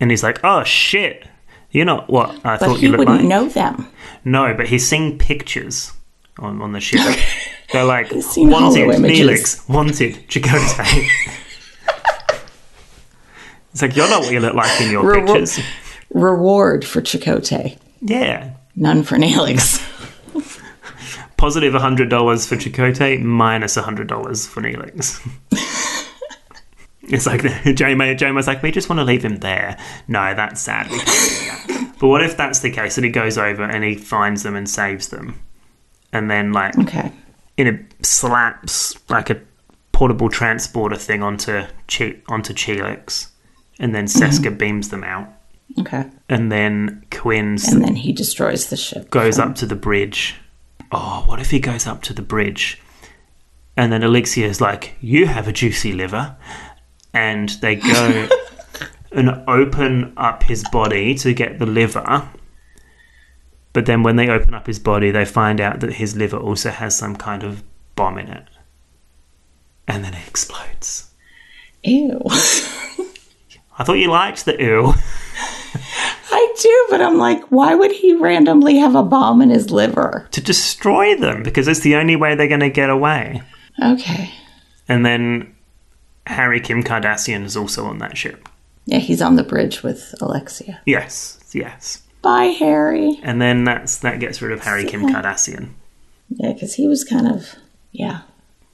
and 0.00 0.10
he's 0.10 0.22
like, 0.22 0.40
"Oh 0.44 0.64
shit." 0.64 1.26
You're 1.70 1.84
not 1.86 2.08
what 2.08 2.30
I 2.46 2.56
But 2.56 2.60
thought 2.60 2.76
he 2.78 2.86
you 2.86 2.92
looked 2.92 3.00
wouldn't 3.00 3.24
know 3.28 3.48
them. 3.48 3.88
No, 4.24 4.54
but 4.54 4.68
he's 4.68 4.88
seen 4.88 5.18
pictures 5.18 5.92
on, 6.38 6.62
on 6.62 6.70
the 6.70 6.78
ship. 6.78 7.00
They're 7.72 7.82
like, 7.84 8.12
wanted. 8.36 8.86
Neelix, 9.00 9.68
wanted 9.68 10.14
Chakotay. 10.28 11.08
it's 13.72 13.82
like, 13.82 13.96
you're 13.96 14.08
not 14.08 14.20
what 14.22 14.32
you 14.32 14.38
look 14.38 14.54
like 14.54 14.80
in 14.80 14.92
your 14.92 15.04
Re- 15.04 15.20
pictures. 15.22 15.58
Reward 16.10 16.84
for 16.84 17.02
Chakotay, 17.02 17.76
Yeah. 18.00 18.52
none 18.76 19.02
for 19.02 19.16
Neelix. 19.16 19.80
Positive 21.36 21.74
$100 21.74 22.48
for 22.48 22.56
Chakotay, 22.56 23.20
minus 23.20 23.76
$100 23.76 24.48
for 24.48 24.62
Neelix. 24.62 25.20
it's 27.02 27.26
like, 27.26 27.42
Jamie, 27.74 28.14
Jamie's 28.14 28.46
like, 28.46 28.62
we 28.62 28.70
just 28.70 28.88
want 28.88 28.98
to 29.00 29.04
leave 29.04 29.24
him 29.24 29.36
there. 29.38 29.76
No, 30.08 30.34
that's 30.34 30.60
sad. 30.60 30.86
That. 30.90 31.94
But 32.00 32.08
what 32.08 32.22
if 32.22 32.36
that's 32.36 32.60
the 32.60 32.70
case 32.70 32.96
and 32.98 33.04
he 33.04 33.10
goes 33.10 33.36
over 33.38 33.62
and 33.64 33.84
he 33.84 33.94
finds 33.94 34.42
them 34.42 34.56
and 34.56 34.68
saves 34.68 35.08
them? 35.08 35.40
And 36.12 36.30
then, 36.30 36.52
like, 36.52 36.78
okay. 36.78 37.10
in 37.56 37.66
a 37.66 38.04
slaps 38.04 38.94
like 39.10 39.30
a 39.30 39.40
portable 39.92 40.28
transporter 40.28 40.96
thing 40.96 41.22
onto 41.22 41.62
che- 41.88 42.20
onto 42.28 42.52
Cheelix, 42.54 43.28
and 43.80 43.94
then 43.94 44.04
mm-hmm. 44.06 44.22
Seska 44.22 44.56
beams 44.56 44.90
them 44.90 45.02
out, 45.02 45.28
Okay. 45.80 46.04
and 46.28 46.52
then 46.52 47.04
Quinn 47.10 47.54
s- 47.54 47.72
And 47.72 47.82
then 47.84 47.96
he 47.96 48.12
destroys 48.12 48.68
the 48.70 48.76
ship. 48.76 49.10
goes 49.10 49.38
up 49.40 49.56
to 49.56 49.66
the 49.66 49.74
bridge. 49.74 50.36
Oh, 50.92 51.24
what 51.26 51.40
if 51.40 51.50
he 51.50 51.58
goes 51.58 51.86
up 51.86 52.02
to 52.02 52.12
the 52.12 52.22
bridge, 52.22 52.80
and 53.76 53.92
then 53.92 54.02
Elixir 54.02 54.44
is 54.44 54.60
like, 54.60 54.96
"You 55.00 55.26
have 55.26 55.48
a 55.48 55.52
juicy 55.52 55.92
liver," 55.92 56.36
and 57.12 57.48
they 57.60 57.76
go 57.76 58.28
and 59.12 59.30
open 59.48 60.12
up 60.16 60.42
his 60.44 60.64
body 60.70 61.14
to 61.16 61.32
get 61.32 61.58
the 61.58 61.66
liver. 61.66 62.28
But 63.72 63.86
then 63.86 64.02
when 64.02 64.16
they 64.16 64.28
open 64.28 64.54
up 64.54 64.66
his 64.66 64.78
body, 64.78 65.10
they 65.10 65.24
find 65.24 65.60
out 65.60 65.80
that 65.80 65.94
his 65.94 66.16
liver 66.16 66.36
also 66.36 66.70
has 66.70 66.96
some 66.96 67.16
kind 67.16 67.42
of 67.42 67.64
bomb 67.96 68.18
in 68.18 68.28
it. 68.28 68.48
And 69.86 70.04
then 70.04 70.14
it 70.14 70.26
explodes. 70.26 71.10
Ew. 71.82 72.20
I 73.76 73.82
thought 73.82 73.94
you 73.94 74.10
liked 74.10 74.44
the 74.44 74.56
ew. 74.60 74.94
I 76.30 76.54
do, 76.60 76.86
but 76.90 77.00
I'm 77.00 77.18
like, 77.18 77.42
why 77.50 77.74
would 77.74 77.92
he 77.92 78.14
randomly 78.14 78.78
have 78.78 78.94
a 78.94 79.02
bomb 79.02 79.42
in 79.42 79.50
his 79.50 79.70
liver? 79.70 80.26
To 80.32 80.40
destroy 80.40 81.16
them, 81.16 81.42
because 81.42 81.68
it's 81.68 81.80
the 81.80 81.96
only 81.96 82.16
way 82.16 82.34
they're 82.34 82.48
going 82.48 82.60
to 82.60 82.70
get 82.70 82.90
away. 82.90 83.42
Okay. 83.82 84.30
And 84.88 85.04
then 85.04 85.54
Harry 86.26 86.60
Kim 86.60 86.82
Kardashian 86.82 87.44
is 87.44 87.56
also 87.56 87.84
on 87.86 87.98
that 87.98 88.16
ship. 88.16 88.48
Yeah, 88.86 88.98
he's 88.98 89.22
on 89.22 89.36
the 89.36 89.42
bridge 89.42 89.82
with 89.82 90.14
Alexia. 90.20 90.80
Yes, 90.86 91.38
yes. 91.52 92.02
Bye, 92.22 92.54
Harry. 92.58 93.20
And 93.22 93.40
then 93.40 93.64
that's 93.64 93.98
that 93.98 94.20
gets 94.20 94.40
rid 94.40 94.52
of 94.52 94.60
Harry 94.60 94.84
Kim 94.84 95.02
Kardashian. 95.02 95.70
Yeah, 96.28 96.52
because 96.52 96.74
he 96.74 96.86
was 96.86 97.04
kind 97.04 97.28
of, 97.28 97.54
yeah. 97.92 98.22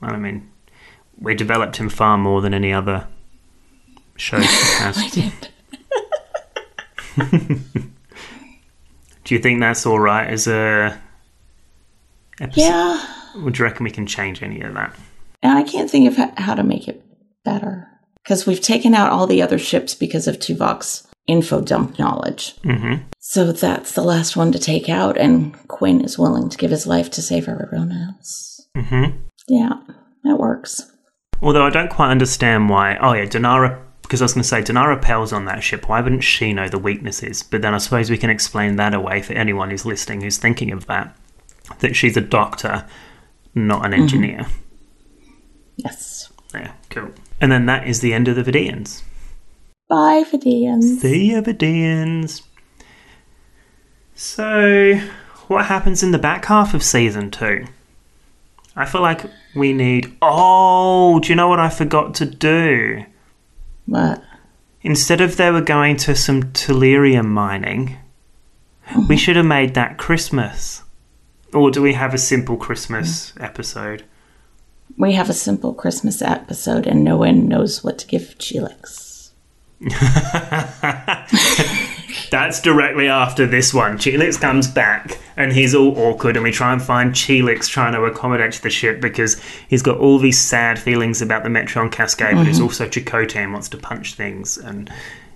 Well 0.01 0.11
I 0.11 0.17
mean, 0.17 0.49
we 1.17 1.35
developed 1.35 1.77
him 1.77 1.89
far 1.89 2.17
more 2.17 2.41
than 2.41 2.53
any 2.53 2.71
other 2.73 3.07
show 4.15 4.37
has. 4.41 4.97
I 4.97 5.09
did. 5.09 5.49
Do 9.23 9.35
you 9.35 9.39
think 9.39 9.59
that's 9.59 9.85
all 9.85 9.99
right 9.99 10.27
as 10.27 10.47
a 10.47 10.99
episode? 12.39 12.61
Yeah. 12.61 13.05
Would 13.35 13.57
you 13.57 13.65
reckon 13.65 13.83
we 13.83 13.91
can 13.91 14.07
change 14.07 14.43
any 14.43 14.61
of 14.61 14.73
that? 14.73 14.95
And 15.41 15.57
I 15.57 15.63
can't 15.63 15.89
think 15.89 16.07
of 16.07 16.15
how 16.37 16.55
to 16.55 16.63
make 16.63 16.87
it 16.87 17.03
better. 17.43 17.87
Because 18.23 18.45
we've 18.45 18.61
taken 18.61 18.93
out 18.93 19.11
all 19.11 19.25
the 19.25 19.41
other 19.41 19.57
ships 19.57 19.95
because 19.95 20.27
of 20.27 20.37
Tuvok's 20.37 21.07
info 21.27 21.61
dump 21.61 21.97
knowledge. 21.97 22.55
Mm-hmm. 22.61 23.03
So 23.19 23.51
that's 23.51 23.93
the 23.93 24.03
last 24.03 24.35
one 24.35 24.51
to 24.51 24.59
take 24.59 24.89
out, 24.89 25.17
and 25.17 25.55
Quinn 25.67 26.01
is 26.01 26.19
willing 26.19 26.49
to 26.49 26.57
give 26.57 26.71
his 26.71 26.85
life 26.85 27.09
to 27.11 27.21
save 27.21 27.47
everyone 27.47 27.91
else. 27.91 28.67
Mm-hmm. 28.75 29.17
Yeah, 29.47 29.73
that 30.23 30.37
works. 30.37 30.91
Although 31.41 31.65
I 31.65 31.69
don't 31.69 31.89
quite 31.89 32.11
understand 32.11 32.69
why. 32.69 32.97
Oh 32.97 33.13
yeah, 33.13 33.25
Danara. 33.25 33.81
Because 34.11 34.21
I 34.21 34.25
was 34.25 34.33
going 34.33 34.43
to 34.43 34.49
say 34.49 34.61
Danara 34.61 35.01
Pel's 35.01 35.31
on 35.31 35.45
that 35.45 35.63
ship. 35.63 35.87
Why 35.87 36.01
wouldn't 36.01 36.25
she 36.25 36.51
know 36.51 36.67
the 36.67 36.77
weaknesses? 36.77 37.43
But 37.43 37.61
then 37.61 37.73
I 37.73 37.77
suppose 37.77 38.09
we 38.09 38.17
can 38.17 38.29
explain 38.29 38.75
that 38.75 38.93
away 38.93 39.21
for 39.21 39.31
anyone 39.31 39.69
who's 39.69 39.85
listening 39.85 40.19
who's 40.19 40.37
thinking 40.37 40.69
of 40.73 40.85
that. 40.87 41.15
That 41.79 41.95
she's 41.95 42.17
a 42.17 42.21
doctor, 42.21 42.85
not 43.55 43.85
an 43.85 43.93
mm-hmm. 43.93 44.01
engineer. 44.01 44.47
Yes. 45.77 46.29
Yeah, 46.53 46.73
cool. 46.89 47.11
And 47.39 47.53
then 47.53 47.67
that 47.67 47.87
is 47.87 48.01
the 48.01 48.13
end 48.13 48.27
of 48.27 48.35
the 48.35 48.43
Vidians. 48.43 49.01
Bye, 49.87 50.25
Vidians. 50.29 50.99
See 50.99 51.31
ya, 51.31 51.39
Vidians. 51.39 52.41
So, 54.13 54.99
what 55.47 55.67
happens 55.67 56.03
in 56.03 56.11
the 56.11 56.19
back 56.19 56.43
half 56.43 56.73
of 56.73 56.83
season 56.83 57.31
two? 57.31 57.65
I 58.75 58.85
feel 58.85 59.01
like 59.01 59.23
we 59.55 59.71
need. 59.71 60.17
Oh, 60.21 61.21
do 61.21 61.29
you 61.29 61.35
know 61.37 61.47
what 61.47 61.61
I 61.61 61.69
forgot 61.69 62.13
to 62.15 62.25
do? 62.25 63.05
What? 63.91 64.23
Instead 64.83 65.19
of 65.19 65.35
they 65.35 65.51
were 65.51 65.59
going 65.59 65.97
to 65.97 66.15
some 66.15 66.43
tellurium 66.53 67.25
mining, 67.25 67.97
mm-hmm. 68.87 69.05
we 69.07 69.17
should 69.17 69.35
have 69.35 69.45
made 69.45 69.73
that 69.73 69.97
Christmas. 69.97 70.83
Or 71.53 71.71
do 71.71 71.81
we 71.81 71.91
have 71.91 72.13
a 72.13 72.17
simple 72.17 72.55
Christmas 72.55 73.31
mm-hmm. 73.31 73.43
episode? 73.43 74.05
We 74.97 75.11
have 75.11 75.29
a 75.29 75.33
simple 75.33 75.73
Christmas 75.73 76.21
episode, 76.21 76.87
and 76.87 77.03
no 77.03 77.17
one 77.17 77.49
knows 77.49 77.83
what 77.83 77.99
to 77.99 78.07
give 78.07 78.37
Cheelix. 78.37 79.31
That's 82.31 82.61
directly 82.61 83.09
after 83.09 83.45
this 83.45 83.73
one. 83.73 83.97
Cheelix 83.97 84.39
comes 84.39 84.65
back 84.65 85.19
and 85.35 85.51
he's 85.51 85.75
all 85.75 85.97
awkward, 85.99 86.37
and 86.37 86.43
we 86.43 86.51
try 86.51 86.71
and 86.71 86.81
find 86.81 87.11
Cheelix 87.11 87.67
trying 87.67 87.91
to 87.91 88.05
accommodate 88.05 88.53
the 88.63 88.69
ship 88.69 89.01
because 89.01 89.41
he's 89.67 89.81
got 89.81 89.97
all 89.97 90.17
these 90.17 90.39
sad 90.39 90.79
feelings 90.79 91.21
about 91.21 91.43
the 91.43 91.49
Metreon 91.49 91.91
Cascade, 91.91 92.35
but 92.35 92.47
he's 92.47 92.61
also 92.61 92.87
Chakotay 92.87 93.35
and 93.35 93.51
wants 93.51 93.67
to 93.69 93.77
punch 93.77 94.13
things 94.13 94.57
and 94.57 94.89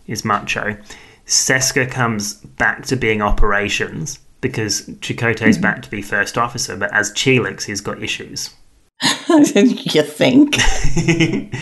is 0.07 0.23
macho. 0.23 0.77
Seska 1.25 1.91
comes 1.91 2.35
back 2.35 2.85
to 2.85 2.95
being 2.95 3.21
operations 3.21 4.19
because 4.39 4.87
Chakotay's 5.01 5.57
back 5.57 5.81
to 5.81 5.89
be 5.89 6.01
first 6.01 6.37
officer, 6.37 6.77
but 6.77 6.93
as 6.93 7.11
Cheelix, 7.11 7.63
he's 7.63 7.81
got 7.81 8.01
issues. 8.01 8.53
you 9.27 10.01
think? 10.01 10.55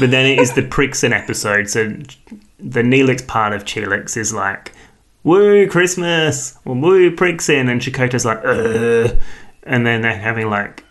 But 0.00 0.12
then 0.12 0.24
it 0.24 0.38
is 0.38 0.54
the 0.54 0.62
Prixin 0.62 1.12
episode, 1.12 1.68
so 1.68 1.88
the 2.58 2.80
Neelix 2.80 3.26
part 3.26 3.52
of 3.52 3.64
Cheelix 3.64 4.16
is 4.16 4.32
like, 4.32 4.72
woo, 5.22 5.68
Christmas, 5.68 6.58
or 6.64 6.74
woo, 6.74 7.14
Prixin, 7.14 7.68
and 7.70 7.80
Chakotay's 7.80 8.24
like, 8.24 8.40
Ugh. 8.44 9.18
and 9.62 9.86
then 9.86 10.02
they're 10.02 10.18
having 10.18 10.48
like 10.48 10.84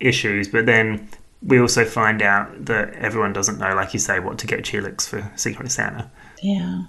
issues, 0.00 0.48
but 0.48 0.66
then 0.66 1.08
we 1.42 1.60
also 1.60 1.84
find 1.84 2.22
out 2.22 2.66
that 2.66 2.92
everyone 2.94 3.32
doesn't 3.32 3.58
know, 3.58 3.74
like 3.74 3.92
you 3.92 3.98
say, 3.98 4.20
what 4.20 4.38
to 4.38 4.46
get 4.46 4.64
Cheelix 4.64 5.08
for 5.08 5.30
Secret 5.36 5.70
Santa. 5.70 6.10
Yeah. 6.40 6.84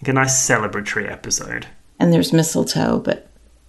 Like 0.00 0.08
a 0.08 0.12
nice 0.12 0.48
celebratory 0.48 1.10
episode. 1.10 1.66
And 2.00 2.12
there's 2.12 2.32
mistletoe, 2.32 2.98
but 2.98 3.28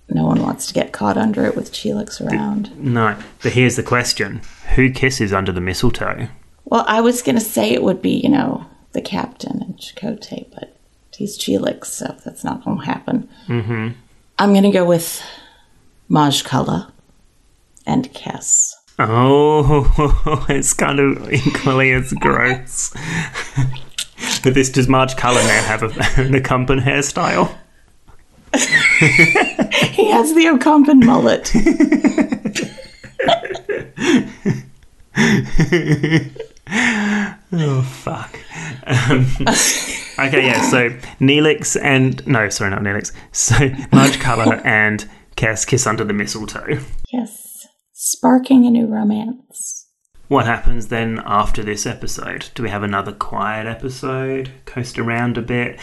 no 0.10 0.26
one 0.26 0.42
wants 0.42 0.66
to 0.68 0.74
get 0.74 0.92
caught 0.92 1.18
under 1.18 1.46
it 1.46 1.56
with 1.56 1.72
Cheelix 1.72 2.20
around. 2.20 2.76
No, 2.78 3.18
but 3.42 3.54
here's 3.54 3.76
the 3.76 3.84
question 3.84 4.42
Who 4.76 4.92
kisses 4.92 5.32
under 5.32 5.52
the 5.52 5.62
mistletoe? 5.62 6.30
Well, 6.66 6.86
I 6.88 7.02
was 7.02 7.22
going 7.22 7.36
to 7.36 7.42
say 7.42 7.72
it 7.72 7.84
would 7.84 8.02
be, 8.02 8.18
you 8.18 8.30
know, 8.30 8.66
the 8.94 9.02
captain 9.02 9.62
and 9.62 9.78
Chakotay, 9.78 10.50
but 10.54 10.73
he's 11.16 11.38
Cheelix, 11.38 11.86
so 11.86 12.16
that's 12.24 12.44
not 12.44 12.64
going 12.64 12.80
to 12.80 12.86
happen. 12.86 13.30
Mm-hmm. 13.48 13.90
I'm 14.40 14.52
going 14.52 14.64
to 14.64 14.72
go 14.72 14.86
with 14.86 15.24
Maje 16.10 16.44
Culluh 16.44 16.92
and 17.86 18.12
Kes. 18.14 18.74
Oh, 19.00 20.46
it's 20.50 20.74
kind 20.74 21.00
of 21.00 21.32
equally 21.32 21.92
as 21.92 22.14
gross. 22.14 22.94
but 24.44 24.54
this 24.54 24.70
does 24.70 24.88
Maje 24.88 25.16
Culluh 25.16 25.44
now 25.48 25.64
have 25.64 25.84
a, 25.84 26.22
an 26.22 26.36
accompanied 26.36 26.84
hairstyle? 26.84 27.56
He 29.94 30.10
has 30.10 30.34
the 30.34 30.46
Ocampan 30.46 31.04
mullet. 31.04 31.52
Oh 37.56 37.82
fuck. 37.84 38.38
Um, 38.88 39.28
okay, 40.28 40.46
yeah. 40.46 40.62
So 40.70 40.90
Neelix 41.20 41.80
and 41.82 42.26
no, 42.26 42.50
sorry, 42.50 42.72
not 42.72 42.82
Neelix. 42.82 43.12
So 43.32 43.56
Maje 43.92 44.18
Culluh 44.18 44.60
and 44.66 45.08
Cass 45.36 45.64
kiss 45.66 45.86
under 45.88 46.04
the 46.04 46.14
mistletoe. 46.14 46.80
yes. 47.12 47.68
Sparking 47.92 48.66
a 48.66 48.70
new 48.72 48.88
romance. 48.88 49.88
What 50.28 50.46
happens 50.46 50.88
then 50.88 51.22
after 51.26 51.64
this 51.64 51.86
episode? 51.86 52.50
Do 52.56 52.64
we 52.64 52.70
have 52.70 52.84
another 52.84 53.12
quiet 53.12 53.68
episode? 53.68 54.52
Coast 54.66 54.98
around 54.98 55.38
a 55.38 55.42
bit? 55.42 55.80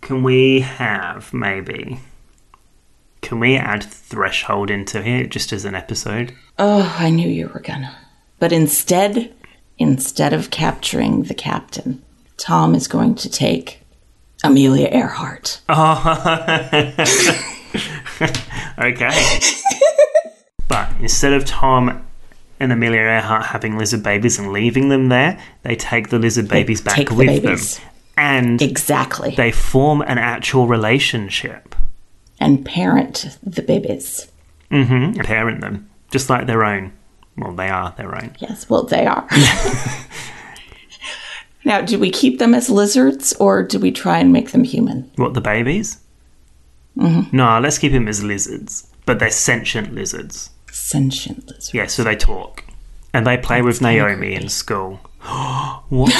Can 0.00 0.22
we 0.22 0.60
have 0.60 1.32
maybe? 1.32 2.00
Can 3.22 3.40
we 3.40 3.56
add 3.56 3.84
Threshold 3.84 4.70
into 4.70 5.02
here 5.02 5.26
just 5.26 5.52
as 5.52 5.64
an 5.64 5.74
episode? 5.74 6.34
Oh, 6.58 6.94
I 6.98 7.10
knew 7.10 7.28
you 7.28 7.48
were 7.48 7.60
gonna. 7.60 7.96
But 8.38 8.52
instead, 8.52 9.32
instead 9.78 10.32
of 10.32 10.50
capturing 10.50 11.24
the 11.24 11.34
captain, 11.34 12.02
Tom 12.36 12.74
is 12.74 12.86
going 12.88 13.14
to 13.16 13.28
take 13.30 13.80
Amelia 14.44 14.88
Earhart. 14.88 15.60
Oh, 15.68 16.74
okay. 18.78 19.38
but 20.68 20.90
instead 21.00 21.32
of 21.32 21.44
Tom 21.44 22.04
and 22.60 22.72
Amelia 22.72 23.00
Earhart 23.00 23.46
having 23.46 23.78
lizard 23.78 24.02
babies 24.02 24.38
and 24.38 24.52
leaving 24.52 24.88
them 24.88 25.08
there, 25.08 25.38
they 25.62 25.76
take 25.76 26.08
the 26.08 26.18
lizard 26.18 26.48
babies 26.48 26.80
back 26.80 26.96
take 26.96 27.08
the 27.08 27.14
with 27.14 27.42
babies. 27.42 27.78
them. 27.78 27.86
And 28.16 28.62
Exactly. 28.62 29.34
they 29.36 29.52
form 29.52 30.02
an 30.02 30.18
actual 30.18 30.66
relationship. 30.66 31.74
and 32.40 32.64
parent 32.64 33.38
the 33.42 33.62
babies. 33.62 34.30
Mm 34.70 34.86
hmm 35.14 35.20
parent 35.22 35.60
them, 35.60 35.88
just 36.10 36.28
like 36.28 36.46
their 36.46 36.64
own. 36.64 36.92
Well, 37.38 37.52
they 37.52 37.68
are 37.68 37.94
They're 37.96 38.08
right. 38.08 38.36
Yes, 38.40 38.68
well, 38.68 38.82
they 38.82 39.06
are. 39.06 39.26
now, 41.64 41.82
do 41.82 41.98
we 41.98 42.10
keep 42.10 42.38
them 42.38 42.54
as 42.54 42.68
lizards 42.68 43.32
or 43.34 43.62
do 43.62 43.78
we 43.78 43.92
try 43.92 44.18
and 44.18 44.32
make 44.32 44.50
them 44.50 44.64
human? 44.64 45.10
What, 45.16 45.34
the 45.34 45.40
babies? 45.40 45.98
Mm-hmm. 46.96 47.36
No, 47.36 47.60
let's 47.60 47.78
keep 47.78 47.92
them 47.92 48.08
as 48.08 48.24
lizards. 48.24 48.88
But 49.06 49.20
they're 49.20 49.30
sentient 49.30 49.94
lizards. 49.94 50.50
Sentient 50.72 51.46
lizards. 51.46 51.72
Yeah, 51.72 51.86
so 51.86 52.02
they 52.02 52.16
talk. 52.16 52.64
And 53.14 53.26
they 53.26 53.36
play 53.36 53.62
with 53.62 53.78
kinda 53.78 54.04
Naomi 54.04 54.34
in 54.34 54.48
school. 54.48 55.00
what? 55.88 56.12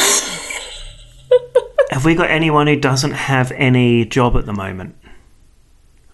have 1.90 2.04
we 2.04 2.14
got 2.14 2.30
anyone 2.30 2.68
who 2.68 2.76
doesn't 2.76 3.12
have 3.12 3.50
any 3.52 4.04
job 4.04 4.36
at 4.36 4.46
the 4.46 4.52
moment? 4.52 4.94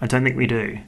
I 0.01 0.07
don't 0.07 0.25
think 0.25 0.37
we 0.37 0.47
do. 0.47 0.79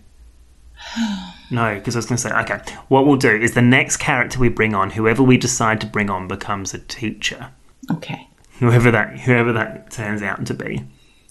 No, 1.50 1.74
because 1.74 1.94
I 1.94 1.98
was 1.98 2.06
going 2.06 2.16
to 2.16 2.22
say, 2.22 2.32
okay, 2.32 2.60
what 2.88 3.06
we'll 3.06 3.16
do 3.16 3.30
is 3.30 3.54
the 3.54 3.62
next 3.62 3.98
character 3.98 4.38
we 4.38 4.48
bring 4.48 4.74
on, 4.74 4.90
whoever 4.90 5.22
we 5.22 5.36
decide 5.36 5.80
to 5.82 5.86
bring 5.86 6.10
on, 6.10 6.26
becomes 6.28 6.74
a 6.74 6.78
teacher. 6.78 7.50
Okay. 7.90 8.28
Whoever 8.58 8.90
that, 8.90 9.20
whoever 9.20 9.52
that 9.52 9.90
turns 9.90 10.22
out 10.22 10.44
to 10.46 10.54
be. 10.54 10.84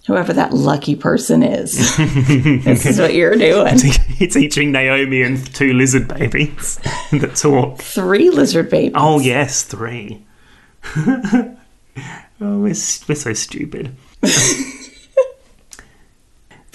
Whoever 0.08 0.34
that 0.34 0.54
lucky 0.54 0.96
person 0.96 1.42
is. 1.42 1.98
this 1.98 2.86
is 2.86 3.00
what 3.00 3.16
you're 3.16 3.36
doing. 3.36 3.78
Teaching 4.20 4.72
Naomi 4.72 5.24
and 5.24 5.54
two 5.54 5.74
lizard 5.74 6.08
babies 6.08 6.76
that 7.12 7.36
talk. 7.36 7.80
Three 7.82 8.30
lizard 8.30 8.70
babies. 8.70 8.94
Oh 8.96 9.20
yes, 9.20 9.64
three. 9.64 10.24
oh, 10.96 11.58
we're, 12.40 12.60
we're 12.60 12.74
so 12.74 13.34
stupid. 13.34 13.96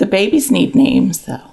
The 0.00 0.06
babies 0.06 0.50
need 0.50 0.74
names, 0.74 1.26
though. 1.26 1.49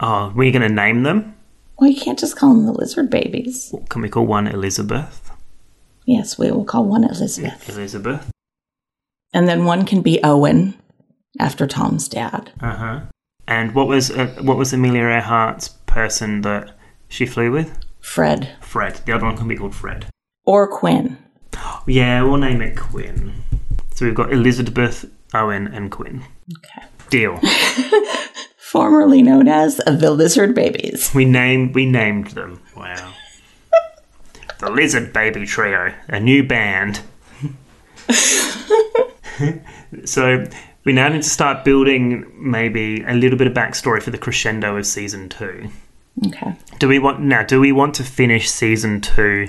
Oh, 0.00 0.32
we're 0.34 0.52
going 0.52 0.68
to 0.68 0.74
name 0.74 1.02
them. 1.02 1.34
Well, 1.78 1.90
you 1.90 2.00
can't 2.00 2.18
just 2.18 2.36
call 2.36 2.54
them 2.54 2.66
the 2.66 2.72
lizard 2.72 3.10
babies. 3.10 3.74
Can 3.88 4.02
we 4.02 4.08
call 4.08 4.26
one 4.26 4.46
Elizabeth? 4.46 5.30
Yes, 6.06 6.38
we 6.38 6.50
will 6.50 6.64
call 6.64 6.84
one 6.84 7.04
Elizabeth. 7.04 7.68
Elizabeth. 7.68 8.30
And 9.32 9.46
then 9.48 9.64
one 9.64 9.84
can 9.84 10.00
be 10.00 10.20
Owen, 10.24 10.74
after 11.38 11.66
Tom's 11.66 12.08
dad. 12.08 12.52
Uh 12.60 12.74
huh. 12.74 13.00
And 13.46 13.74
what 13.74 13.88
was 13.88 14.10
uh, 14.10 14.26
what 14.40 14.56
was 14.56 14.72
Amelia 14.72 15.02
Earhart's 15.02 15.68
person 15.86 16.42
that 16.42 16.76
she 17.08 17.26
flew 17.26 17.50
with? 17.50 17.78
Fred. 18.00 18.56
Fred. 18.60 19.00
The 19.06 19.12
other 19.12 19.24
one 19.24 19.36
can 19.36 19.48
be 19.48 19.56
called 19.56 19.74
Fred. 19.74 20.06
Or 20.44 20.66
Quinn. 20.66 21.18
Yeah, 21.86 22.22
we'll 22.22 22.36
name 22.36 22.62
it 22.62 22.76
Quinn. 22.76 23.42
So 23.94 24.06
we've 24.06 24.14
got 24.14 24.32
Elizabeth, 24.32 25.10
Owen, 25.34 25.66
and 25.66 25.90
Quinn. 25.90 26.22
Okay. 26.58 26.86
Deal. 27.10 27.40
Formerly 28.70 29.22
known 29.22 29.48
as 29.48 29.76
the 29.78 30.10
Lizard 30.10 30.54
Babies. 30.54 31.14
We 31.14 31.24
named 31.24 31.74
we 31.74 31.86
named 31.86 32.28
them. 32.32 32.60
Wow. 32.76 33.14
the 34.60 34.70
Lizard 34.70 35.14
Baby 35.14 35.46
Trio, 35.46 35.94
a 36.08 36.20
new 36.20 36.46
band. 36.46 37.00
so 40.04 40.44
we 40.84 40.92
now 40.92 41.08
need 41.08 41.22
to 41.22 41.28
start 41.28 41.64
building 41.64 42.30
maybe 42.36 43.02
a 43.04 43.14
little 43.14 43.38
bit 43.38 43.46
of 43.46 43.54
backstory 43.54 44.02
for 44.02 44.10
the 44.10 44.18
crescendo 44.18 44.76
of 44.76 44.86
season 44.86 45.30
two. 45.30 45.70
Okay. 46.26 46.54
Do 46.78 46.88
we 46.88 46.98
want 46.98 47.20
now? 47.20 47.44
Do 47.44 47.60
we 47.60 47.72
want 47.72 47.94
to 47.94 48.04
finish 48.04 48.50
season 48.50 49.00
two 49.00 49.48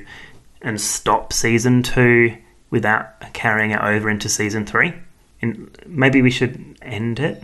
and 0.62 0.80
stop 0.80 1.34
season 1.34 1.84
two 1.84 2.38
without 2.70 3.34
carrying 3.34 3.72
it 3.72 3.82
over 3.82 4.10
into 4.10 4.30
season 4.30 4.66
three? 4.66 4.94
And 5.42 5.78
maybe 5.86 6.22
we 6.22 6.32
should 6.32 6.78
end 6.82 7.20
it, 7.20 7.44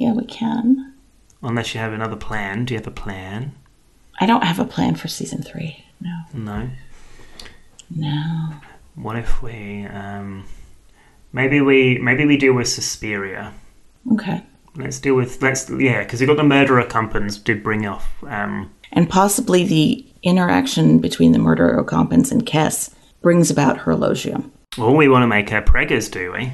Yeah, 0.00 0.12
we 0.14 0.24
can. 0.24 0.94
unless 1.42 1.74
you 1.74 1.80
have 1.80 1.92
another 1.92 2.16
plan. 2.16 2.64
Do 2.64 2.72
you 2.74 2.80
have 2.80 2.86
a 2.86 2.90
plan? 2.90 3.52
I 4.20 4.26
don't 4.26 4.44
have 4.44 4.58
a 4.58 4.64
plan 4.64 4.94
for 4.94 5.08
season 5.08 5.42
three. 5.42 5.84
No. 6.00 6.16
No. 6.34 6.70
No. 7.94 8.54
What 8.94 9.16
if 9.16 9.42
we 9.42 9.84
um 9.86 10.44
maybe 11.32 11.60
we 11.60 11.98
maybe 11.98 12.24
we 12.26 12.36
deal 12.36 12.54
with 12.54 12.68
Suspiria. 12.68 13.52
Okay. 14.12 14.42
Let's 14.76 15.00
deal 15.00 15.14
with 15.16 15.42
let's 15.42 15.68
yeah, 15.70 16.02
because 16.02 16.20
we 16.20 16.26
got 16.26 16.36
the 16.36 16.44
murder 16.44 16.82
Ocampans 16.82 17.42
did 17.42 17.62
bring 17.62 17.86
off 17.86 18.06
um 18.24 18.70
And 18.92 19.08
possibly 19.08 19.64
the 19.64 20.06
interaction 20.22 20.98
between 20.98 21.32
the 21.32 21.38
murderer 21.38 21.82
Ocampans 21.82 22.30
and 22.32 22.44
Kes 22.46 22.92
brings 23.22 23.50
about 23.50 23.78
her 23.78 23.94
logium. 23.94 24.50
well 24.78 24.94
we 24.94 25.08
want 25.08 25.22
to 25.22 25.26
make 25.26 25.50
her 25.50 25.62
preggers, 25.62 26.10
do 26.10 26.32
we? 26.32 26.52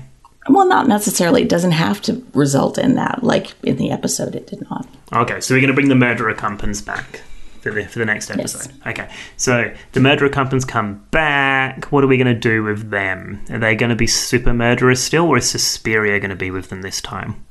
Well, 0.48 0.66
not 0.66 0.86
necessarily. 0.88 1.42
It 1.42 1.48
doesn't 1.48 1.72
have 1.72 2.00
to 2.02 2.24
result 2.34 2.78
in 2.78 2.94
that. 2.94 3.22
Like 3.24 3.54
in 3.62 3.76
the 3.76 3.90
episode, 3.90 4.34
it 4.34 4.46
did 4.46 4.68
not. 4.70 4.86
Okay, 5.12 5.40
so 5.40 5.54
we're 5.54 5.60
gonna 5.60 5.72
bring 5.74 5.88
the 5.88 5.94
murder 5.94 6.32
Ocampans 6.32 6.84
back 6.84 7.22
for 7.62 7.70
the 7.72 7.84
for 7.86 7.98
the 7.98 8.04
next 8.04 8.30
episode. 8.30 8.72
Okay. 8.86 9.08
So 9.36 9.72
the 9.92 10.00
murder 10.00 10.28
Ocampans 10.28 10.66
come 10.66 11.04
back. 11.10 11.86
What 11.86 12.04
are 12.04 12.06
we 12.06 12.16
gonna 12.16 12.34
do 12.38 12.62
with 12.62 12.90
them? 12.90 13.40
Are 13.50 13.58
they 13.58 13.74
gonna 13.74 13.96
be 13.96 14.06
super 14.06 14.52
murderers 14.54 15.02
still, 15.02 15.26
or 15.26 15.38
is 15.38 15.50
Suspiria 15.50 16.20
gonna 16.20 16.36
be 16.36 16.50
with 16.50 16.68
them 16.68 16.82
this 16.82 17.00
time? 17.00 17.44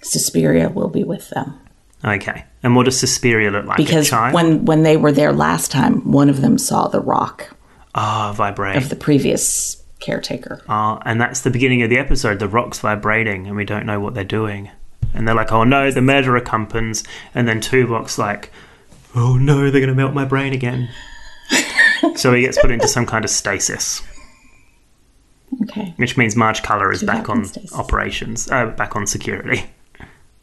Suspiria 0.00 0.68
will 0.68 0.88
be 0.88 1.02
with 1.04 1.28
them 1.30 1.58
Okay. 2.04 2.44
And 2.62 2.76
what 2.76 2.84
does 2.84 2.98
Suspiria 2.98 3.50
look 3.50 3.66
like? 3.66 3.76
because 3.76 4.10
when 4.12 4.64
when 4.64 4.84
they 4.84 4.96
were 4.96 5.10
there 5.12 5.32
last 5.32 5.70
time, 5.72 6.10
one 6.12 6.28
of 6.30 6.40
them 6.40 6.56
saw 6.58 6.86
the 6.88 7.00
rock 7.00 7.50
Ah, 7.94 8.32
vibrate. 8.36 8.76
of 8.76 8.88
the 8.88 8.94
previous 8.96 9.77
caretaker. 10.00 10.60
Uh, 10.68 10.98
and 11.04 11.20
that's 11.20 11.40
the 11.40 11.50
beginning 11.50 11.82
of 11.82 11.90
the 11.90 11.98
episode. 11.98 12.38
The 12.38 12.48
rock's 12.48 12.78
vibrating, 12.80 13.46
and 13.46 13.56
we 13.56 13.64
don't 13.64 13.86
know 13.86 14.00
what 14.00 14.14
they're 14.14 14.24
doing. 14.24 14.70
And 15.14 15.26
they're 15.26 15.34
like, 15.34 15.52
"Oh 15.52 15.64
no, 15.64 15.90
the 15.90 16.02
murder 16.02 16.38
Ocampans." 16.38 17.06
And 17.34 17.48
then 17.48 17.60
Tuvok's 17.60 18.18
like, 18.18 18.52
"Oh 19.14 19.36
no, 19.36 19.70
they're 19.70 19.80
going 19.80 19.88
to 19.88 19.94
melt 19.94 20.14
my 20.14 20.24
brain 20.24 20.52
again." 20.52 20.88
so 22.16 22.32
he 22.34 22.42
gets 22.42 22.58
put 22.60 22.70
into 22.70 22.86
some 22.88 23.06
kind 23.06 23.24
of 23.24 23.30
stasis, 23.30 24.02
Okay. 25.62 25.94
which 25.96 26.16
means 26.16 26.36
Maje 26.36 26.62
Culluh 26.62 26.92
is 26.92 27.02
Tuvok 27.02 27.06
back 27.06 27.28
on 27.30 27.44
stasis. 27.46 27.72
operations, 27.74 28.50
uh, 28.50 28.66
back 28.66 28.94
on 28.96 29.06
security. 29.06 29.64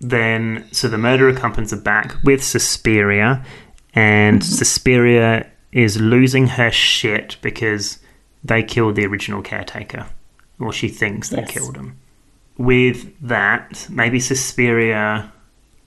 Then, 0.02 0.66
so 0.72 0.88
the 0.90 0.98
murder 0.98 1.32
Ocampans 1.32 1.72
are 1.72 1.78
back 1.82 2.16
with 2.24 2.44
Suspiria, 2.44 3.46
and 3.94 4.42
Mm-hmm. 4.42 4.52
Suspiria 4.56 5.50
is 5.72 6.00
losing 6.02 6.48
her 6.48 6.72
shit 6.72 7.38
because 7.42 8.00
they 8.46 8.64
killed 8.64 8.96
the 8.96 9.06
original 9.06 9.42
caretaker, 9.42 10.06
or 10.60 10.72
she 10.72 10.88
thinks 10.88 11.30
they 11.30 11.38
Yes. 11.42 11.52
killed 11.52 11.76
him. 11.76 11.98
With 12.58 13.14
that, 13.22 13.88
maybe 13.90 14.20
Suspiria 14.20 15.32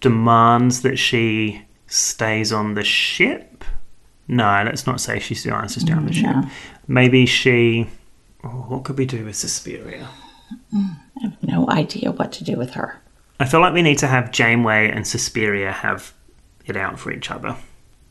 demands 0.00 0.82
that 0.82 0.98
she 0.98 1.62
stays 1.86 2.52
on 2.52 2.74
the 2.74 2.84
ship. 2.84 3.64
No, 4.26 4.62
let's 4.66 4.86
not 4.86 5.00
say 5.00 5.18
she 5.18 5.34
still 5.34 5.56
has 5.56 5.74
to 5.74 5.80
stay 5.80 5.92
on 5.92 6.06
the 6.06 6.12
ship. 6.12 6.34
No. 6.36 6.48
Maybe 6.86 7.24
she. 7.26 7.86
Oh, 8.44 8.48
what 8.68 8.84
could 8.84 8.98
we 8.98 9.06
do 9.06 9.24
with 9.24 9.36
Suspiria? 9.36 10.08
I 10.72 10.88
have 11.22 11.42
no 11.42 11.68
idea 11.70 12.12
what 12.12 12.32
to 12.32 12.44
do 12.44 12.56
with 12.56 12.72
her. 12.72 13.00
I 13.40 13.44
feel 13.46 13.60
like 13.60 13.72
we 13.72 13.82
need 13.82 13.98
to 13.98 14.06
have 14.06 14.30
Janeway 14.32 14.90
and 14.90 15.06
Suspiria 15.06 15.72
have 15.72 16.12
it 16.66 16.76
out 16.76 16.98
for 16.98 17.10
each 17.12 17.30
other. 17.30 17.56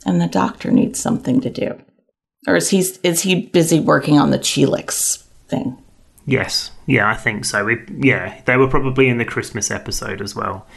And 0.05 0.19
the 0.21 0.27
doctor 0.27 0.71
needs 0.71 0.99
something 0.99 1.41
to 1.41 1.49
do. 1.49 1.79
Or 2.45 2.55
is 2.55 2.69
he 2.69 2.79
is 3.03 3.21
he 3.21 3.47
busy 3.47 3.79
working 3.79 4.19
on 4.19 4.31
the 4.31 4.39
Cheelix 4.39 5.23
thing? 5.47 5.77
Yes, 6.25 6.71
yeah, 6.85 7.09
I 7.09 7.15
think 7.15 7.45
so. 7.45 7.63
We, 7.63 7.77
yeah, 7.99 8.41
they 8.45 8.57
were 8.57 8.67
probably 8.67 9.07
in 9.07 9.17
the 9.17 9.25
Christmas 9.25 9.71
episode 9.71 10.21
as 10.21 10.35
well. 10.35 10.67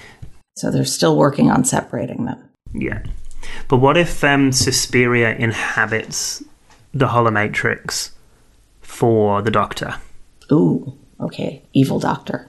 So 0.57 0.71
they're 0.71 0.85
still 0.85 1.17
working 1.17 1.51
on 1.51 1.65
separating 1.65 2.25
them. 2.25 2.49
Yeah, 2.73 3.03
but 3.69 3.79
what 3.79 3.97
if 3.97 4.23
um, 4.23 4.53
Suspiria 4.53 5.35
inhabits 5.35 6.43
the 6.95 7.09
Holomatrix 7.09 8.13
for 8.81 9.43
the 9.43 9.51
Doctor, 9.51 9.97
Ooh, 10.53 10.99
okay. 11.21 11.63
Evil 11.73 12.01
doctor. 12.01 12.49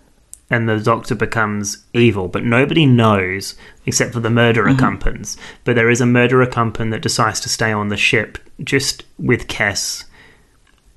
And 0.51 0.67
the 0.67 0.79
Doctor 0.79 1.15
becomes 1.15 1.83
evil, 1.93 2.27
but 2.27 2.43
nobody 2.43 2.85
knows 2.85 3.55
except 3.85 4.13
for 4.13 4.19
the 4.19 4.29
murder 4.29 4.65
Ocampans. 4.65 5.37
But 5.63 5.75
there 5.75 5.89
is 5.89 6.01
a 6.01 6.05
murder 6.05 6.45
Ocampan 6.45 6.91
that 6.91 7.01
decides 7.01 7.39
to 7.39 7.49
stay 7.49 7.71
on 7.71 7.87
the 7.87 7.97
ship 7.97 8.37
just 8.61 9.03
with 9.17 9.47
Kes 9.47 10.03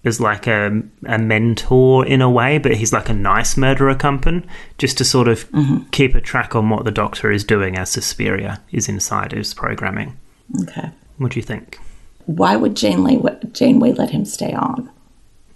as 0.05 0.21
like 0.21 0.47
a, 0.47 0.83
a 1.07 1.19
mentor 1.19 2.05
in 2.05 2.21
a 2.21 2.29
way, 2.29 2.59
but 2.59 2.75
he's 2.75 2.93
like 2.93 3.09
a 3.09 3.15
nice 3.15 3.57
murder 3.57 3.87
Ocampan, 3.87 4.47
just 4.77 4.99
to 4.99 5.05
sort 5.05 5.29
of 5.29 5.49
keep 5.93 6.15
a 6.15 6.21
track 6.21 6.55
on 6.55 6.69
what 6.69 6.85
the 6.85 6.91
Doctor 6.91 7.31
is 7.31 7.45
doing 7.45 7.79
as 7.79 7.91
Suspiria 7.91 8.61
is 8.71 8.89
inside 8.89 9.33
his 9.33 9.55
programming. 9.55 10.17
Okay. 10.63 10.91
What 11.19 11.33
do 11.33 11.39
you 11.39 11.45
think? 11.45 11.79
Why 12.27 12.57
would 12.57 12.75
Janeway 12.75 13.23
Janeway 13.53 13.93
let 13.93 14.11
him 14.11 14.25
stay 14.25 14.53
on? 14.53 14.91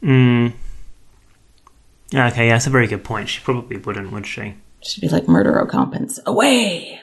Mm. 0.02 0.52
Okay, 2.14 2.46
yeah, 2.46 2.54
that's 2.54 2.66
a 2.66 2.70
very 2.70 2.86
good 2.86 3.04
point. 3.04 3.28
She 3.28 3.40
probably 3.40 3.76
wouldn't, 3.76 4.12
would 4.12 4.26
she? 4.26 4.54
She'd 4.82 5.02
be 5.02 5.08
like 5.08 5.28
murder 5.28 5.62
Ocampans. 5.64 6.18
Away. 6.24 7.00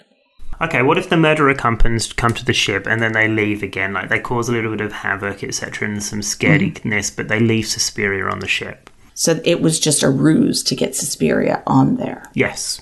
Okay, 0.62 0.82
what 0.82 0.98
if 0.98 1.10
the 1.10 1.18
murderer 1.18 1.54
companies 1.54 2.12
come 2.14 2.34
to 2.34 2.46
the 2.46 2.54
ship 2.54 2.88
and 2.88 3.02
then 3.02 3.12
they 3.12 3.28
leave 3.28 3.62
again? 3.62 3.94
Like 3.94 4.10
they 4.10 4.20
cause 4.20 4.48
a 4.48 4.54
little 4.54 4.72
bit 4.72 4.82
of 4.82 4.92
havoc, 4.92 5.44
etc., 5.44 5.88
and 5.88 6.02
some 6.02 6.22
scarediness, 6.22 7.16
but 7.16 7.28
they 7.28 7.40
leave 7.40 7.68
Suspiria 7.68 8.28
on 8.30 8.40
the 8.40 8.48
ship. 8.48 8.90
So 9.14 9.42
it 9.44 9.62
was 9.62 9.80
just 9.80 10.02
a 10.02 10.10
ruse 10.10 10.64
to 10.64 10.76
get 10.76 10.96
Suspiria 10.96 11.62
on 11.68 11.98
there. 11.98 12.30
Yes. 12.34 12.82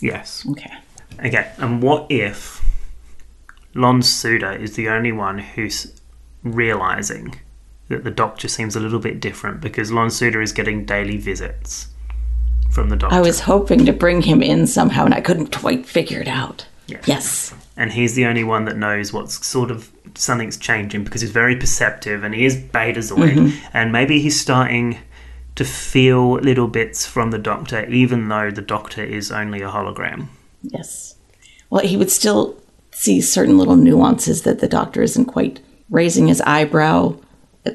Yes. 0.00 0.46
Okay. 0.50 0.72
Okay, 1.24 1.50
and 1.58 1.82
what 1.82 2.06
if 2.08 2.64
Lon 3.74 4.02
Suda 4.02 4.52
is 4.52 4.76
the 4.76 4.88
only 4.88 5.10
one 5.10 5.38
who's 5.38 6.00
realizing 6.44 7.40
that 7.88 8.04
the 8.04 8.10
doctor 8.10 8.48
seems 8.48 8.76
a 8.76 8.80
little 8.80 8.98
bit 8.98 9.20
different 9.20 9.60
because 9.60 9.90
Lon 9.90 10.10
Suda 10.10 10.40
is 10.40 10.52
getting 10.52 10.84
daily 10.84 11.16
visits 11.16 11.88
from 12.70 12.88
the 12.88 12.96
doctor. 12.96 13.16
I 13.16 13.20
was 13.20 13.40
hoping 13.40 13.86
to 13.86 13.92
bring 13.92 14.22
him 14.22 14.42
in 14.42 14.66
somehow 14.66 15.04
and 15.04 15.14
I 15.14 15.20
couldn't 15.20 15.56
quite 15.56 15.86
figure 15.86 16.20
it 16.20 16.28
out. 16.28 16.66
Yes. 16.86 17.06
Yes. 17.06 17.54
and 17.76 17.92
he's 17.92 18.14
the 18.14 18.24
only 18.24 18.44
one 18.44 18.64
that 18.64 18.78
knows 18.78 19.12
what's 19.12 19.46
sort 19.46 19.70
of 19.70 19.92
something's 20.14 20.56
changing 20.56 21.04
because 21.04 21.20
he's 21.20 21.30
very 21.30 21.54
perceptive 21.54 22.24
and 22.24 22.34
he 22.34 22.46
is 22.46 22.56
betazoid 22.56 23.34
mm-hmm. 23.34 23.66
and 23.74 23.92
maybe 23.92 24.20
he's 24.20 24.40
starting 24.40 24.98
to 25.54 25.66
feel 25.66 26.36
little 26.36 26.66
bits 26.66 27.04
from 27.04 27.30
the 27.30 27.38
doctor 27.38 27.84
even 27.90 28.28
though 28.28 28.50
the 28.50 28.62
doctor 28.62 29.04
is 29.04 29.30
only 29.30 29.60
a 29.60 29.68
hologram 29.68 30.28
Yes. 30.62 31.16
Well, 31.70 31.84
he 31.84 31.96
would 31.96 32.10
still 32.10 32.56
see 32.90 33.20
certain 33.20 33.58
little 33.58 33.76
nuances 33.76 34.42
that 34.42 34.60
the 34.60 34.68
doctor 34.68 35.02
isn't 35.02 35.26
quite 35.26 35.60
raising 35.90 36.28
his 36.28 36.40
eyebrow 36.42 37.16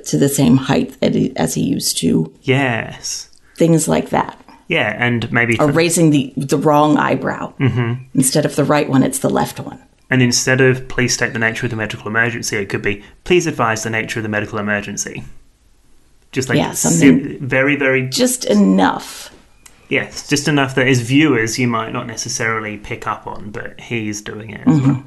to 0.06 0.18
the 0.18 0.30
same 0.30 0.58
height 0.58 0.96
he- 1.02 1.36
as 1.38 1.54
he 1.54 1.62
used 1.64 1.98
to. 2.00 2.34
yes 2.42 3.30
Things 3.56 3.88
like 3.88 4.10
that. 4.10 4.38
yeah 4.68 4.96
and 4.98 5.32
maybe 5.32 5.60
Or 5.60 5.70
raising 5.72 6.10
the, 6.10 6.34
the 6.38 6.58
wrong 6.58 6.98
eyebrow. 6.98 7.54
Mm-hmm. 7.60 8.04
Instead 8.16 8.46
of 8.46 8.56
the 8.56 8.64
right 8.64 8.90
one, 8.90 9.04
it's 9.04 9.20
the 9.20 9.30
left 9.30 9.60
one. 9.60 9.80
and 10.10 10.22
instead 10.22 10.62
of 10.62 10.88
please 10.88 11.14
state 11.14 11.34
the 11.34 11.40
nature 11.40 11.66
of 11.66 11.70
the 11.72 11.76
medical 11.78 12.08
emergency 12.08 12.58
it 12.58 12.70
could 12.70 12.82
be 12.82 13.04
please 13.24 13.46
advise 13.48 13.84
the 13.84 13.90
nature 13.90 14.20
of 14.20 14.24
the 14.24 14.30
medical 14.30 14.60
emergency 14.60 15.24
just 16.32 16.50
like 16.50 16.58
Yeah, 16.58 16.72
something- 16.74 17.38
very 17.40 17.76
very 17.76 18.08
Just 18.10 18.46
enough. 18.46 19.30
yes 19.90 20.28
just 20.28 20.48
enough 20.48 20.74
that 20.76 20.88
as 20.88 21.00
viewers 21.02 21.60
you 21.60 21.68
might 21.68 21.92
not 21.94 22.08
necessarily 22.08 22.78
pick 22.78 23.06
up 23.08 23.28
on 23.28 23.52
but 23.52 23.80
he's 23.80 24.22
doing 24.22 24.50
it 24.52 24.68
as 24.68 24.82
well. 24.82 25.04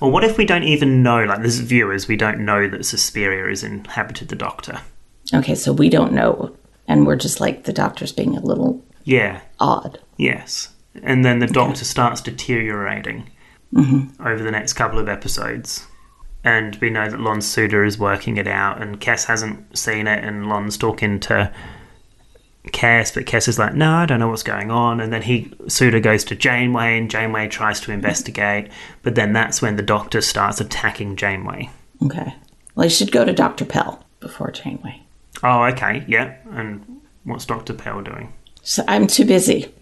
Or 0.00 0.10
what 0.10 0.24
if 0.24 0.38
we 0.38 0.44
don't 0.46 0.62
even 0.64 1.02
know, 1.02 1.24
like 1.24 1.40
as 1.40 1.58
viewers, 1.60 2.08
we 2.08 2.16
don't 2.16 2.44
know 2.44 2.68
that 2.68 2.86
Suspiria 2.86 3.48
has 3.48 3.62
inhabited 3.62 4.28
the 4.28 4.36
Doctor? 4.36 4.80
Okay, 5.32 5.54
so 5.54 5.72
we 5.72 5.88
don't 5.88 6.12
know. 6.12 6.56
And 6.88 7.06
we're 7.06 7.16
just 7.16 7.40
like, 7.40 7.64
the 7.64 7.72
doctor's 7.72 8.10
being 8.10 8.36
a 8.36 8.40
little 8.40 8.82
Yeah, 9.04 9.42
odd. 9.60 10.00
yes. 10.16 10.70
And 11.02 11.24
then 11.24 11.38
the 11.38 11.46
Doctor 11.46 11.84
starts 11.84 12.20
deteriorating 12.20 13.30
mm-hmm. 13.72 14.26
over 14.26 14.42
the 14.42 14.50
next 14.50 14.72
couple 14.72 14.98
of 14.98 15.08
episodes. 15.08 15.86
And 16.42 16.74
we 16.76 16.90
know 16.90 17.08
that 17.08 17.20
Lon 17.20 17.42
Suda 17.42 17.84
is 17.84 17.98
working 17.98 18.38
it 18.38 18.48
out, 18.48 18.82
and 18.82 19.00
Kes 19.00 19.26
hasn't 19.26 19.76
seen 19.78 20.06
it, 20.06 20.24
and 20.24 20.48
Lon's 20.48 20.76
talking 20.78 21.20
to 21.20 21.52
Kes, 22.68 23.14
but 23.14 23.24
Kes 23.24 23.48
is 23.48 23.58
like, 23.58 23.74
no, 23.74 23.90
I 23.90 24.06
don't 24.06 24.20
know 24.20 24.28
what's 24.28 24.42
going 24.42 24.70
on. 24.70 25.00
And 25.00 25.12
then 25.12 25.22
he 25.22 25.52
Suda 25.66 26.00
goes 26.00 26.24
to 26.24 26.36
Janeway, 26.36 26.98
and 26.98 27.10
Janeway 27.10 27.48
tries 27.48 27.80
to 27.80 27.92
investigate, 27.92 28.70
but 29.02 29.14
then 29.14 29.32
that's 29.32 29.62
when 29.62 29.76
the 29.76 29.82
Doctor 29.82 30.20
starts 30.20 30.60
attacking 30.60 31.16
Janeway. 31.16 31.70
Okay. 32.04 32.34
Well, 32.74 32.84
he 32.84 32.90
should 32.90 33.12
go 33.12 33.24
to 33.24 33.32
Dr. 33.32 33.64
Pel 33.64 34.04
before 34.20 34.50
Janeway. 34.50 35.02
Oh, 35.42 35.64
okay, 35.64 36.04
yeah. 36.06 36.36
And 36.50 37.00
what's 37.24 37.46
Dr. 37.46 37.74
Pel 37.74 38.02
doing? 38.02 38.32
So 38.62 38.84
I'm 38.86 39.06
too 39.06 39.24
busy 39.24 39.74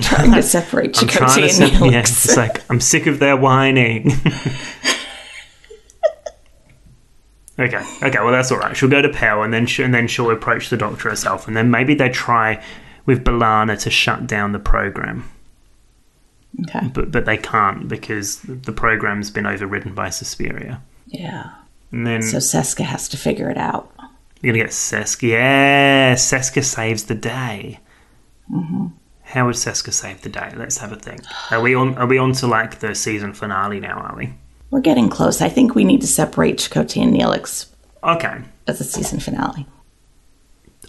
trying 0.00 0.32
to 0.32 0.42
separate 0.42 0.92
Chakotay 0.92 1.60
and 1.60 1.72
Neelix. 1.72 2.00
it's 2.00 2.36
like 2.36 2.68
I'm 2.70 2.80
sick 2.80 3.06
of 3.06 3.20
their 3.20 3.36
whining. 3.36 4.10
okay, 7.58 7.82
okay, 8.02 8.18
well 8.20 8.32
that's 8.32 8.50
all 8.52 8.58
right. 8.58 8.76
She'll 8.76 8.88
go 8.88 9.02
to 9.02 9.08
Pel, 9.08 9.42
and 9.42 9.52
then 9.52 9.66
she, 9.66 9.82
and 9.82 9.94
then 9.94 10.06
she'll 10.08 10.30
approach 10.30 10.70
the 10.70 10.76
Doctor 10.76 11.08
herself, 11.10 11.46
and 11.48 11.56
then 11.56 11.70
maybe 11.70 11.94
they 11.94 12.08
try 12.08 12.62
with 13.06 13.22
B'Elanna 13.24 13.78
to 13.82 13.90
shut 13.90 14.26
down 14.26 14.52
the 14.52 14.58
program, 14.58 15.28
Okay. 16.62 16.88
but 16.92 17.10
but 17.10 17.24
they 17.26 17.36
can't 17.36 17.88
because 17.88 18.40
the 18.42 18.72
program's 18.72 19.30
been 19.30 19.46
overridden 19.46 19.94
by 19.94 20.10
Suspiria. 20.10 20.80
Yeah. 21.06 21.50
And 21.92 22.06
then 22.06 22.22
So 22.22 22.38
Seska 22.38 22.84
has 22.84 23.08
to 23.10 23.16
figure 23.16 23.50
it 23.50 23.58
out. 23.58 23.92
you're 24.40 24.52
gonna 24.52 24.64
get 24.64 24.72
Seska. 24.72 25.28
Yeah, 25.28 26.14
Seska 26.14 26.62
saves 26.64 27.04
the 27.04 27.14
day. 27.14 27.80
Mm-hmm. 28.52 28.86
How 29.22 29.46
would 29.46 29.54
Seska 29.56 29.92
save 29.92 30.20
the 30.22 30.28
day? 30.28 30.52
Let's 30.56 30.78
have 30.78 30.92
a 30.92 30.96
think. 30.96 31.22
Are 31.50 31.60
we 31.60 31.74
on? 31.74 31.94
Are 31.96 32.06
we 32.06 32.18
on 32.18 32.32
to 32.34 32.46
like 32.46 32.80
the 32.80 32.94
season 32.94 33.32
finale 33.32 33.80
now? 33.80 33.98
Are 34.00 34.16
we? 34.16 34.34
We're 34.74 34.80
getting 34.80 35.08
close. 35.08 35.40
I 35.40 35.48
think 35.48 35.76
we 35.76 35.84
need 35.84 36.00
to 36.00 36.08
separate 36.08 36.56
Chakotay 36.56 37.00
and 37.04 37.14
Neelix 37.14 37.66
Okay. 38.02 38.38
as 38.66 38.80
a 38.80 38.84
season 38.84 39.20
finale. 39.20 39.68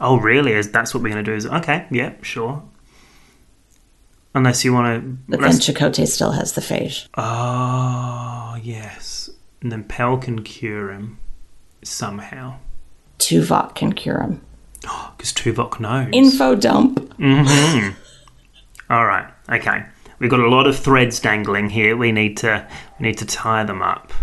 Oh, 0.02 0.20
really? 0.20 0.54
Is 0.54 0.72
that's 0.72 0.92
what 0.96 1.04
we're 1.04 1.12
going 1.12 1.24
to 1.24 1.32
do? 1.32 1.36
Is 1.36 1.46
okay? 1.46 1.86
Yeah, 1.92 2.14
sure. 2.24 2.64
Unless 4.34 4.66
you 4.66 4.74
want 4.74 5.04
to. 5.04 5.18
But 5.30 5.40
then 5.40 5.52
Chakotay 5.52 6.08
still 6.08 6.32
has 6.32 6.54
the 6.54 6.62
phage. 6.62 7.08
oh, 7.16 8.58
yes. 8.64 9.30
And 9.62 9.72
then 9.72 9.84
Pel 9.84 10.18
can 10.18 10.42
cure 10.42 10.92
him 10.92 11.20
somehow 11.84 12.56
Tuvok 13.20 13.76
can 13.76 13.94
cure 13.94 14.20
him. 14.20 14.42
because 15.16 15.32
Tuvok 15.32 15.80
knows. 15.80 16.10
Info 16.12 16.56
dump. 16.56 16.98
Mm-hmm. 17.20 17.90
All 18.90 19.06
right. 19.06 19.32
Okay. 19.48 19.86
We've 20.20 20.30
got 20.30 20.40
a 20.40 20.50
lot 20.50 20.68
of 20.68 20.78
threads 20.78 21.20
dangling 21.20 21.70
here. 21.70 21.98
We 21.98 22.12
need 22.12 22.38
to 22.38 22.68
we 23.00 23.08
need 23.08 23.18
to 23.18 23.26
tie 23.26 23.64
them 23.64 23.82
up. 23.82 24.14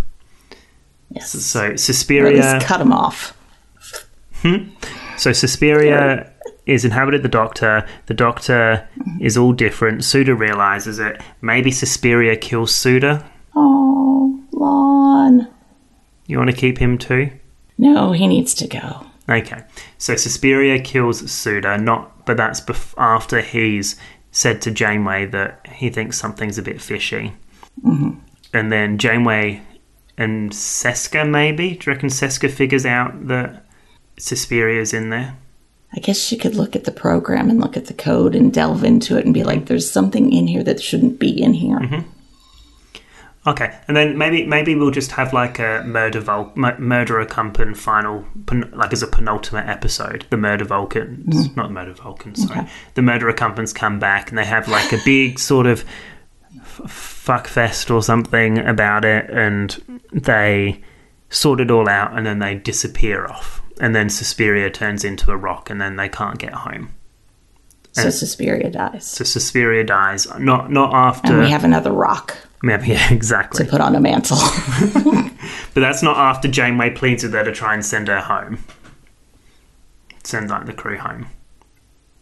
Yes. 1.10 1.30
So 1.30 1.76
Suspiria. 1.76 2.60
cut 2.62 2.78
them 2.78 2.92
off. 2.92 3.36
Hmm? 4.42 4.70
So 5.16 5.32
Suspiria 5.32 6.32
is 6.66 6.84
inhabited 6.84 7.22
the 7.22 7.28
Doctor. 7.28 7.86
The 8.06 8.14
Doctor 8.14 8.88
mm-hmm. 8.98 9.24
is 9.24 9.36
all 9.36 9.52
different. 9.52 10.04
Suda 10.04 10.34
realizes 10.34 10.98
it. 10.98 11.20
Maybe 11.40 11.70
Suspiria 11.70 12.36
kills 12.36 12.74
Suda. 12.74 13.28
Oh, 13.54 14.42
Lon. 14.52 15.48
You 16.26 16.38
want 16.38 16.50
to 16.50 16.56
keep 16.56 16.78
him 16.78 16.98
too? 16.98 17.30
No, 17.78 18.12
he 18.12 18.26
needs 18.26 18.54
to 18.54 18.66
go. 18.66 19.06
Okay. 19.28 19.62
So 19.98 20.16
Suspiria 20.16 20.80
kills 20.80 21.30
Suda, 21.30 21.78
not, 21.78 22.26
but 22.26 22.36
that's 22.36 22.60
bef- 22.60 22.94
after 22.96 23.40
he's 23.40 23.96
said 24.32 24.60
to 24.62 24.70
Janeway 24.70 25.26
that 25.26 25.66
he 25.68 25.90
thinks 25.90 26.18
something's 26.18 26.58
a 26.58 26.62
bit 26.62 26.80
fishy. 26.80 27.34
Mm-hmm. 27.84 28.18
And 28.52 28.72
then 28.72 28.98
Janeway 28.98 29.62
and 30.18 30.50
Seska, 30.50 31.28
maybe? 31.28 31.74
Do 31.74 31.90
you 31.90 31.94
reckon 31.94 32.08
Seska 32.08 32.50
figures 32.50 32.84
out 32.84 33.28
that 33.28 33.64
Suspiria's 34.18 34.92
in 34.92 35.10
there? 35.10 35.36
I 35.94 36.00
guess 36.00 36.18
she 36.18 36.38
could 36.38 36.54
look 36.54 36.74
at 36.74 36.84
the 36.84 36.90
program 36.90 37.50
and 37.50 37.60
look 37.60 37.76
at 37.76 37.86
the 37.86 37.94
code 37.94 38.34
and 38.34 38.52
delve 38.52 38.82
into 38.82 39.18
it 39.18 39.26
and 39.26 39.34
be 39.34 39.40
mm-hmm. 39.40 39.48
like, 39.48 39.66
there's 39.66 39.90
something 39.90 40.32
in 40.32 40.46
here 40.46 40.64
that 40.64 40.82
shouldn't 40.82 41.18
be 41.18 41.40
in 41.40 41.52
here. 41.52 41.78
Mm-hmm. 41.78 42.08
Okay, 43.44 43.76
and 43.88 43.96
then 43.96 44.16
maybe 44.16 44.46
maybe 44.46 44.76
we'll 44.76 44.92
just 44.92 45.10
have 45.12 45.32
like 45.32 45.58
a 45.58 45.82
murder 45.84 46.20
Vul- 46.20 46.52
mu- 46.54 46.78
murderer 46.78 47.26
Company 47.26 47.74
final, 47.74 48.24
pen- 48.46 48.70
like 48.72 48.92
as 48.92 49.02
a 49.02 49.06
penultimate 49.08 49.66
episode. 49.68 50.26
The 50.30 50.36
murder 50.36 50.64
Vulcans, 50.64 51.48
mm. 51.48 51.56
not 51.56 51.72
murder 51.72 51.92
Vulcans, 51.92 52.46
sorry. 52.46 52.68
The 52.94 53.02
murderer 53.02 53.32
companies 53.32 53.72
come 53.72 53.98
back 53.98 54.28
and 54.28 54.38
they 54.38 54.44
have 54.44 54.68
like 54.68 54.92
a 54.92 54.98
big 55.04 55.40
sort 55.40 55.66
of 55.66 55.84
f- 56.60 56.88
fuck 56.88 57.48
fest 57.48 57.90
or 57.90 58.00
something 58.00 58.58
about 58.58 59.04
it, 59.04 59.28
and 59.28 60.02
they 60.12 60.80
sort 61.28 61.60
it 61.60 61.70
all 61.70 61.88
out, 61.88 62.16
and 62.16 62.24
then 62.24 62.38
they 62.38 62.54
disappear 62.54 63.26
off, 63.26 63.60
and 63.80 63.92
then 63.92 64.08
Suspiria 64.08 64.70
turns 64.70 65.02
into 65.04 65.32
a 65.32 65.36
rock, 65.36 65.68
and 65.68 65.80
then 65.80 65.96
they 65.96 66.08
can't 66.08 66.38
get 66.38 66.52
home. 66.52 66.90
So 67.92 68.08
Suspiria 68.08 68.70
dies. 68.70 69.06
So 69.06 69.22
Suspiria 69.24 69.84
dies, 69.84 70.26
not 70.38 70.70
not 70.70 70.94
after. 70.94 71.32
And 71.32 71.42
we 71.42 71.50
have 71.50 71.64
another 71.64 71.92
rock 71.92 72.36
yeah, 72.62 72.82
yeah, 72.84 73.08
exactly. 73.12 73.64
to 73.64 73.70
put 73.70 73.80
on 73.80 73.94
a 73.94 74.00
mantle. 74.00 74.38
But 75.74 75.80
that's 75.80 76.02
not 76.02 76.18
after 76.18 76.48
Janeway 76.48 76.90
pleads 76.90 77.22
with 77.22 77.32
her 77.32 77.44
to 77.44 77.52
try 77.52 77.72
and 77.72 77.84
send 77.84 78.08
her 78.08 78.20
home. 78.20 78.58
Send 80.22 80.50
like 80.50 80.66
the 80.66 80.74
crew 80.74 80.98
home. 80.98 81.28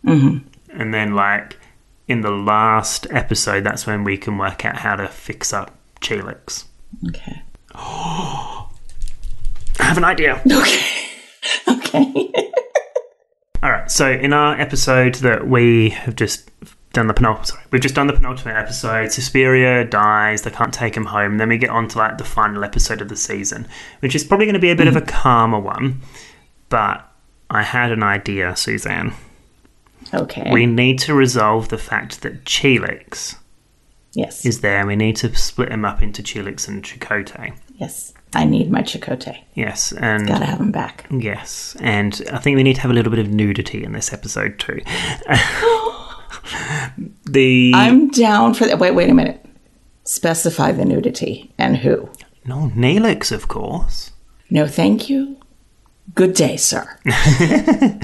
Mm-hmm. 0.04 0.80
And 0.80 0.94
then 0.94 1.14
like 1.14 1.58
in 2.06 2.20
the 2.20 2.30
last 2.30 3.08
episode, 3.10 3.64
that's 3.64 3.86
when 3.86 4.04
we 4.04 4.16
can 4.16 4.38
work 4.38 4.64
out 4.64 4.76
how 4.76 4.94
to 4.96 5.08
fix 5.08 5.52
up 5.52 5.76
Cheelix. 6.00 6.64
okay. 7.08 7.42
I 7.74 8.66
have 9.78 9.98
an 9.98 10.04
idea. 10.04 10.40
Okay. 10.46 10.80
okay. 11.68 12.52
All 13.62 13.70
right. 13.70 13.90
So 13.90 14.11
in 14.11 14.32
our 14.32 14.58
episode 14.58 15.16
that 15.16 15.46
we 15.48 15.90
have 15.90 16.16
just 16.16 16.50
done 16.92 17.06
the 17.06 17.14
penultimate, 17.14 17.48
sorry, 17.48 17.62
we've 17.70 17.82
just 17.82 17.94
done 17.94 18.06
the 18.06 18.12
penultimate 18.14 18.56
episode. 18.56 19.12
Suspiria 19.12 19.84
dies. 19.84 20.42
They 20.42 20.50
can't 20.50 20.72
take 20.72 20.96
him 20.96 21.04
home. 21.04 21.36
Then 21.38 21.50
we 21.50 21.58
get 21.58 21.70
on 21.70 21.88
to 21.88 21.98
like 21.98 22.18
the 22.18 22.24
final 22.24 22.64
episode 22.64 23.02
of 23.02 23.08
the 23.08 23.16
season, 23.16 23.68
which 24.00 24.14
is 24.14 24.24
probably 24.24 24.46
going 24.46 24.54
to 24.54 24.61
be 24.61 24.70
a 24.70 24.76
bit 24.76 24.88
of 24.88 24.96
a 24.96 25.00
hmm. 25.00 25.06
calmer 25.06 25.61
one. 25.61 26.00
But 26.68 27.06
I 27.50 27.62
had 27.62 27.92
an 27.92 28.02
idea, 28.02 28.56
Suzanne. 28.56 29.12
okay. 30.14 30.50
We 30.52 30.66
need 30.66 30.98
to 31.00 31.14
resolve 31.14 31.68
the 31.68 31.78
fact 31.78 32.22
that 32.22 32.44
Cheelix 32.44 33.36
Yes. 34.12 34.44
is 34.44 34.61
there, 34.61 34.86
we 34.86 34.96
need 34.96 35.16
to 35.16 35.34
split 35.36 35.68
them 35.68 35.84
up 35.84 36.02
into 36.02 36.22
Chilix 36.22 36.66
and 36.66 36.82
Chakotay. 36.82 37.54
yes. 37.76 38.12
I 38.34 38.44
need 38.44 38.70
my 38.70 38.82
Chakotay. 38.82 39.42
Yes, 39.54 39.92
and 39.92 40.26
Gotta 40.28 40.44
have 40.46 40.60
him 40.60 40.70
back. 40.70 41.06
yes, 41.10 41.76
and 41.80 42.20
I 42.32 42.38
think 42.38 42.56
we 42.56 42.62
need 42.62 42.74
to 42.76 42.80
have 42.82 42.90
a 42.90 42.94
little 42.94 43.10
bit 43.10 43.18
of 43.18 43.28
nudity 43.28 43.82
in 43.84 43.92
this 43.92 44.12
episode 44.12 44.58
too. 44.58 44.80
the 47.26 47.72
I'm 47.74 48.08
down 48.10 48.54
for 48.54 48.66
that. 48.66 48.78
Wait, 48.78 48.92
wait 48.94 49.10
a 49.10 49.14
minute. 49.14 49.44
Specify 50.04 50.72
the 50.72 50.84
nudity 50.84 51.52
and 51.58 51.76
who. 51.78 52.08
no 52.44 52.70
Neelix, 52.74 53.30
of 53.32 53.48
course. 53.48 54.12
No, 54.50 54.66
thank 54.66 55.08
you. 55.08 55.36
Good 56.14 56.34
day, 56.34 56.56
sir. 56.56 56.98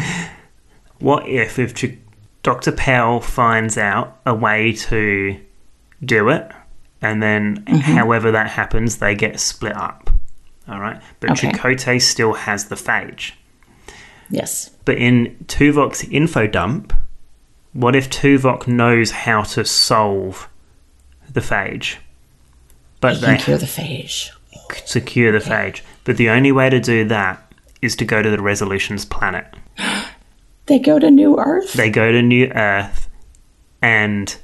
What 0.98 1.28
if 1.28 1.58
if 1.58 1.74
Ch- 1.74 1.98
Dr. 2.42 2.72
Pel 2.72 3.20
finds 3.20 3.76
out 3.76 4.18
a 4.24 4.34
way 4.34 4.72
to 4.72 5.38
do 6.02 6.28
it, 6.30 6.50
and 7.03 7.22
then 7.22 7.64
mm-hmm. 7.64 7.78
however 7.78 8.30
that 8.32 8.49
happens, 8.49 8.99
they 8.99 9.14
get 9.14 9.40
split 9.40 9.76
up. 9.76 10.11
All 10.68 10.80
right, 10.80 11.01
but 11.20 11.30
Okay. 11.30 11.51
Chakotay 11.51 12.03
still 12.03 12.32
has 12.34 12.66
the 12.66 12.74
phage. 12.74 13.32
Yes. 14.30 14.70
But 14.84 14.99
in 14.99 15.36
Tuvok's 15.47 16.05
info 16.05 16.47
dump, 16.47 16.92
what 17.72 17.94
if 17.94 18.11
Tuvok 18.11 18.66
knows 18.66 19.11
how 19.11 19.42
to 19.42 19.64
solve 19.64 20.49
the 21.32 21.40
phage? 21.40 21.97
But 23.01 23.20
they 23.20 23.36
cure 23.36 23.59
the 23.59 23.66
phage. 23.66 24.30
secure 24.84 25.30
the 25.30 25.44
phage. 25.44 25.82
But 26.05 26.16
the 26.16 26.30
only 26.30 26.51
way 26.51 26.70
to 26.70 26.80
do 26.80 27.05
that 27.07 27.53
is 27.82 27.94
to 27.97 28.05
go 28.05 28.22
to 28.22 28.30
the 28.30 28.42
Resolutions 28.42 29.05
planet. 29.05 29.47
They 30.66 30.80
go 30.80 30.99
to 30.99 31.12
New 31.12 31.38
Earth? 31.38 31.74
They 31.74 31.90
go 31.90 32.11
to 32.11 32.20
New 32.20 32.47
Earth, 32.49 33.09
and 33.80 34.36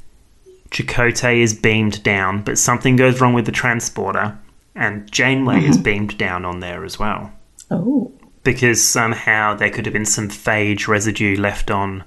Chakotay 0.72 1.42
is 1.42 1.54
beamed 1.54 2.02
down, 2.02 2.42
but 2.42 2.58
something 2.58 2.96
goes 2.96 3.20
wrong 3.20 3.34
with 3.34 3.46
the 3.46 3.52
transporter, 3.52 4.36
and 4.74 5.08
Janeway 5.10 5.64
is 5.64 5.76
mm-hmm. 5.76 5.82
beamed 5.82 6.18
down 6.18 6.44
on 6.44 6.60
there 6.60 6.84
as 6.84 6.98
well. 6.98 7.32
oh. 7.70 8.12
Because 8.42 8.84
somehow 8.84 9.54
there 9.54 9.70
could 9.70 9.86
have 9.86 9.92
been 9.92 10.04
some 10.04 10.28
phage 10.28 10.88
residue 10.88 11.36
left 11.36 11.70
on 11.70 12.02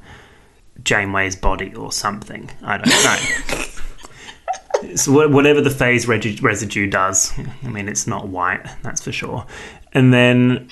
Janeway's 0.84 1.38
body 1.38 1.74
or 1.74 1.94
something. 1.94 2.52
I 2.62 2.78
don't 2.78 2.90
know. 2.90 3.16
so 4.96 5.30
whatever 5.30 5.62
the 5.62 5.70
phase 5.70 6.10
regi- 6.10 6.42
residue 6.42 6.88
does, 6.88 7.32
I 7.64 7.70
mean, 7.70 7.88
it's 7.88 8.06
not 8.06 8.28
white, 8.28 8.66
that's 8.84 9.02
for 9.02 9.14
sure. 9.14 9.46
And 9.96 10.14
then 10.14 10.68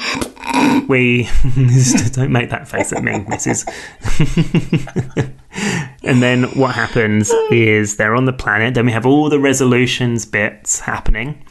we 0.87 1.23
don't 2.11 2.31
make 2.31 2.49
that 2.49 2.67
face 2.67 2.91
at 2.93 3.03
me, 3.03 3.13
Mrs. 3.13 3.63
and 6.03 6.21
then 6.21 6.43
what 6.57 6.75
happens 6.75 7.29
is 7.51 7.95
they're 7.97 8.15
on 8.15 8.25
the 8.25 8.33
planet. 8.33 8.73
Then 8.73 8.85
we 8.85 8.91
have 8.91 9.05
all 9.05 9.29
the 9.29 9.39
resolutions 9.39 10.25
bits 10.25 10.81
happening, 10.81 11.43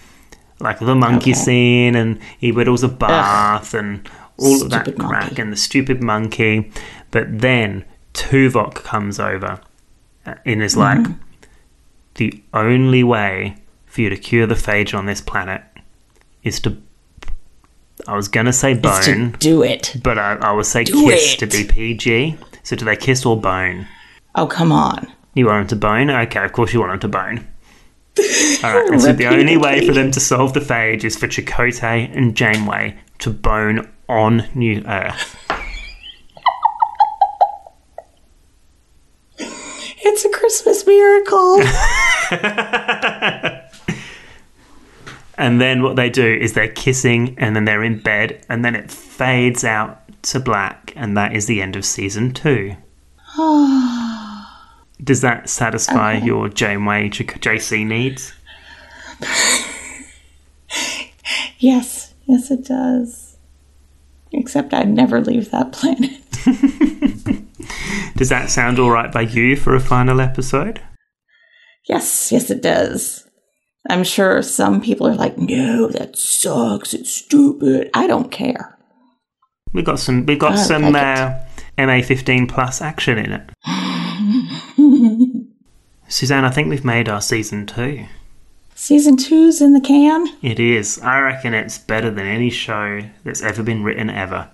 like 0.60 0.78
the 0.80 0.94
monkey 0.94 1.30
Okay. 1.32 1.40
scene, 1.40 1.94
and 1.96 2.18
he 2.38 2.50
whittles 2.50 2.82
a 2.82 2.88
bath, 2.88 3.74
and 3.74 4.08
all 4.38 4.62
of 4.62 4.70
that 4.70 4.84
Stupid 4.86 5.00
crack, 5.00 5.22
monkey. 5.28 5.42
and 5.42 5.52
the 5.52 5.56
stupid 5.56 6.02
monkey. 6.02 6.70
But 7.10 7.40
then 7.40 7.84
Tuvok 8.14 8.74
comes 8.76 9.18
over 9.18 9.60
uh, 10.26 10.34
and 10.44 10.62
is 10.62 10.76
like, 10.76 10.98
Mm-hmm. 10.98 11.12
the 12.16 12.42
only 12.52 13.02
way 13.02 13.56
for 13.86 14.02
you 14.02 14.10
to 14.10 14.16
cure 14.16 14.46
the 14.46 14.54
phage 14.54 14.96
on 14.96 15.06
this 15.06 15.20
planet 15.20 15.62
is 16.42 16.60
to. 16.60 16.76
I 18.06 18.16
was 18.16 18.28
gonna 18.28 18.52
say 18.52 18.74
bone, 18.74 19.36
do 19.38 19.62
it. 19.62 19.96
but 20.02 20.18
I, 20.18 20.34
I 20.36 20.52
would 20.52 20.66
say 20.66 20.84
Do 20.84 21.04
kiss 21.08 21.34
it. 21.34 21.38
to 21.40 21.46
be 21.46 21.64
PG. 21.64 22.36
So 22.64 22.74
do 22.76 22.84
they 22.84 22.96
kiss 22.96 23.24
or 23.26 23.40
bone? 23.40 23.86
Oh, 24.34 24.46
come 24.46 24.72
on. 24.72 25.12
You 25.34 25.46
want 25.46 25.68
them 25.68 25.78
to 25.78 25.86
bone? 25.86 26.10
Okay, 26.10 26.44
of 26.44 26.52
course 26.52 26.72
you 26.72 26.80
want 26.80 26.92
them 26.92 27.00
to 27.00 27.08
bone. 27.18 27.48
All 28.64 28.88
right, 28.88 29.00
so 29.00 29.12
the 29.12 29.26
only 29.26 29.56
way 29.56 29.86
for 29.86 29.92
them 29.92 30.10
to 30.10 30.20
solve 30.20 30.52
the 30.52 30.60
phage 30.60 31.04
is 31.04 31.16
for 31.16 31.26
Chakotay 31.28 32.14
and 32.16 32.34
Janeway 32.36 32.98
to 33.20 33.30
bone 33.30 33.90
on 34.08 34.48
New 34.54 34.82
Earth. 34.86 35.36
It's 40.04 40.24
a 40.24 40.28
Christmas 40.30 40.86
miracle. 40.86 41.62
And 45.38 45.60
then 45.60 45.82
what 45.82 45.96
they 45.96 46.10
do 46.10 46.26
is 46.26 46.52
they're 46.52 46.68
kissing 46.68 47.34
and 47.38 47.56
then 47.56 47.64
they're 47.64 47.82
in 47.82 48.00
bed 48.00 48.44
and 48.48 48.64
then 48.64 48.74
it 48.74 48.90
fades 48.90 49.64
out 49.64 50.00
to 50.24 50.38
black 50.38 50.92
and 50.94 51.16
that 51.16 51.34
is 51.34 51.46
the 51.46 51.62
end 51.62 51.76
of 51.76 51.84
season 51.84 52.32
two. 52.32 52.76
Does 55.02 55.22
that 55.22 55.48
satisfy 55.48 56.18
your 56.18 56.48
Janeway 56.48 57.08
J- 57.08 57.24
JC 57.24 57.86
needs? 57.86 58.34
yes. 61.58 62.10
Yes, 62.24 62.50
it 62.50 62.64
does. 62.64 63.36
Except 64.32 64.72
I'd 64.72 64.88
never 64.88 65.20
leave 65.20 65.50
that 65.50 65.72
planet. 65.72 66.20
Does 68.16 68.28
that 68.28 68.50
sound 68.50 68.78
all 68.78 68.90
right 68.90 69.10
by 69.10 69.22
you 69.22 69.56
for 69.56 69.74
a 69.74 69.80
final 69.80 70.20
episode? 70.20 70.80
Yes, 71.88 72.30
yes, 72.30 72.50
it 72.50 72.62
does. 72.62 73.26
I'm 73.88 74.04
sure 74.04 74.42
some 74.42 74.80
people 74.80 75.08
are 75.08 75.14
like, 75.14 75.38
no, 75.38 75.88
that 75.88 76.16
sucks. 76.16 76.94
It's 76.94 77.12
stupid. 77.12 77.90
I 77.94 78.06
don't 78.06 78.30
care. 78.30 78.78
We 79.72 79.82
got 79.82 79.98
some. 79.98 80.26
We 80.26 80.36
got 80.36 80.56
some 80.56 80.92
like 80.92 81.02
uh, 81.02 81.38
MA15 81.78 82.48
plus 82.48 82.82
action 82.82 83.18
in 83.18 83.32
it. 83.32 83.50
Suzanne, 86.08 86.44
I 86.44 86.50
think 86.50 86.68
we've 86.68 86.84
made 86.84 87.08
our 87.08 87.22
season 87.22 87.66
two. 87.66 88.04
Season 88.74 89.16
two's 89.16 89.62
in 89.62 89.72
the 89.72 89.80
can. 89.80 90.26
It 90.42 90.60
is. 90.60 90.98
I 91.00 91.20
reckon 91.20 91.54
it's 91.54 91.78
better 91.78 92.10
than 92.10 92.26
any 92.26 92.50
show 92.50 93.00
that's 93.24 93.42
ever 93.42 93.62
been 93.62 93.82
written 93.82 94.10
ever. 94.10 94.50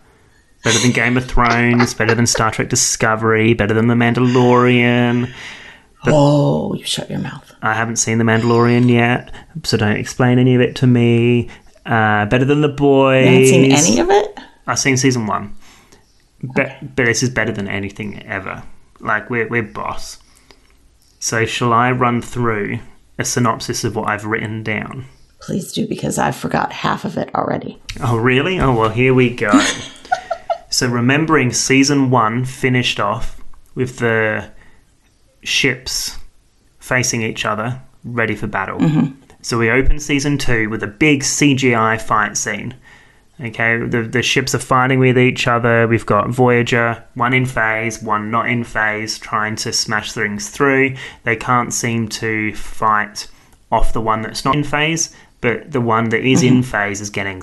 Better 0.63 0.79
than 0.79 0.93
Game 0.93 1.17
of 1.17 1.25
Thrones. 1.25 1.95
Better 1.95 2.15
than 2.15 2.27
Star 2.27 2.51
Trek 2.51 2.69
Discovery. 2.69 3.55
Better 3.55 3.75
than 3.75 3.87
The 3.87 3.95
Mandalorian. 3.95 5.33
Oh, 6.07 6.75
you 6.75 6.85
shut 6.85 7.11
your 7.11 7.19
mouth. 7.19 7.55
I 7.63 7.75
haven't 7.75 7.97
seen 7.97 8.19
The 8.19 8.25
Mandalorian 8.25 8.89
yet, 8.89 9.33
so 9.65 9.77
don't 9.77 9.97
explain 9.97 10.39
any 10.39 10.55
of 10.55 10.61
it 10.61 10.77
to 10.77 10.87
me. 10.87 11.49
Uh, 11.85 12.27
better 12.27 12.45
than 12.45 12.61
The 12.61 12.69
Boys. 12.69 13.25
You 13.27 13.31
haven't 13.31 13.47
seen 13.47 13.73
any 13.73 14.01
of 14.01 14.11
it? 14.11 14.39
I've 14.67 14.79
seen 14.79 14.97
season 14.97 15.27
one. 15.27 15.57
But, 16.43 16.95
but 16.95 17.07
this 17.07 17.23
is 17.23 17.31
better 17.31 17.53
than 17.53 17.69
anything 17.69 18.23
ever. 18.23 18.63
Like, 19.01 19.29
we're, 19.29 19.49
we're 19.49 19.63
boss. 19.63 20.19
So, 21.19 21.45
shall 21.47 21.73
I 21.73 21.91
run 21.91 22.23
through 22.23 22.79
a 23.19 23.25
synopsis 23.25 23.83
of 23.83 23.97
what 23.97 24.09
I've 24.09 24.25
written 24.25 24.63
down? 24.63 25.07
Please 25.41 25.73
do, 25.73 25.87
because 25.89 26.19
I 26.19 26.31
forgot 26.31 26.73
half 26.73 27.05
of 27.05 27.17
it 27.17 27.35
already. 27.35 27.81
Oh, 28.01 28.17
really? 28.17 28.61
Oh, 28.61 28.75
well, 28.75 28.91
here 28.91 29.15
we 29.15 29.31
go. 29.31 29.51
so, 30.71 30.87
remembering 30.87 31.53
season 31.53 32.11
one 32.11 32.45
finished 32.45 33.01
off 33.01 33.41
with 33.75 33.99
the 33.99 34.51
ships 35.43 36.19
facing 36.79 37.23
each 37.23 37.45
other, 37.45 37.81
ready 38.05 38.35
for 38.35 38.47
battle. 38.47 38.79
Mm-hmm. 38.79 39.15
So, 39.43 39.59
we 39.59 39.71
open 39.71 40.01
season 40.01 40.39
two 40.39 40.69
with 40.69 40.83
a 40.83 40.89
big 40.89 41.23
CGI 41.23 42.01
fight 42.01 42.37
scene. 42.37 42.75
Okay, 43.41 43.79
the, 43.79 44.03
the 44.03 44.23
ships 44.23 44.53
are 44.55 44.59
fighting 44.59 44.99
with 44.99 45.17
each 45.17 45.47
other. 45.47 45.87
We've 45.87 46.05
got 46.05 46.29
Voyager, 46.29 47.05
one 47.15 47.33
in 47.33 47.47
phase, 47.47 48.03
one 48.03 48.33
not 48.33 48.49
in 48.49 48.65
phase, 48.65 49.17
trying 49.17 49.55
to 49.57 49.73
smash 49.73 50.13
things 50.13 50.51
through. 50.51 50.97
They 51.23 51.37
can't 51.37 51.73
seem 51.73 52.09
to 52.09 52.53
fight 52.55 53.29
off 53.71 53.93
the 53.93 54.01
one 54.01 54.23
that's 54.23 54.45
not 54.45 54.57
in 54.57 54.65
phase, 54.65 55.15
but 55.41 55.71
the 55.71 55.81
one 55.81 56.09
that 56.09 56.25
is 56.25 56.43
in 56.43 56.55
mm-hmm. 56.55 56.63
phase 56.63 57.01
is 57.01 57.11
getting 57.11 57.43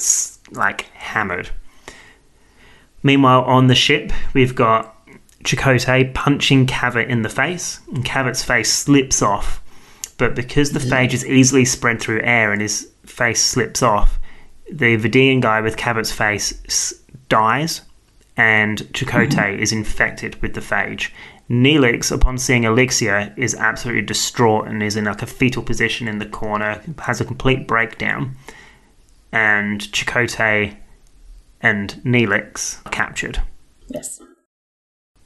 like 0.51 0.81
hammered. 0.93 1.49
Meanwhile, 3.01 3.43
on 3.43 3.67
the 3.67 3.75
ship, 3.75 4.11
we've 4.33 4.55
got 4.55 4.94
Chakotay 5.45 6.13
punching 6.13 6.65
Cavit 6.65 7.09
in 7.09 7.21
the 7.21 7.29
face, 7.29 7.79
and 7.93 8.03
Cavit's 8.03 8.43
face 8.43 8.71
slips 8.73 9.21
off. 9.21 9.61
But 10.17 10.35
because 10.35 10.71
the 10.71 10.79
mm. 10.79 10.89
phage 10.89 11.13
is 11.13 11.25
easily 11.25 11.65
spread 11.65 11.99
through 11.99 12.21
air 12.21 12.51
and 12.51 12.61
his 12.61 12.89
face 13.05 13.43
slips 13.43 13.81
off, 13.83 14.19
the 14.71 14.97
Vidian 14.97 15.41
guy 15.41 15.61
with 15.61 15.77
Cavit's 15.77 16.11
face 16.11 16.59
s- 16.65 16.93
dies, 17.29 17.81
and 18.37 18.79
Chakotay 18.93 19.29
mm-hmm. 19.29 19.61
is 19.61 19.71
infected 19.71 20.41
with 20.41 20.53
the 20.53 20.61
phage. 20.61 21.11
Neelix, 21.49 22.11
upon 22.11 22.37
seeing 22.37 22.63
Elixir, 22.63 23.31
is 23.37 23.53
absolutely 23.53 24.01
distraught 24.01 24.67
and 24.67 24.81
is 24.81 24.95
in 24.95 25.05
like 25.05 25.21
a 25.21 25.27
fetal 25.27 25.61
position 25.61 26.07
in 26.07 26.17
the 26.17 26.25
corner, 26.25 26.81
has 26.99 27.21
a 27.21 27.25
complete 27.25 27.67
breakdown, 27.67 28.35
and 29.31 29.81
Chakotay 29.81 30.75
and 31.61 32.01
Neelix 32.03 32.85
are 32.85 32.91
captured. 32.91 33.41
Yes. 33.87 34.21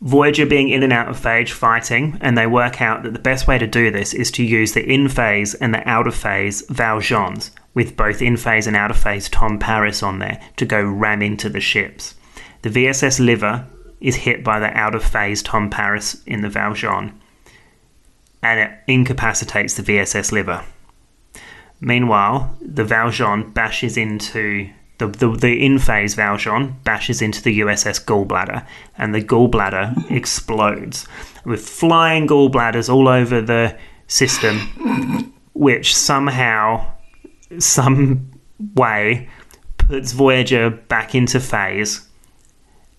Voyager 0.02 0.46
being 0.46 0.70
in 0.70 0.82
and 0.82 0.94
out 0.94 1.10
of 1.10 1.20
phase 1.20 1.52
fighting, 1.52 2.18
and 2.22 2.38
they 2.38 2.48
work 2.48 2.82
out 2.82 3.04
that 3.04 3.12
the 3.14 3.20
best 3.20 3.48
way 3.48 3.58
to 3.58 3.68
do 3.68 3.92
this 3.92 4.14
is 4.14 4.32
to 4.32 4.44
use 4.44 4.72
the 4.72 4.86
in 4.90 5.10
phase 5.10 5.54
and 5.56 5.74
the 5.74 5.88
out 5.88 6.08
of 6.08 6.16
phase 6.16 6.66
Valjeans, 6.68 7.52
with 7.74 7.98
both 7.98 8.22
in 8.22 8.38
phase 8.38 8.66
and 8.66 8.78
out 8.78 8.92
of 8.92 8.98
phase 8.98 9.28
Tom 9.28 9.60
Paris 9.60 10.02
on 10.02 10.20
there 10.20 10.42
to 10.56 10.66
go 10.66 10.82
ram 10.82 11.22
into 11.22 11.50
the 11.50 11.60
ships. 11.60 12.16
The 12.62 12.70
VSS 12.70 13.20
Liver 13.20 13.68
is 14.00 14.16
hit 14.16 14.42
by 14.42 14.60
the 14.60 14.68
out 14.68 14.96
of 14.96 15.04
phase 15.04 15.44
Tom 15.44 15.70
Paris 15.70 16.24
in 16.26 16.42
the 16.42 16.50
Valjean. 16.50 17.20
and 18.42 18.60
it 18.60 18.72
incapacitates 18.88 19.76
the 19.76 19.84
VSS 19.84 20.32
liver. 20.32 20.64
Meanwhile, 21.82 22.56
the 22.62 22.84
Valjean 22.84 23.52
bashes 23.52 23.98
into 23.98 24.70
the, 25.00 25.08
the, 25.08 25.32
the 25.32 25.66
in 25.66 25.80
phase 25.80 26.14
Valjean 26.14 26.76
bashes 26.84 27.22
into 27.22 27.42
the 27.42 27.62
USS 27.62 28.04
Gallbladder, 28.04 28.66
and 28.98 29.16
the 29.16 29.22
gallbladder 29.22 30.12
explodes 30.12 31.08
with 31.46 31.68
flying 31.68 32.28
gallbladders 32.28 32.94
all 32.94 33.08
over 33.08 33.42
the 33.42 33.76
system, 34.08 35.34
which 35.54 35.96
somehow, 35.96 36.86
some 37.58 38.30
way, 38.76 39.30
puts 39.78 40.12
Voyager 40.12 40.70
back 40.70 41.16
into 41.16 41.40
phase, 41.40 42.08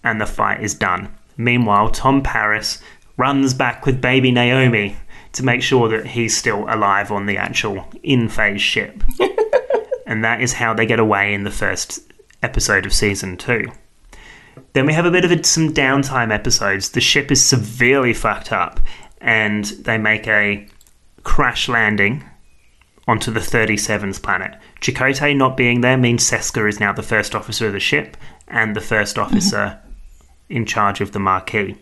and 0.03 0.20
the 0.20 0.26
fight 0.26 0.62
is 0.62 0.74
done. 0.74 1.14
Meanwhile, 1.36 1.90
Tom 1.90 2.22
Paris 2.22 2.82
runs 3.18 3.53
back 3.53 3.84
with 3.84 4.01
baby 4.01 4.32
Naomi 4.32 4.96
to 5.32 5.44
make 5.44 5.62
sure 5.62 5.88
that 5.90 6.07
he's 6.07 6.36
still 6.36 6.64
alive 6.68 7.12
on 7.12 7.26
the 7.26 7.36
actual 7.36 7.86
in 8.03 8.28
phase 8.28 8.62
ship. 8.62 9.03
and 10.11 10.24
that 10.24 10.42
is 10.42 10.54
how 10.54 10.74
they 10.74 10.86
get 10.86 10.98
away 10.98 11.32
in 11.32 11.44
the 11.44 11.52
first 11.52 12.00
episode 12.42 12.84
of 12.84 12.92
season 12.92 13.36
two. 13.36 13.70
Then 14.72 14.84
we 14.84 14.92
have 14.92 15.06
a 15.06 15.11
bit 15.11 15.24
of 15.24 15.30
a, 15.30 15.44
some 15.44 15.72
downtime 15.72 16.34
episodes. 16.34 16.90
The 16.90 17.00
ship 17.00 17.30
is 17.30 17.46
severely 17.46 18.12
fucked 18.12 18.50
up, 18.50 18.80
and 19.20 19.64
they 19.64 19.98
make 19.98 20.26
a 20.26 20.66
crash 21.22 21.68
landing 21.68 22.24
onto 23.06 23.30
the 23.30 23.38
37's 23.38 24.18
planet. 24.18 24.58
Chakotay 24.80 25.36
not 25.36 25.56
being 25.56 25.80
there 25.80 25.96
means 25.96 26.28
Seska 26.28 26.68
is 26.68 26.80
now 26.80 26.92
the 26.92 27.04
first 27.04 27.36
officer 27.36 27.68
of 27.68 27.72
the 27.72 27.78
ship 27.78 28.16
and 28.48 28.74
the 28.74 28.80
first 28.80 29.14
mm-hmm. 29.14 29.32
officer 29.32 29.78
in 30.48 30.66
charge 30.66 31.00
of 31.00 31.12
the 31.12 31.20
Maquis. 31.20 31.76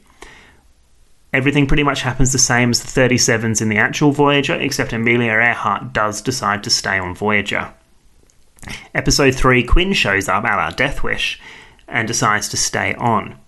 Everything 1.33 1.67
pretty 1.67 1.83
much 1.83 2.03
happens 2.03 2.33
the 2.33 2.39
same 2.39 2.71
as 2.71 2.83
the 2.83 3.01
37s 3.01 3.63
in 3.63 3.71
the 3.71 3.79
actual 3.79 4.13
Voyager, 4.13 4.55
except 4.55 4.93
Amelia 4.93 5.33
Earhart 5.33 5.95
does 5.95 6.21
decide 6.21 6.63
to 6.65 6.71
stay 6.71 6.99
on 6.99 7.15
Voyager. 7.15 7.73
Episode 8.95 9.35
3, 9.35 9.63
Quinn 9.65 9.93
shows 9.93 10.29
up, 10.29 10.45
a 10.45 10.49
la 10.49 10.71
Death 10.71 11.03
Wish, 11.03 11.41
and 11.87 12.09
decides 12.09 12.49
to 12.49 12.57
stay 12.57 12.95
on. 12.95 13.39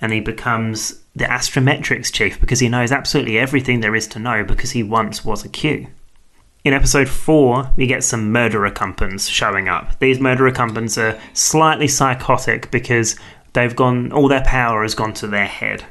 And 0.00 0.12
he 0.12 0.20
becomes 0.20 1.02
the 1.14 1.24
astrometrics 1.24 2.12
chief 2.12 2.40
because 2.40 2.60
he 2.60 2.68
knows 2.68 2.92
absolutely 2.92 3.38
everything 3.38 3.80
there 3.80 3.94
is 3.94 4.06
to 4.08 4.18
know 4.18 4.44
because 4.44 4.72
he 4.72 4.82
once 4.82 5.24
was 5.24 5.44
a 5.44 5.48
Q. 5.48 5.86
In 6.64 6.72
episode 6.72 7.08
4, 7.08 7.72
we 7.76 7.86
get 7.86 8.04
some 8.04 8.32
murder 8.32 8.60
Ocampans 8.60 9.30
showing 9.30 9.68
up. 9.68 9.98
These 9.98 10.18
murder 10.18 10.50
Ocampans 10.50 10.96
are 10.96 11.20
slightly 11.34 11.88
psychotic 11.88 12.70
because 12.70 13.16
they've 13.52 13.76
gone 13.76 14.12
all 14.12 14.28
their 14.28 14.44
power 14.44 14.82
has 14.82 14.94
gone 14.94 15.12
to 15.14 15.26
their 15.26 15.46
head 15.46 15.84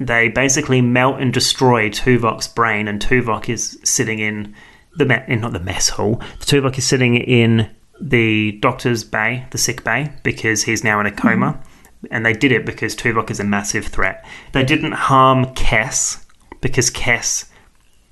they 0.00 0.28
basically 0.28 0.80
melt 0.80 1.20
and 1.20 1.32
destroy 1.32 1.90
Tuvok's 1.90 2.48
brain, 2.48 2.88
and 2.88 3.00
Tuvok 3.00 3.48
is 3.48 3.78
sitting 3.82 4.18
in 4.18 4.54
the 4.96 5.04
me- 5.04 5.24
in 5.26 5.40
not 5.40 5.52
the 5.52 5.60
mess 5.60 5.90
hall. 5.90 6.16
Tuvok 6.40 6.78
is 6.78 6.86
sitting 6.86 7.16
in 7.16 7.68
the 8.00 8.52
doctor's 8.60 9.04
bay, 9.04 9.46
the 9.50 9.58
sick 9.58 9.84
bay, 9.84 10.12
because 10.22 10.64
he's 10.64 10.84
now 10.84 11.00
in 11.00 11.06
a 11.06 11.12
coma. 11.12 11.62
And 12.10 12.24
they 12.24 12.32
did 12.32 12.52
it 12.52 12.64
because 12.64 12.94
Tuvok 12.94 13.30
is 13.30 13.40
a 13.40 13.44
massive 13.44 13.86
threat. 13.86 14.24
They 14.52 14.64
didn't 14.64 14.92
harm 14.92 15.46
Kes 15.54 16.24
because 16.60 16.90
Kes 16.90 17.48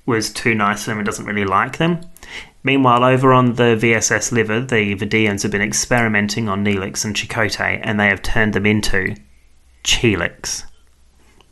was 0.05 0.31
too 0.31 0.53
nice 0.53 0.83
to 0.83 0.89
them 0.89 0.99
and 0.99 1.05
doesn't 1.05 1.25
really 1.25 1.45
like 1.45 1.77
them. 1.77 2.01
Meanwhile, 2.63 3.05
over 3.05 3.31
on 3.31 3.53
the 3.53 3.77
VSS 3.79 4.31
Liver, 4.31 4.59
the 4.59 4.95
Vidians 4.95 5.43
have 5.43 5.51
been 5.51 5.61
experimenting 5.61 6.49
on 6.49 6.65
Neelix 6.65 7.05
and 7.05 7.15
Chakotay, 7.15 7.79
and 7.81 7.97
they 7.97 8.07
have 8.07 8.21
turned 8.21 8.53
them 8.53 8.65
into 8.65 9.15
Cheelix. 9.85 10.63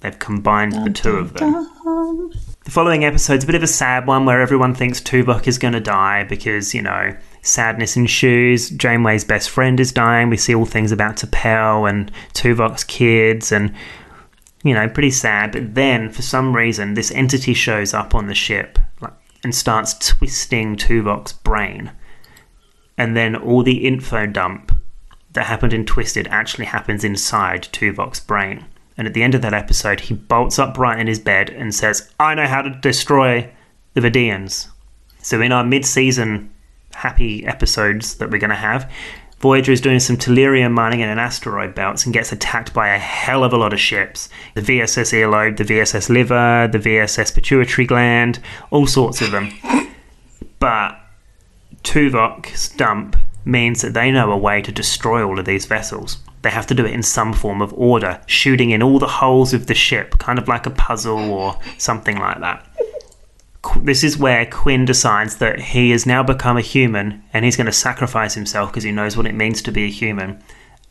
They've 0.02 0.20
combined 0.20 0.74
the 0.74 0.90
two 0.92 1.16
of 1.16 1.34
them. 1.34 1.54
The 2.66 2.72
following 2.72 3.06
episode's 3.06 3.44
a 3.44 3.48
bit 3.48 3.56
of 3.56 3.64
a 3.64 3.68
sad 3.68 4.08
one 4.08 4.26
where 4.26 4.42
everyone 4.42 4.76
thinks 4.76 5.00
Tuvok 5.00 5.48
is 5.48 5.58
going 5.58 5.74
to 5.74 5.80
die 5.80 6.26
because, 6.26 6.74
you 6.74 6.82
know, 6.82 7.16
sadness 7.46 7.96
ensues. 7.96 8.70
Janeway's 8.70 9.24
best 9.24 9.50
friend 9.50 9.80
is 9.80 9.92
dying. 9.92 10.30
We 10.30 10.38
see 10.38 10.56
all 10.56 10.66
things 10.66 10.92
about 10.92 11.18
T'Pel 11.18 11.90
and 11.90 12.12
Tuvok's 12.34 12.84
kids 12.84 13.52
and, 13.52 13.74
you 14.64 14.74
know, 14.74 14.90
pretty 14.90 15.12
sad. 15.12 15.52
But 15.52 15.76
then, 15.76 16.10
for 16.10 16.22
some 16.22 16.56
reason, 16.56 16.94
this 16.94 17.12
entity 17.12 17.54
shows 17.54 17.94
up 17.94 18.16
on 18.16 18.28
the 18.28 18.36
ship 18.36 18.80
and 19.44 19.54
starts 19.54 19.94
twisting 20.00 20.76
Tuvok's 20.76 21.34
brain. 21.34 21.92
And 22.98 23.16
then 23.16 23.36
all 23.36 23.62
the 23.62 23.86
info 23.86 24.26
dump 24.26 24.76
that 25.34 25.46
happened 25.46 25.74
in 25.74 25.86
Twisted 25.86 26.28
actually 26.28 26.66
happens 26.66 27.04
inside 27.04 27.64
Tuvok's 27.72 28.22
brain. 28.22 28.66
And 28.98 29.06
at 29.06 29.14
the 29.14 29.22
end 29.22 29.36
of 29.36 29.42
that 29.42 29.54
episode, 29.54 30.00
he 30.00 30.14
bolts 30.14 30.58
upright 30.58 31.00
in 31.00 31.08
his 31.08 31.20
bed 31.20 31.50
and 31.50 31.76
says, 31.76 32.10
I 32.20 32.34
know 32.34 32.48
how 32.48 32.62
to 32.62 32.70
destroy 32.70 33.52
the 33.94 34.02
Vidians. 34.02 34.70
So, 35.22 35.42
in 35.42 35.52
our 35.52 35.64
mid 35.64 35.86
season 35.86 36.52
happy 37.06 37.46
episodes 37.46 38.16
that 38.16 38.32
we're 38.32 38.40
going 38.40 38.50
to 38.50 38.56
have, 38.56 38.92
Voyager 39.40 39.72
is 39.72 39.82
doing 39.82 40.00
some 40.00 40.18
tellurium 40.18 40.72
mining 40.72 41.02
in 41.02 41.10
an 41.10 41.20
asteroid 41.20 41.76
belt 41.76 42.04
and 42.04 42.14
gets 42.14 42.32
attacked 42.32 42.74
by 42.74 42.88
a 42.88 42.98
hell 42.98 43.44
of 43.44 43.54
a 43.54 43.58
lot 43.58 43.74
of 43.74 43.80
ships. 43.80 44.28
The 44.56 44.62
VSS 44.62 45.14
earlobe, 45.14 45.58
the 45.58 45.64
VSS 45.64 46.10
liver, 46.10 46.68
the 46.72 46.80
VSS 46.80 47.36
pituitary 47.36 47.86
gland, 47.86 48.40
all 48.72 48.88
sorts 48.88 49.22
of 49.22 49.30
them. 49.30 49.52
But 50.58 51.00
Tuvok's 51.84 52.70
dump 52.70 53.18
means 53.44 53.84
that 53.84 53.94
they 53.94 54.10
know 54.10 54.32
a 54.32 54.38
way 54.38 54.64
to 54.64 54.72
destroy 54.72 55.24
all 55.24 55.38
of 55.38 55.46
these 55.46 55.66
vessels 55.66 56.18
they 56.46 56.52
have 56.52 56.68
to 56.68 56.76
do 56.76 56.86
it 56.86 56.94
in 56.94 57.02
some 57.02 57.34
form 57.34 57.60
of 57.60 57.74
order, 57.74 58.22
shooting 58.28 58.70
in 58.70 58.84
all 58.84 59.00
the 59.00 59.08
holes 59.08 59.52
of 59.52 59.66
the 59.66 59.74
ship, 59.74 60.20
kind 60.20 60.38
of 60.38 60.48
like 60.48 60.68
a 60.68 60.70
puzzle 60.70 61.34
or 61.34 61.58
something 61.80 62.20
like 62.20 62.40
that. 62.40 62.64
This 63.82 64.04
is 64.04 64.18
where 64.18 64.46
Quinn 64.46 64.86
decides 64.86 65.38
that 65.38 65.60
he 65.60 65.92
has 65.92 66.06
now 66.06 66.24
become 66.24 66.58
a 66.58 66.62
human 66.62 67.24
and 67.34 67.46
he's 67.46 67.56
going 67.56 67.66
to 67.66 67.72
sacrifice 67.72 68.34
himself 68.34 68.70
because 68.70 68.84
he 68.84 68.92
knows 68.92 69.18
what 69.18 69.26
it 69.26 69.36
means 69.36 69.62
to 69.64 69.72
be 69.72 69.86
a 69.86 69.90
human 69.90 70.42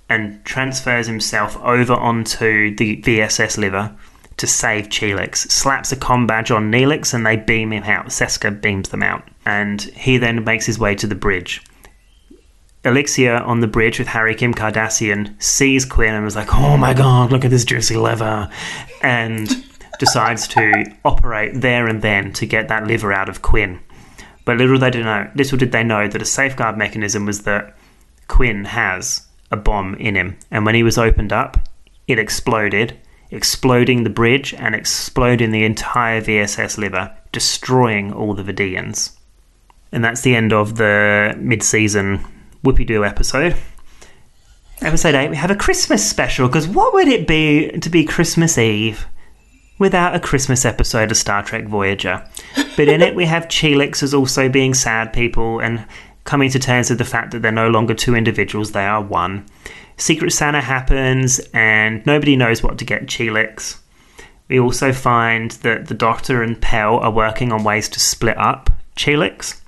and 0.09 0.45
transfers 0.45 1.07
himself 1.07 1.57
over 1.63 1.95
onto 1.95 2.75
the 2.77 3.01
VSS 3.03 3.59
liver 3.59 3.97
to 4.37 4.47
save 4.47 4.89
Cheelix, 4.89 5.51
slaps 5.51 5.93
a 5.93 5.97
com 5.97 6.27
badge 6.27 6.51
on 6.51 6.71
Neelix 6.71 7.15
and 7.15 7.25
they 7.25 7.37
beam 7.37 7.73
him 7.73 7.85
out. 7.85 8.07
Seska 8.07 8.61
beams 8.61 8.89
them 8.89 9.03
out. 9.03 9.23
And 9.47 9.81
he 9.81 10.19
then 10.19 10.45
makes 10.45 10.67
his 10.67 10.79
way 10.79 10.95
to 10.97 11.07
the 11.07 11.15
bridge. 11.15 11.63
Elixir 12.85 13.37
on 13.37 13.61
the 13.61 13.67
bridge 13.67 13.99
with 13.99 14.09
Harry 14.09 14.35
Kim 14.35 14.53
Kardashian 14.53 15.41
sees 15.43 15.87
Quinn 15.87 16.15
and 16.15 16.25
was 16.25 16.37
like, 16.37 16.55
"Oh 16.55 16.77
my 16.77 16.93
god, 16.93 17.33
look 17.33 17.45
at 17.45 17.51
this 17.51 17.65
juicy 17.65 17.97
liver," 17.97 18.51
and 19.01 19.65
decides 20.05 20.47
to 20.49 20.85
operate 21.05 21.61
there 21.61 21.87
and 21.87 22.03
then 22.03 22.33
to 22.35 22.47
get 22.47 22.69
that 22.69 22.87
liver 22.87 23.13
out 23.13 23.29
of 23.29 23.43
Quinn. 23.43 23.81
But 24.45 24.59
little 24.59 24.79
they 24.79 24.91
did 24.91 25.05
know, 25.05 25.31
little 25.35 25.57
did 25.57 25.73
they 25.73 25.83
know 25.83 26.07
that 26.07 26.21
a 26.21 26.27
safeguard 26.27 26.77
mechanism 26.77 27.25
was 27.25 27.43
that 27.43 27.77
Quinn 28.29 28.67
has 28.67 29.27
a 29.51 29.57
bomb 29.57 29.95
in 29.95 30.15
him, 30.15 30.37
and 30.51 30.67
when 30.67 30.75
he 30.75 30.83
was 30.83 30.99
opened 30.99 31.33
up, 31.33 31.57
it 32.07 32.19
exploded, 32.19 32.99
exploding 33.31 34.05
the 34.05 34.11
bridge 34.11 34.53
and 34.55 34.75
exploding 34.75 35.51
the 35.51 35.65
entire 35.65 36.21
VSS 36.21 36.77
liver, 36.77 37.17
destroying 37.33 38.13
all 38.13 38.35
the 38.35 38.43
Vidians. 38.43 39.17
And 39.91 40.05
that's 40.05 40.21
the 40.21 40.37
end 40.37 40.53
of 40.53 40.77
the 40.77 41.35
mid-season 41.39 42.25
Whoopie 42.63 42.87
Doo 42.87 43.05
episode. 43.05 43.57
Episode 44.83 45.15
8, 45.15 45.31
we 45.31 45.37
have 45.37 45.51
a 45.51 45.57
Christmas 45.57 46.09
special, 46.09 46.49
because 46.49 46.69
what 46.69 46.93
would 46.93 47.09
it 47.09 47.27
be 47.27 47.71
to 47.79 47.89
be 47.89 48.05
Christmas 48.05 48.59
Eve 48.59 49.07
without 49.79 50.15
a 50.15 50.21
Christmas 50.21 50.65
episode 50.65 51.11
of 51.11 51.17
Star 51.17 51.43
Trek 51.43 51.67
Voyager? 51.67 52.27
But 52.77 52.89
in 52.89 53.03
it, 53.03 53.15
we 53.15 53.27
have 53.27 53.49
Cheelix 53.49 54.03
as 54.03 54.15
also 54.15 54.49
being 54.49 54.75
sad 54.75 55.13
people 55.13 55.61
and 55.61 55.87
coming 56.25 56.51
to 56.51 56.59
terms 56.59 56.91
with 56.91 56.99
the 56.99 57.05
fact 57.05 57.33
that 57.33 57.43
they're 57.43 57.53
no 57.53 57.69
longer 57.69 57.95
two 57.95 58.15
individuals, 58.15 58.73
they 58.73 58.87
are 58.87 59.03
one. 59.03 59.47
Secret 59.97 60.33
Santa 60.33 60.61
happens, 60.61 61.39
and 61.53 62.05
nobody 62.07 62.35
knows 62.35 62.63
what 62.63 62.79
to 62.79 62.85
get 62.85 63.07
Cheelix. 63.07 63.79
We 64.49 64.59
also 64.59 64.93
find 64.93 65.53
that 65.63 65.87
the 65.87 65.95
Doctor 65.95 66.43
and 66.43 66.61
Pel 66.61 66.99
are 66.99 67.11
working 67.11 67.53
on 67.53 67.65
ways 67.65 67.89
to 67.91 68.01
split 68.01 68.37
up 68.37 68.71
Cheelix. 68.97 69.61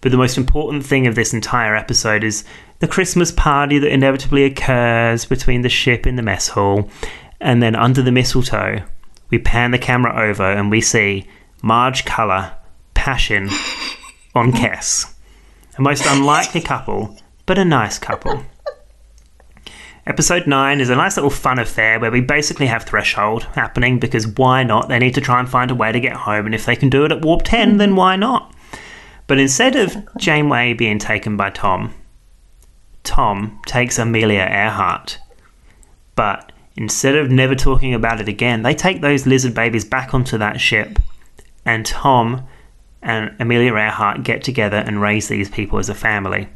But 0.00 0.12
the 0.12 0.18
most 0.18 0.36
important 0.36 0.84
thing 0.84 1.06
of 1.06 1.14
this 1.14 1.32
entire 1.32 1.74
episode 1.74 2.24
is 2.24 2.44
the 2.78 2.88
Christmas 2.88 3.32
party 3.32 3.78
that 3.78 3.92
inevitably 3.92 4.44
occurs 4.44 5.24
between 5.24 5.62
the 5.62 5.68
ship 5.68 6.06
in 6.06 6.16
the 6.16 6.22
mess 6.22 6.48
hall. 6.48 6.90
And 7.40 7.62
then 7.62 7.74
under 7.74 8.02
the 8.02 8.12
mistletoe, 8.12 8.82
we 9.30 9.38
pan 9.38 9.70
the 9.70 9.78
camera 9.78 10.14
over 10.28 10.44
and 10.44 10.70
we 10.70 10.80
see 10.80 11.26
Maje 11.62 12.04
Culluh, 12.04 12.54
Passion 12.94 13.48
on 14.34 14.52
Cass. 14.60 15.14
A 15.76 15.82
most 15.82 16.04
unlikely 16.06 16.60
couple, 16.60 17.16
but 17.46 17.58
a 17.58 17.64
nice 17.64 17.98
couple. 17.98 18.44
Episode 20.06 20.46
9 20.46 20.80
is 20.80 20.90
a 20.90 20.94
nice 20.96 21.16
little 21.16 21.30
fun 21.30 21.58
affair 21.58 21.98
where 21.98 22.10
we 22.10 22.20
basically 22.20 22.66
have 22.66 22.82
Threshold 22.84 23.44
happening 23.54 23.98
because 23.98 24.26
why 24.26 24.62
not? 24.62 24.88
They 24.88 24.98
need 24.98 25.14
to 25.14 25.20
try 25.22 25.40
and 25.40 25.48
find 25.48 25.70
a 25.70 25.74
way 25.74 25.92
to 25.92 26.00
get 26.00 26.12
home, 26.12 26.44
and 26.44 26.54
if 26.54 26.66
they 26.66 26.76
can 26.76 26.90
do 26.90 27.06
it 27.06 27.12
at 27.12 27.22
Warp 27.22 27.42
10, 27.42 27.78
then 27.78 27.96
why 27.96 28.14
not? 28.16 28.54
But 29.26 29.38
instead 29.38 29.76
of 29.76 29.96
Janeway 30.18 30.74
being 30.74 30.98
taken 30.98 31.38
by 31.38 31.50
Tom, 31.50 31.94
Tom 33.02 33.60
takes 33.66 33.98
Amelia 33.98 34.42
Earhart. 34.42 35.18
But 36.14 36.52
instead 36.76 37.16
of 37.16 37.30
never 37.30 37.54
talking 37.54 37.94
about 37.94 38.20
it 38.20 38.28
again, 38.28 38.62
they 38.62 38.74
take 38.74 39.00
those 39.00 39.26
lizard 39.26 39.54
babies 39.54 39.84
back 39.84 40.14
onto 40.14 40.38
that 40.38 40.60
ship 40.60 40.98
and 41.64 41.86
Tom 41.86 42.46
and 43.02 43.34
Amelia 43.38 43.74
Earhart 43.74 44.22
get 44.22 44.42
together 44.42 44.78
and 44.78 45.00
raise 45.00 45.28
these 45.28 45.50
people 45.50 45.78
as 45.78 45.88
a 45.88 45.94
family. 45.94 46.48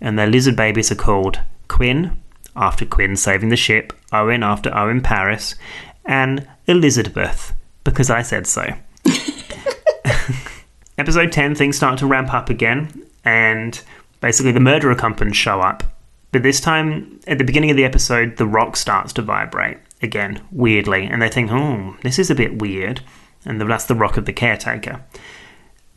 And 0.00 0.18
their 0.18 0.26
lizard 0.26 0.56
babies 0.56 0.92
are 0.92 0.96
called 0.96 1.40
Quinn, 1.68 2.16
after 2.54 2.86
Quinn 2.86 3.16
saving 3.16 3.48
the 3.50 3.56
ship, 3.56 3.92
Owen 4.12 4.42
after 4.42 4.74
Owen 4.76 5.00
Paris, 5.00 5.54
and 6.04 6.46
Elizabeth, 6.66 7.52
because 7.84 8.10
I 8.10 8.22
said 8.22 8.46
so. 8.46 8.74
Episode 10.98 11.32
10, 11.32 11.54
things 11.54 11.76
start 11.76 11.98
to 11.98 12.06
ramp 12.06 12.32
up 12.32 12.48
again, 12.48 13.02
and 13.24 13.82
basically 14.20 14.52
the 14.52 14.60
murderer 14.60 14.94
companies 14.94 15.36
show 15.36 15.60
up. 15.60 15.82
But 16.36 16.42
this 16.42 16.60
time, 16.60 17.18
at 17.26 17.38
the 17.38 17.44
beginning 17.44 17.70
of 17.70 17.78
the 17.78 17.86
episode, 17.86 18.36
the 18.36 18.46
rock 18.46 18.76
starts 18.76 19.14
to 19.14 19.22
vibrate 19.22 19.78
again, 20.02 20.46
weirdly, 20.52 21.04
and 21.04 21.22
they 21.22 21.30
think, 21.30 21.50
oh, 21.50 21.96
this 22.02 22.18
is 22.18 22.30
a 22.30 22.34
bit 22.34 22.60
weird. 22.60 23.00
And 23.46 23.58
that's 23.58 23.86
the 23.86 23.94
rock 23.94 24.18
of 24.18 24.26
the 24.26 24.34
caretaker. 24.34 25.02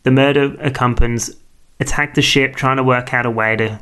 The 0.03 0.11
murder 0.11 0.55
accompanies 0.61 1.35
attack 1.81 2.13
the 2.13 2.21
ship, 2.21 2.55
trying 2.55 2.77
to 2.77 2.83
work 2.83 3.13
out 3.13 3.25
a 3.25 3.29
way 3.29 3.57
to 3.57 3.81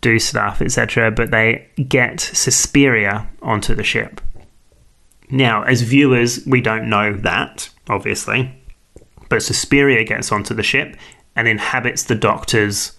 do 0.00 0.18
stuff, 0.18 0.62
etc., 0.62 1.10
but 1.10 1.30
they 1.30 1.68
get 1.86 2.20
Suspiria 2.20 3.28
onto 3.42 3.74
the 3.74 3.84
ship. 3.84 4.22
Now, 5.28 5.62
as 5.64 5.82
viewers, 5.82 6.42
we 6.46 6.62
don't 6.62 6.88
know 6.88 7.12
that, 7.16 7.68
obviously, 7.90 8.58
but 9.28 9.42
Suspiria 9.42 10.04
gets 10.04 10.32
onto 10.32 10.54
the 10.54 10.62
ship 10.62 10.96
and 11.36 11.46
inhabits 11.46 12.04
the 12.04 12.14
Doctor's 12.14 12.92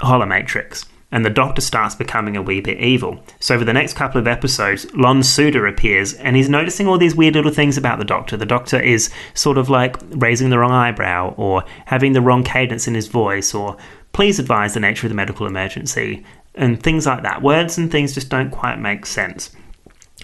holomatrix. 0.00 0.86
And 1.12 1.24
the 1.24 1.30
Doctor 1.30 1.60
starts 1.60 1.94
becoming 1.94 2.36
a 2.36 2.42
wee 2.42 2.60
bit 2.60 2.78
evil. 2.78 3.20
So, 3.40 3.54
over 3.54 3.64
the 3.64 3.72
next 3.72 3.94
couple 3.94 4.20
of 4.20 4.28
episodes, 4.28 4.86
Lon 4.94 5.20
Suder 5.20 5.68
appears 5.68 6.14
and 6.14 6.36
he's 6.36 6.48
noticing 6.48 6.86
all 6.86 6.98
these 6.98 7.16
weird 7.16 7.34
little 7.34 7.50
things 7.50 7.76
about 7.76 7.98
the 7.98 8.04
Doctor. 8.04 8.36
The 8.36 8.46
Doctor 8.46 8.80
is 8.80 9.10
sort 9.34 9.58
of 9.58 9.68
like 9.68 9.96
raising 10.10 10.50
the 10.50 10.58
wrong 10.58 10.72
eyebrow, 10.72 11.34
or 11.36 11.64
having 11.86 12.12
the 12.12 12.20
wrong 12.20 12.44
cadence 12.44 12.86
in 12.86 12.94
his 12.94 13.08
voice, 13.08 13.54
or 13.54 13.76
please 14.12 14.38
advise 14.38 14.74
the 14.74 14.80
nature 14.80 15.06
of 15.06 15.10
the 15.10 15.16
medical 15.16 15.46
emergency, 15.46 16.24
and 16.54 16.82
things 16.82 17.06
like 17.06 17.22
that. 17.22 17.42
Words 17.42 17.78
and 17.78 17.90
things 17.90 18.14
just 18.14 18.28
don't 18.28 18.50
quite 18.50 18.78
make 18.78 19.06
sense. 19.06 19.50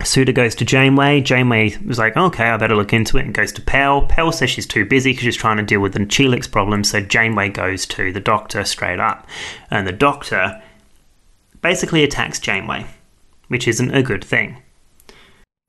Suda 0.05 0.33
goes 0.33 0.55
to 0.57 0.65
Janeway. 0.65 1.23
Janeway 1.23 1.75
was 1.87 1.99
like, 1.99 2.17
okay, 2.17 2.45
I 2.45 2.57
better 2.59 2.77
look 2.77 2.93
into 2.93 3.17
it, 3.17 3.25
and 3.25 3.35
goes 3.35 3.53
to 3.53 3.63
Pel. 3.63 4.03
Pel 4.03 4.31
says 4.31 4.51
she's 4.51 4.67
too 4.67 4.85
busy 4.85 5.13
because 5.13 5.25
she's 5.25 5.37
trying 5.37 5.57
to 5.57 5.63
deal 5.63 5.81
with 5.81 5.95
the 5.95 6.01
Cheelix 6.01 6.51
problem, 6.51 6.85
so 6.85 7.01
Janeway 7.01 7.49
goes 7.49 7.87
to 7.87 8.13
the 8.13 8.21
doctor 8.21 8.65
straight 8.65 9.01
up. 9.01 9.27
And 9.71 9.87
the 9.87 9.93
doctor 9.93 10.63
basically 11.67 12.05
attacks 12.05 12.39
Janeway, 12.39 12.87
which 13.49 13.67
isn't 13.67 13.93
a 13.93 14.01
good 14.01 14.25
thing. 14.25 14.63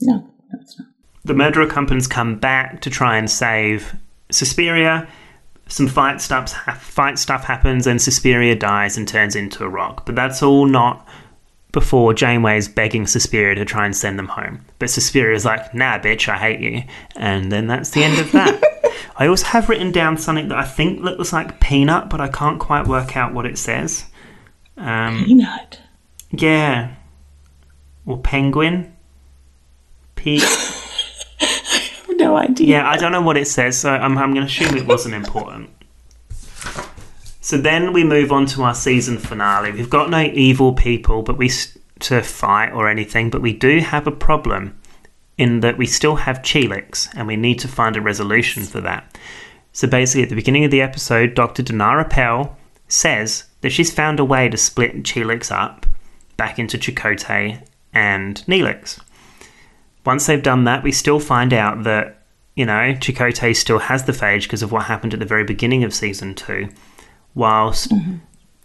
No, 0.01 0.29
that's 0.51 0.77
not. 0.77 0.89
The 1.25 1.33
murderer 1.33 1.65
companies 1.65 2.05
come 2.05 2.37
back 2.37 2.81
to 2.81 2.91
try 2.91 3.17
and 3.17 3.27
save 3.27 3.95
Suspiria. 4.29 5.07
Some 5.67 5.87
fight 5.87 6.21
stuff, 6.21 6.51
fight 6.79 7.17
stuff 7.17 7.45
happens, 7.45 7.87
and 7.87 7.99
Suspiria 7.99 8.55
dies 8.55 8.95
and 8.95 9.07
turns 9.07 9.35
into 9.35 9.63
a 9.63 9.69
rock. 9.69 10.05
But 10.05 10.15
that's 10.15 10.43
all 10.43 10.67
not 10.67 11.07
before 11.71 12.13
Janeway's 12.13 12.67
begging 12.67 13.07
Suspiria 13.07 13.55
to 13.55 13.65
try 13.65 13.83
and 13.83 13.95
send 13.95 14.19
them 14.19 14.27
home. 14.27 14.63
But 14.77 14.91
Suspiria's 14.91 15.45
like, 15.45 15.73
nah, 15.73 15.97
bitch, 15.97 16.29
I 16.29 16.37
hate 16.37 16.59
you. 16.59 16.83
And 17.15 17.51
then 17.51 17.65
that's 17.65 17.89
the 17.89 18.03
end 18.03 18.19
of 18.19 18.31
that. 18.33 18.61
I 19.17 19.25
also 19.25 19.47
have 19.47 19.67
written 19.67 19.91
down 19.91 20.19
something 20.19 20.47
that 20.49 20.59
I 20.59 20.63
think 20.63 21.01
looks 21.01 21.33
like 21.33 21.59
peanut, 21.59 22.11
but 22.11 22.21
I 22.21 22.27
can't 22.27 22.59
quite 22.59 22.85
work 22.85 23.17
out 23.17 23.33
what 23.33 23.47
it 23.47 23.57
says. 23.57 24.05
Um, 24.77 25.25
Peanut. 25.25 25.81
Yeah. 26.31 26.93
Or 28.05 28.17
penguin? 28.17 28.95
Pe- 30.15 30.39
No 32.09 32.35
idea. 32.35 32.67
yeah, 32.67 32.89
I 32.89 32.97
don't 32.97 33.11
know 33.11 33.21
what 33.21 33.37
it 33.37 33.47
says, 33.47 33.77
so 33.77 33.91
I'm, 33.91 34.17
I'm 34.17 34.33
going 34.33 34.45
to 34.47 34.51
assume 34.51 34.75
it 34.75 34.87
wasn't 34.87 35.13
important. 35.13 35.69
So 37.41 37.57
then 37.57 37.93
we 37.93 38.03
move 38.03 38.31
on 38.31 38.47
to 38.47 38.63
our 38.63 38.73
season 38.73 39.19
finale. 39.19 39.71
We've 39.71 39.89
got 39.89 40.09
no 40.09 40.21
evil 40.23 40.73
people, 40.73 41.21
but 41.21 41.37
we 41.37 41.51
to 41.99 42.21
fight 42.23 42.71
or 42.71 42.89
anything, 42.89 43.29
but 43.29 43.41
we 43.41 43.53
do 43.53 43.79
have 43.79 44.07
a 44.07 44.11
problem 44.11 44.77
in 45.37 45.59
that 45.59 45.77
we 45.77 45.85
still 45.85 46.15
have 46.15 46.39
Cheelix, 46.41 47.07
and 47.15 47.27
we 47.27 47.35
need 47.35 47.59
to 47.59 47.67
find 47.67 47.95
a 47.95 48.01
resolution 48.01 48.63
for 48.63 48.81
that. 48.81 49.15
So 49.71 49.87
basically, 49.87 50.23
at 50.23 50.29
the 50.29 50.35
beginning 50.35 50.65
of 50.65 50.71
the 50.71 50.81
episode, 50.81 51.35
Dr. 51.35 51.61
Danara 51.61 52.09
Pel 52.09 52.57
says 52.87 53.45
that 53.61 53.69
she's 53.69 53.93
found 53.93 54.19
a 54.19 54.25
way 54.25 54.49
to 54.49 54.57
split 54.57 55.03
Cheelix 55.03 55.51
up 55.51 55.85
back 56.37 56.59
into 56.59 56.77
Chakotay 56.77 57.61
and 57.93 58.37
Neelix. 58.47 59.01
Once 60.05 60.25
they've 60.25 60.41
done 60.41 60.63
that, 60.63 60.83
we 60.83 60.91
still 60.91 61.19
find 61.19 61.51
out 61.51 61.83
that, 61.83 62.23
you 62.55 62.65
know, 62.65 62.93
Chakotay 62.93 63.55
still 63.55 63.79
has 63.79 64.05
the 64.05 64.11
phage 64.13 64.43
because 64.43 64.63
of 64.63 64.71
what 64.71 64.85
happened 64.85 65.13
at 65.13 65.19
the 65.19 65.25
very 65.25 65.43
beginning 65.43 65.83
of 65.83 65.93
season 65.93 66.33
two, 66.33 66.69
whilst 67.35 67.89
mm-hmm. 67.89 68.17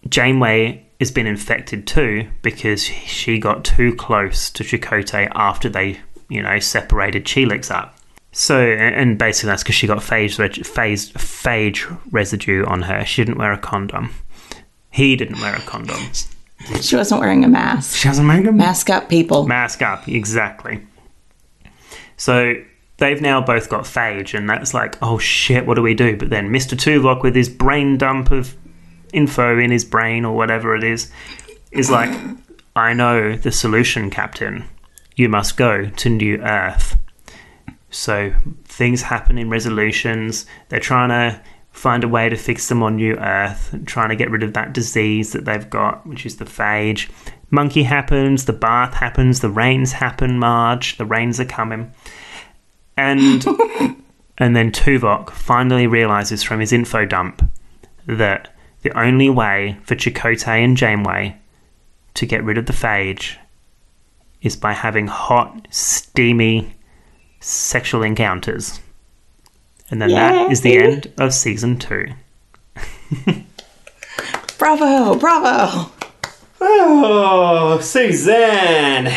Janeway 0.09 0.87
has 1.01 1.11
been 1.11 1.27
infected 1.27 1.87
too 1.87 2.29
because 2.43 2.85
she 2.85 3.39
got 3.39 3.65
too 3.65 3.95
close 3.97 4.51
to 4.51 4.63
Chakotay 4.63 5.31
after 5.35 5.69
they, 5.69 5.99
you 6.29 6.43
know, 6.43 6.59
separated 6.61 7.25
Cheelix 7.25 7.71
up. 7.71 7.99
So, 8.31 8.61
and 8.61 9.19
basically 9.19 9.49
that's 9.49 9.63
because 9.63 9.75
she 9.75 9.87
got 9.87 9.99
phage, 9.99 10.39
phage, 10.39 11.13
phage 11.13 12.01
residue 12.11 12.65
on 12.65 12.83
her. 12.83 13.05
She 13.05 13.25
didn't 13.25 13.39
wear 13.39 13.53
a 13.53 13.59
condom. 13.59 14.15
He 14.91 15.17
didn't 15.17 15.41
wear 15.41 15.55
a 15.55 15.61
condom. 15.61 16.01
She 16.81 16.97
wasn't 16.97 17.21
wearing 17.21 17.45
a 17.45 17.49
mask. 17.49 17.97
She 17.97 18.09
hasn't 18.09 18.27
made 18.27 18.47
a 18.47 18.53
Mask 18.53 18.89
up, 18.91 19.09
people. 19.09 19.47
mask 19.47 19.83
up 19.83 20.09
exactly. 20.09 20.87
So 22.17 22.55
they've 22.99 23.21
now 23.21 23.41
both 23.41 23.69
got 23.69 23.85
phage 23.85 24.37
and 24.37 24.49
that's 24.49 24.73
like 24.75 24.97
oh 25.03 25.19
shit 25.19 25.67
what 25.67 25.75
do 25.75 25.83
we 25.83 25.95
do? 25.95 26.17
But 26.17 26.31
then 26.31 26.51
mr 26.51 26.77
tuvok 26.77 27.23
with 27.23 27.35
his 27.35 27.49
brain 27.49 27.99
dump 27.99 28.31
of 28.31 28.57
info 29.13 29.59
in 29.59 29.71
his 29.71 29.85
brain 29.85 30.25
or 30.25 30.35
whatever 30.37 30.75
it 30.77 30.85
is 30.85 31.11
is 31.71 31.91
like 31.91 32.11
i 32.77 32.93
know 32.93 33.37
the 33.37 33.51
solution 33.53 34.09
captain. 34.11 34.65
You 35.17 35.29
must 35.29 35.57
go 35.57 35.87
to 35.91 36.09
new 36.09 36.39
earth. 36.39 36.97
So 37.91 38.33
things 38.65 39.03
happen 39.03 39.37
in 39.37 39.51
resolutions. 39.51 40.47
They're 40.71 40.81
trying 40.81 41.11
to 41.11 41.41
find 41.73 42.05
a 42.05 42.09
way 42.09 42.29
to 42.29 42.37
fix 42.37 42.69
them 42.69 42.83
on 42.83 42.97
new 42.97 43.15
earth 43.17 43.75
trying 43.87 44.11
to 44.11 44.17
get 44.17 44.31
rid 44.31 44.43
of 44.43 44.53
that 44.53 44.73
disease 44.73 45.33
that 45.33 45.45
they've 45.45 45.71
got 45.71 46.07
which 46.07 46.25
is 46.27 46.37
the 46.37 46.45
phage. 46.45 47.11
Monkey 47.51 47.83
happens 47.83 48.45
the 48.45 48.53
bath 48.53 48.95
happens 48.95 49.41
the 49.41 49.51
rains 49.51 49.93
happen 49.93 50.39
marge. 50.39 50.97
The 50.99 51.07
rains 51.07 51.41
are 51.41 51.45
coming. 51.45 51.93
And 52.97 53.45
and 54.39 54.55
then 54.55 54.71
tuvok 54.71 55.31
finally 55.31 55.87
realizes 55.87 56.43
from 56.43 56.61
his 56.61 56.73
info 56.73 57.05
dump 57.05 57.51
that 58.07 58.55
the 58.83 58.99
only 58.99 59.31
way 59.31 59.79
for 59.85 59.95
chakotay 59.95 60.65
and 60.65 60.77
janeway 60.77 61.37
to 62.15 62.27
get 62.27 62.45
rid 62.45 62.59
of 62.59 62.67
the 62.67 62.73
phage 62.73 63.37
is 64.43 64.57
by 64.57 64.73
having 64.73 65.07
hot 65.07 65.69
steamy 65.71 66.75
sexual 67.41 68.03
encounters 68.03 68.81
and 69.93 70.03
then 70.03 70.11
that 70.11 70.51
is 70.51 70.63
the 70.63 70.77
end 70.77 71.13
of 71.19 71.33
season 71.33 71.79
two 71.79 72.09
Bravo, 74.59 75.15
bravo. 75.17 75.91
oh 76.61 77.79
suzanne 77.81 79.13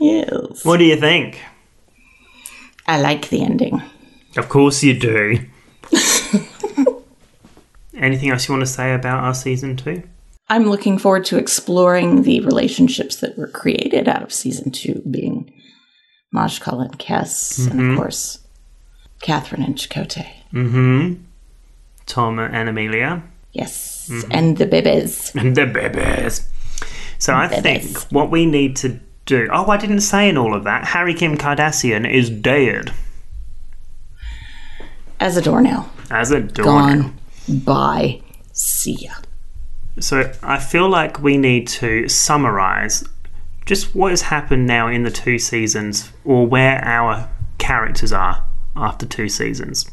Yes. 0.00 0.64
what 0.64 0.78
do 0.78 0.84
you 0.84 0.96
think 0.96 1.42
I 2.88 2.98
like 2.98 3.28
the 3.28 3.42
ending. 3.42 3.82
Of 4.38 4.48
course 4.48 4.82
you 4.82 4.98
do. 4.98 5.40
Anything 7.94 8.30
else 8.30 8.48
you 8.48 8.54
want 8.54 8.62
to 8.62 8.66
say 8.66 8.94
about 8.94 9.22
our 9.24 9.34
season 9.34 9.76
two? 9.76 10.02
I'm 10.48 10.70
looking 10.70 10.96
forward 10.96 11.26
to 11.26 11.36
exploring 11.36 12.22
the 12.22 12.40
relationships 12.40 13.16
that 13.16 13.36
were 13.36 13.48
created 13.48 14.08
out 14.08 14.22
of 14.22 14.32
season 14.32 14.70
two, 14.70 15.02
being 15.10 15.52
Maje 16.32 16.60
Culluh 16.60 16.86
and 16.86 16.98
Kes, 16.98 17.70
and 17.70 17.78
of 17.78 17.86
mm-hmm. 17.86 17.96
course, 17.98 18.38
Catherine 19.20 19.62
and 19.62 19.74
Chakotay. 19.76 20.28
Mm-hmm. 20.52 21.22
Tom 22.06 22.38
and 22.38 22.68
Amelia. 22.68 23.22
Yes, 23.52 24.10
and 24.30 24.56
the 24.56 24.66
bibbies. 24.66 25.34
And 25.34 25.56
the 25.56 25.66
babies. 25.66 26.48
So 27.18 27.34
I 27.34 27.48
think 27.48 27.98
what 28.12 28.30
we 28.30 28.46
need 28.46 28.76
to 28.76 29.00
do. 29.26 29.48
Oh, 29.52 29.66
I 29.66 29.76
didn't 29.76 30.00
say 30.00 30.28
in 30.28 30.38
all 30.38 30.54
of 30.54 30.64
that. 30.64 30.84
Harry 30.86 31.12
Kim 31.14 31.36
Kardashian 31.36 32.08
is 32.10 32.30
dead 32.30 32.92
As 35.20 35.36
a 35.36 35.42
doornail. 35.42 35.88
as 36.10 36.30
a 36.30 36.40
doornail. 36.40 37.02
Gone. 37.02 37.18
Bye. 37.64 38.22
See 38.52 38.94
ya. 39.00 39.12
So 40.00 40.32
I 40.42 40.58
feel 40.58 40.88
like 40.88 41.20
we 41.20 41.36
need 41.36 41.66
to 41.68 42.08
summarize 42.08 43.04
just 43.66 43.94
what 43.94 44.10
has 44.10 44.22
happened 44.22 44.66
now 44.66 44.86
in 44.88 45.02
the 45.02 45.10
two 45.10 45.38
seasons 45.38 46.10
or 46.24 46.46
where 46.46 46.82
our 46.84 47.28
characters 47.58 48.12
are 48.12 48.44
after 48.78 49.06
two 49.06 49.28
seasons. 49.28 49.90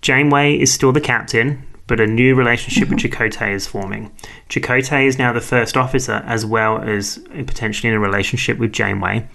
Janeway 0.00 0.58
is 0.58 0.72
still 0.72 0.92
the 0.92 1.00
captain, 1.00 1.64
but 1.86 2.00
a 2.00 2.06
new 2.06 2.34
relationship 2.34 2.88
with 2.88 2.98
Chakotay 2.98 3.52
is 3.52 3.66
forming. 3.66 4.10
Chakotay 4.48 5.06
is 5.06 5.18
now 5.18 5.32
the 5.32 5.40
first 5.40 5.76
officer 5.76 6.22
as 6.26 6.44
well 6.44 6.80
as 6.80 7.18
potentially 7.30 7.88
in 7.88 7.94
a 7.94 8.00
relationship 8.00 8.58
with 8.58 8.72
Janeway 8.72 9.28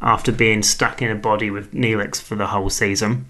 after 0.00 0.32
being 0.32 0.62
stuck 0.62 1.02
in 1.02 1.10
a 1.10 1.14
body 1.14 1.50
with 1.50 1.72
Neelix 1.72 2.20
for 2.20 2.34
the 2.34 2.46
whole 2.46 2.70
season. 2.70 3.26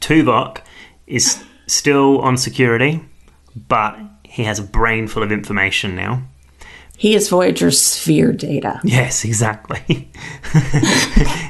Tuvok 0.00 0.60
is 1.06 1.42
still 1.66 2.20
on 2.20 2.36
security, 2.36 3.00
but 3.56 3.98
he 4.24 4.44
has 4.44 4.58
a 4.58 4.64
brain 4.64 5.08
full 5.08 5.22
of 5.22 5.32
information 5.32 5.96
now. 5.96 6.22
He 6.96 7.14
is 7.14 7.28
Voyager's 7.28 7.80
sphere 7.80 8.32
data. 8.32 8.80
Yes, 8.82 9.24
exactly. 9.24 10.10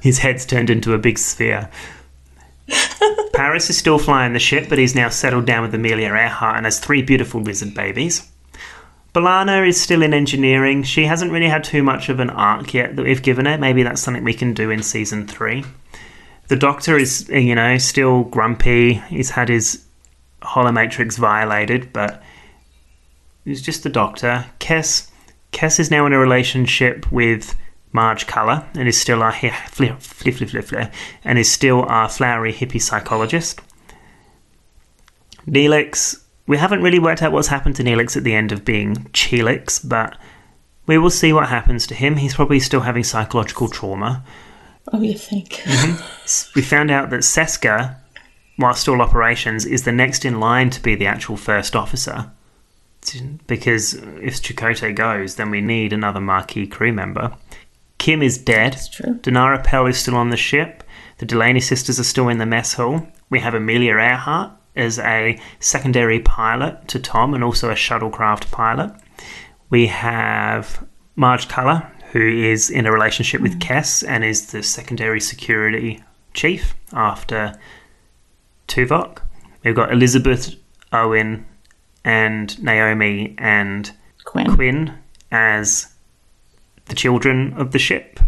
His 0.00 0.18
head's 0.18 0.46
turned 0.46 0.70
into 0.70 0.94
a 0.94 0.98
big 0.98 1.18
sphere. 1.18 1.68
Paris 3.32 3.70
is 3.70 3.78
still 3.78 3.98
flying 3.98 4.32
the 4.32 4.38
ship, 4.38 4.68
but 4.68 4.78
he's 4.78 4.94
now 4.94 5.08
settled 5.08 5.46
down 5.46 5.62
with 5.62 5.74
Amelia 5.74 6.08
Earhart 6.08 6.56
and 6.56 6.66
has 6.66 6.78
three 6.78 7.02
beautiful 7.02 7.40
lizard 7.40 7.74
babies. 7.74 8.28
B'Elanna 9.14 9.66
is 9.66 9.80
still 9.80 10.02
in 10.02 10.12
engineering. 10.12 10.82
She 10.82 11.06
hasn't 11.06 11.32
really 11.32 11.48
had 11.48 11.64
too 11.64 11.82
much 11.82 12.08
of 12.08 12.20
an 12.20 12.30
arc 12.30 12.74
yet 12.74 12.96
that 12.96 13.04
we've 13.04 13.22
given 13.22 13.46
her. 13.46 13.56
Maybe 13.56 13.82
that's 13.82 14.02
something 14.02 14.22
we 14.22 14.34
can 14.34 14.54
do 14.54 14.70
in 14.70 14.82
season 14.82 15.26
three. 15.26 15.64
The 16.48 16.56
Doctor 16.56 16.96
is, 16.96 17.28
you 17.28 17.54
know, 17.54 17.78
still 17.78 18.24
grumpy. 18.24 18.94
He's 18.94 19.30
had 19.30 19.48
his 19.48 19.84
holomatrix 20.42 21.18
violated, 21.18 21.92
but 21.92 22.22
he's 23.44 23.62
just 23.62 23.82
the 23.82 23.88
Doctor. 23.88 24.46
Kes, 24.60 25.10
Kes 25.52 25.80
is 25.80 25.90
now 25.90 26.06
in 26.06 26.12
a 26.12 26.18
relationship 26.18 27.10
with 27.10 27.54
Maje 27.92 28.26
Culluh 28.26 28.64
and 28.76 28.86
is 28.88 29.00
still 29.00 29.22
our 29.22 29.30
hi- 29.32 29.48
fli- 29.48 29.96
fli- 29.96 30.32
fli- 30.32 30.62
fli- 30.64 30.92
and 31.24 31.38
is 31.38 31.50
still 31.50 31.82
our 31.82 32.08
flowery 32.08 32.52
hippie 32.52 32.82
psychologist. 32.82 33.60
Neelix, 35.46 36.22
we 36.46 36.58
haven't 36.58 36.82
really 36.82 36.98
worked 36.98 37.22
out 37.22 37.32
what's 37.32 37.48
happened 37.48 37.76
to 37.76 37.82
Neelix 37.84 38.16
at 38.16 38.24
the 38.24 38.34
end 38.34 38.52
of 38.52 38.64
being 38.64 38.94
Cheelix, 39.12 39.86
but 39.86 40.16
we 40.86 40.98
will 40.98 41.10
see 41.10 41.32
what 41.32 41.48
happens 41.48 41.86
to 41.86 41.94
him. 41.94 42.16
He's 42.16 42.34
probably 42.34 42.60
still 42.60 42.80
having 42.80 43.04
psychological 43.04 43.68
trauma. 43.68 44.24
Oh, 44.92 45.00
you 45.00 45.14
think? 45.18 45.50
Mm-hmm. 45.64 46.04
We 46.54 46.62
found 46.62 46.90
out 46.90 47.08
that 47.10 47.20
Seska, 47.20 47.96
while 48.56 48.74
still 48.74 49.00
operations, 49.00 49.64
is 49.64 49.84
the 49.84 49.92
next 49.92 50.24
in 50.26 50.40
line 50.40 50.68
to 50.70 50.82
be 50.82 50.94
the 50.94 51.06
actual 51.06 51.36
first 51.38 51.74
officer. 51.74 52.30
Because 53.46 53.94
if 53.94 54.42
Chakotay 54.42 54.94
goes, 54.94 55.36
then 55.36 55.50
we 55.50 55.62
need 55.62 55.92
another 55.94 56.20
Maquis 56.20 56.70
crew 56.70 56.92
member. 56.92 57.34
Kim 57.98 58.22
is 58.22 58.38
dead. 58.38 58.72
That's 58.72 58.88
true. 58.88 59.14
Danara 59.14 59.62
Pel 59.62 59.86
is 59.86 59.98
still 59.98 60.16
on 60.16 60.30
the 60.30 60.36
ship. 60.36 60.84
The 61.18 61.26
Delaney 61.26 61.60
sisters 61.60 61.98
are 61.98 62.04
still 62.04 62.28
in 62.28 62.38
the 62.38 62.46
mess 62.46 62.74
hall. 62.74 63.06
We 63.28 63.40
have 63.40 63.54
Amelia 63.54 63.94
Earhart 63.94 64.52
as 64.76 64.98
a 65.00 65.38
secondary 65.60 66.20
pilot 66.20 66.88
to 66.88 67.00
Tom 67.00 67.34
and 67.34 67.42
also 67.42 67.70
a 67.70 67.74
shuttlecraft 67.74 68.50
pilot. 68.50 68.92
We 69.70 69.88
have 69.88 70.86
Maje 71.16 71.48
Culluh, 71.48 71.90
who 72.12 72.26
is 72.26 72.70
in 72.70 72.86
a 72.86 72.92
relationship 72.92 73.40
with 73.40 73.58
mm. 73.58 73.60
Kes 73.60 74.06
and 74.06 74.24
is 74.24 74.52
the 74.52 74.62
secondary 74.62 75.20
security 75.20 76.02
chief 76.32 76.74
after 76.92 77.58
Tuvok. 78.68 79.20
We've 79.64 79.74
got 79.74 79.92
Elizabeth, 79.92 80.54
Owen, 80.92 81.44
and 82.04 82.62
Naomi 82.62 83.34
and 83.38 83.90
Quinn. 84.24 84.54
Quinn 84.54 84.98
as 85.30 85.92
the 86.88 86.94
children 86.94 87.54
of 87.54 87.72
the 87.72 87.78
ship. 87.78 88.20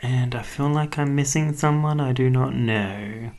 And 0.00 0.34
I 0.34 0.42
feel 0.42 0.68
like 0.68 0.98
I'm 0.98 1.14
missing 1.14 1.54
someone 1.54 2.00
I 2.00 2.12
do 2.12 2.30
not 2.30 2.54
know. 2.54 3.30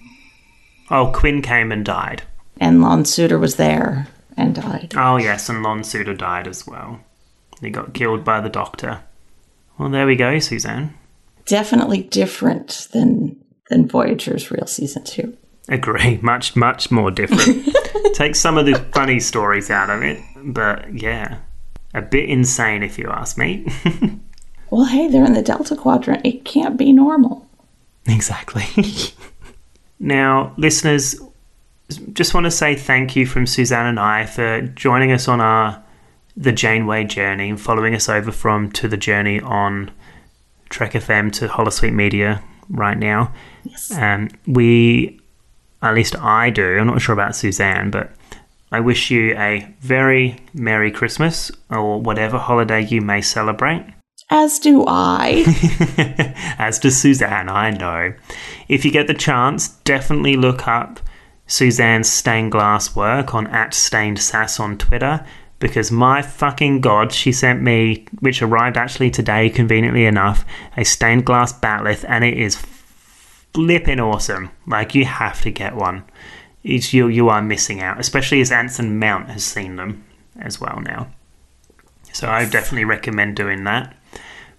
Oh, 0.91 1.11
Quinn 1.13 1.41
came 1.41 1.71
and 1.71 1.85
died. 1.85 2.23
And 2.59 2.81
Lon 2.81 3.03
Suder 3.03 3.39
was 3.39 3.55
there 3.55 4.07
and 4.35 4.55
died. 4.55 4.93
Oh, 4.97 5.17
yes, 5.17 5.49
and 5.49 5.63
Lon 5.63 5.81
Suder 5.81 6.17
died 6.17 6.47
as 6.47 6.67
well. 6.67 6.99
He 7.61 7.69
got 7.69 7.93
killed 7.93 8.23
by 8.23 8.41
the 8.41 8.49
doctor. 8.49 9.01
Well, 9.77 9.89
there 9.89 10.05
we 10.05 10.15
go, 10.15 10.39
Suzanne. 10.39 10.93
Definitely 11.45 12.03
different 12.03 12.87
than 12.91 13.37
than 13.69 13.87
Voyager's 13.87 14.51
real 14.51 14.67
season 14.67 15.03
two. 15.03 15.37
Agree. 15.67 16.17
Much, 16.21 16.55
much 16.55 16.89
more 16.89 17.11
different. 17.11 17.69
Take 18.15 18.35
some 18.35 18.57
of 18.57 18.65
the 18.65 18.75
funny 18.91 19.19
stories 19.19 19.69
out 19.69 19.89
of 19.91 20.01
it, 20.01 20.19
but 20.43 20.91
yeah, 20.93 21.37
a 21.93 22.01
bit 22.01 22.29
insane 22.29 22.81
if 22.81 22.97
you 22.97 23.07
ask 23.09 23.37
me. 23.37 23.67
Well, 24.71 24.85
hey, 24.85 25.07
they're 25.07 25.25
in 25.25 25.33
the 25.33 25.41
Delta 25.41 25.75
Quadrant. 25.75 26.25
It 26.25 26.45
can't 26.45 26.77
be 26.77 26.93
normal. 26.93 27.47
Exactly. 28.07 28.65
now, 29.99 30.53
listeners, 30.57 31.19
just 32.13 32.33
want 32.33 32.45
to 32.45 32.51
say 32.51 32.75
thank 32.75 33.15
you 33.15 33.25
from 33.25 33.47
Suzanne 33.47 33.87
and 33.87 33.99
I 33.99 34.25
for 34.25 34.61
joining 34.61 35.11
us 35.11 35.27
on 35.27 35.41
our 35.41 35.83
the 36.37 36.51
Janeway 36.53 37.03
journey 37.03 37.49
and 37.49 37.59
following 37.59 37.93
us 37.93 38.07
over 38.07 38.31
from 38.31 38.71
to 38.71 38.87
the 38.87 38.95
journey 38.95 39.41
on 39.41 39.91
Trek 40.69 40.93
FM 40.93 41.33
to 41.33 41.47
Holosuite 41.47 41.93
Media 41.93 42.41
right 42.69 42.97
now. 42.97 43.33
Yes. 43.63 43.91
Um, 43.91 44.29
we, 44.47 45.19
at 45.81 45.93
least 45.93 46.15
I 46.17 46.49
do, 46.49 46.77
I'm 46.77 46.87
not 46.87 47.01
sure 47.01 47.13
about 47.13 47.35
Suzanne, 47.35 47.91
but 47.91 48.11
I 48.71 48.79
wish 48.79 49.11
you 49.11 49.35
a 49.35 49.67
very 49.81 50.39
Merry 50.53 50.91
Christmas 50.91 51.51
or 51.69 51.99
whatever 51.99 52.37
holiday 52.37 52.85
you 52.85 53.01
may 53.01 53.21
celebrate. 53.21 53.83
As 54.29 54.59
do 54.59 54.85
I. 54.87 55.43
As 56.59 56.77
does 56.79 56.97
Suzanne, 56.97 57.49
I 57.49 57.71
know. 57.71 58.13
If 58.67 58.85
you 58.85 58.91
get 58.91 59.07
the 59.07 59.13
chance, 59.13 59.69
definitely 59.69 60.35
look 60.35 60.67
up 60.67 60.99
Suzanne's 61.47 62.07
stained 62.07 62.51
glass 62.51 62.95
work 62.95 63.33
on 63.33 63.47
at 63.47 63.73
stained 63.73 64.19
sass 64.19 64.59
on 64.59 64.77
Twitter 64.77 65.25
because 65.57 65.91
my 65.91 66.21
fucking 66.21 66.79
god, 66.79 67.11
she 67.11 67.31
sent 67.31 67.61
me, 67.61 68.05
which 68.19 68.41
arrived 68.41 68.77
actually 68.77 69.11
today, 69.11 69.49
conveniently 69.49 70.05
enough, 70.05 70.45
a 70.77 70.85
stained 70.85 71.25
glass 71.25 71.51
bat'leth, 71.51 72.05
and 72.07 72.23
it 72.23 72.37
is 72.37 72.55
flipping 73.53 73.99
awesome. 73.99 74.51
Like 74.67 74.95
you 74.95 75.05
have 75.05 75.41
to 75.41 75.51
get 75.51 75.75
one. 75.75 76.05
It's 76.63 76.93
you 76.93 77.07
you 77.07 77.29
are 77.29 77.41
missing 77.41 77.81
out, 77.81 77.99
especially 77.99 78.41
as 78.41 78.51
Anson 78.51 78.99
Mount 78.99 79.29
has 79.29 79.43
seen 79.43 79.75
them 79.75 80.05
as 80.39 80.61
well 80.61 80.79
now. 80.81 81.07
So 82.13 82.29
I 82.29 82.45
definitely 82.45 82.85
recommend 82.85 83.35
doing 83.35 83.63
that. 83.65 83.95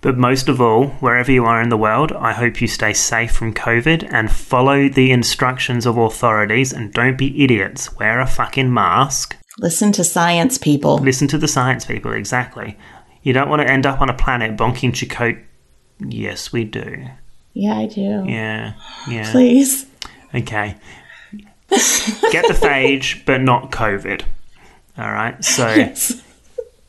But 0.03 0.17
most 0.17 0.49
of 0.49 0.61
all, 0.61 0.89
wherever 1.01 1.31
you 1.31 1.45
are 1.45 1.61
in 1.61 1.69
the 1.69 1.77
world, 1.77 2.13
I 2.13 2.33
hope 2.33 2.63
you 2.63 2.69
stay 2.69 2.95
safe 2.95 3.33
from 3.33 3.53
COVID 3.53 4.09
and 4.11 4.33
follow 4.33 4.89
the 4.89 5.11
instructions 5.11 5.85
of 5.85 5.99
authorities 5.99 6.73
and 6.73 6.93
don't 6.93 7.19
be 7.19 7.45
idiots. 7.45 7.95
Wear 7.97 8.21
a 8.21 8.27
fucking 8.27 8.73
mask. 8.73 9.37
Listen 9.59 9.93
to 9.93 10.05
science, 10.05 10.57
people. 10.57 10.97
Listen 10.99 11.29
to 11.29 11.39
the 11.39 11.49
science 11.49 11.85
people, 11.85 12.13
exactly. 12.13 12.79
You 13.23 13.35
don't 13.35 13.51
want 13.51 13.61
to 13.61 13.71
end 13.71 13.85
up 13.85 14.01
on 14.01 14.09
a 14.09 14.15
planet 14.15 14.57
bonking 14.57 14.93
Chakotay. 14.93 15.45
Yes, 15.99 16.51
we 16.51 16.65
do. 16.65 17.07
Yeah, 17.53 17.77
I 17.77 17.87
do. 17.87 18.25
Yeah, 18.27 18.73
yeah. 19.07 19.31
Please. 19.31 19.85
Okay. 20.35 20.77
Get 21.69 22.49
the 22.49 22.59
phage, 22.59 23.25
but 23.27 23.43
not 23.43 23.71
COVID. 23.71 24.23
All 24.97 25.13
right. 25.13 25.45
So 25.45 25.69
Yes. 25.75 26.23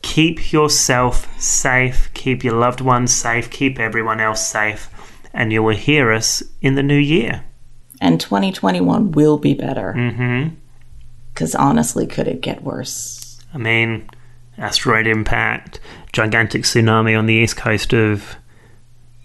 Keep 0.02 0.52
yourself 0.52 1.40
safe, 1.40 2.10
keep 2.12 2.44
your 2.44 2.58
loved 2.58 2.80
ones 2.80 3.14
safe, 3.14 3.50
keep 3.50 3.78
everyone 3.78 4.20
else 4.20 4.46
safe, 4.46 4.90
and 5.32 5.52
you 5.52 5.62
will 5.62 5.76
hear 5.76 6.12
us 6.12 6.42
in 6.60 6.74
the 6.74 6.82
new 6.82 6.98
year. 6.98 7.44
And 8.00 8.20
2021 8.20 9.12
will 9.12 9.38
be 9.38 9.54
better. 9.54 9.94
Mm-hmm. 9.96 10.56
Because 11.32 11.54
honestly, 11.54 12.06
could 12.06 12.28
it 12.28 12.40
get 12.40 12.62
worse? 12.62 13.40
I 13.54 13.58
mean, 13.58 14.10
asteroid 14.58 15.06
impact, 15.06 15.80
gigantic 16.12 16.62
tsunami 16.62 17.18
on 17.18 17.26
the 17.26 17.34
east 17.34 17.56
coast 17.56 17.94
of 17.94 18.36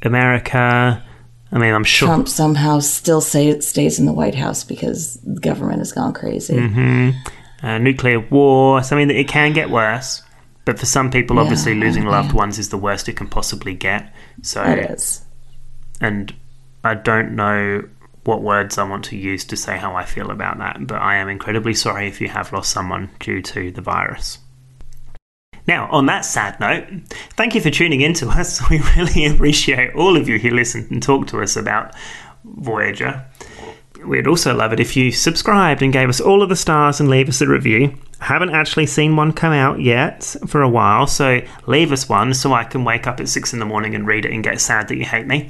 America. 0.03 1.03
I 1.51 1.57
mean, 1.57 1.73
I'm 1.73 1.83
sure. 1.83 2.07
Trump 2.07 2.27
somehow 2.27 2.79
still 2.79 3.19
say, 3.19 3.59
stays 3.61 3.99
in 3.99 4.05
the 4.05 4.13
White 4.13 4.35
House 4.35 4.63
because 4.63 5.15
the 5.21 5.39
government 5.39 5.79
has 5.79 5.91
gone 5.91 6.13
crazy. 6.13 6.55
Mm-hmm. 6.55 7.65
Uh, 7.65 7.77
nuclear 7.79 8.19
war. 8.19 8.83
So, 8.83 8.95
I 8.95 8.99
mean, 8.99 9.09
it 9.09 9.27
can 9.27 9.53
get 9.53 9.69
worse. 9.69 10.21
But 10.67 10.77
for 10.77 10.85
some 10.85 11.09
people, 11.09 11.37
Yeah, 11.37 11.43
obviously, 11.43 11.75
losing 11.75 12.03
loved 12.05 12.33
ones 12.33 12.59
is 12.59 12.67
the 12.67 12.77
worst 12.77 13.07
it 13.07 13.15
can 13.15 13.27
possibly 13.27 13.73
get. 13.73 14.13
So, 14.41 14.61
It 14.63 14.91
is. 14.91 15.23
and 16.01 16.33
I 16.83 16.93
don't 16.93 17.37
know 17.37 17.83
what 18.25 18.41
words 18.43 18.77
I 18.77 18.83
want 18.83 19.05
to 19.05 19.15
use 19.15 19.45
to 19.45 19.55
say 19.55 19.77
how 19.77 19.95
I 19.95 20.03
feel 20.03 20.29
about 20.29 20.57
that, 20.57 20.85
but 20.85 21.01
I 21.01 21.15
am 21.15 21.29
incredibly 21.29 21.73
sorry 21.73 22.05
if 22.09 22.19
you 22.19 22.27
have 22.27 22.51
lost 22.51 22.69
someone 22.73 23.09
due 23.21 23.41
to 23.43 23.71
the 23.71 23.79
virus. 23.79 24.39
Now, 25.67 25.87
on 25.89 26.05
that 26.07 26.25
sad 26.25 26.59
note, 26.59 26.83
thank 27.37 27.55
you 27.55 27.61
for 27.61 27.69
tuning 27.69 28.01
in 28.01 28.13
to 28.15 28.27
us. 28.41 28.61
We 28.69 28.79
really 28.97 29.25
appreciate 29.25 29.95
all 29.95 30.17
of 30.17 30.27
you 30.27 30.37
who 30.37 30.49
listen 30.49 30.85
and 30.91 31.01
talk 31.01 31.27
to 31.27 31.41
us 31.41 31.55
about 31.55 31.93
Voyager. 32.43 33.25
We'd 34.05 34.27
also 34.27 34.53
love 34.53 34.73
it 34.73 34.81
if 34.81 34.97
you 34.97 35.13
subscribed 35.13 35.81
and 35.81 35.93
gave 35.93 36.09
us 36.09 36.19
all 36.19 36.43
of 36.43 36.49
the 36.49 36.55
stars 36.57 36.99
and 36.99 37.09
leave 37.09 37.29
us 37.29 37.39
a 37.39 37.47
review. 37.47 37.97
Haven't 38.19 38.49
actually 38.49 38.87
seen 38.87 39.15
one 39.15 39.31
come 39.31 39.53
out 39.53 39.79
yet 39.79 40.35
for 40.47 40.61
a 40.61 40.69
while, 40.69 41.07
so 41.07 41.41
leave 41.67 41.91
us 41.91 42.09
one 42.09 42.33
so 42.33 42.53
I 42.53 42.63
can 42.63 42.83
wake 42.83 43.05
up 43.07 43.19
at 43.19 43.29
six 43.29 43.53
in 43.53 43.59
the 43.59 43.65
morning 43.65 43.93
and 43.93 44.07
read 44.07 44.25
it 44.25 44.33
and 44.33 44.43
get 44.43 44.59
sad 44.59 44.87
that 44.87 44.97
you 44.97 45.05
hate 45.05 45.27
me. 45.27 45.49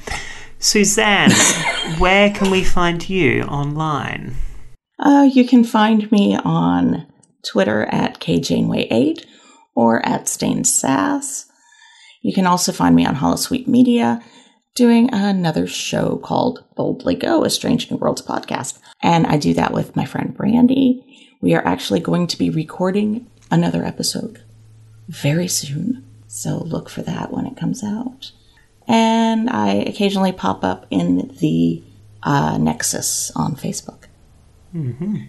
Suzanne, 0.58 1.30
where 1.98 2.30
can 2.30 2.50
we 2.50 2.64
find 2.64 3.08
you 3.08 3.42
online? 3.42 4.34
Uh, 4.98 5.28
you 5.32 5.46
can 5.46 5.64
find 5.64 6.10
me 6.10 6.36
on 6.36 7.06
Twitter 7.46 7.84
at 7.86 8.20
kjaneway8 8.20 9.24
or 9.74 10.04
at 10.04 10.28
Stained 10.28 10.66
Sass. 10.66 11.46
You 12.22 12.34
can 12.34 12.46
also 12.46 12.72
find 12.72 12.96
me 12.96 13.06
on 13.06 13.16
Holosuite 13.16 13.68
Media, 13.68 14.20
doing 14.74 15.08
another 15.12 15.66
show 15.66 16.16
called 16.18 16.64
Boldly 16.76 17.14
Go, 17.14 17.44
a 17.44 17.50
Strange 17.50 17.90
New 17.90 17.96
Worlds 17.96 18.22
podcast. 18.22 18.78
And 19.02 19.26
I 19.26 19.36
do 19.36 19.54
that 19.54 19.72
with 19.72 19.94
my 19.94 20.04
friend 20.04 20.34
Brandy. 20.34 21.04
We 21.40 21.54
are 21.54 21.66
actually 21.66 22.00
going 22.00 22.26
to 22.28 22.38
be 22.38 22.50
recording 22.50 23.26
another 23.50 23.84
episode 23.84 24.42
very 25.08 25.48
soon. 25.48 26.04
So 26.26 26.58
look 26.58 26.88
for 26.88 27.02
that 27.02 27.32
when 27.32 27.46
it 27.46 27.56
comes 27.56 27.82
out. 27.82 28.32
And 28.86 29.50
I 29.50 29.74
occasionally 29.74 30.32
pop 30.32 30.64
up 30.64 30.86
in 30.90 31.36
the 31.40 31.82
uh, 32.22 32.58
Nexus 32.58 33.30
on 33.36 33.54
Facebook. 33.54 34.04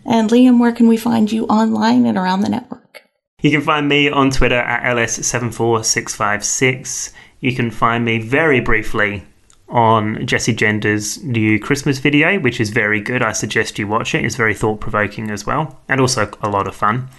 And 0.06 0.30
Liam, 0.30 0.60
where 0.60 0.74
can 0.74 0.88
we 0.88 0.98
find 0.98 1.32
you 1.32 1.46
online 1.46 2.06
and 2.06 2.18
around 2.18 2.42
the 2.42 2.50
network? 2.50 3.04
You 3.42 3.52
can 3.52 3.62
find 3.62 3.88
me 3.88 4.10
on 4.10 4.32
Twitter 4.32 4.60
at 4.60 4.84
ls74656. 4.96 7.14
You 7.40 7.56
can 7.56 7.72
find 7.72 8.04
me 8.04 8.20
very 8.20 8.60
briefly 8.60 9.24
on 9.70 10.26
Jesse 10.26 10.54
Gender's 10.54 11.24
new 11.24 11.60
Christmas 11.60 12.00
video, 12.00 12.40
which 12.40 12.60
is 12.60 12.72
very 12.72 13.00
good. 13.00 13.22
I 13.22 13.32
suggest 13.32 13.78
you 13.78 13.88
watch 13.88 14.16
it. 14.16 14.26
It's 14.26 14.36
very 14.36 14.54
thought 14.54 14.80
provoking 14.80 15.30
as 15.30 15.46
well, 15.46 15.80
and 15.88 16.02
also 16.02 16.30
a 16.42 16.50
lot 16.50 16.68
of 16.68 16.76
fun. 16.76 17.10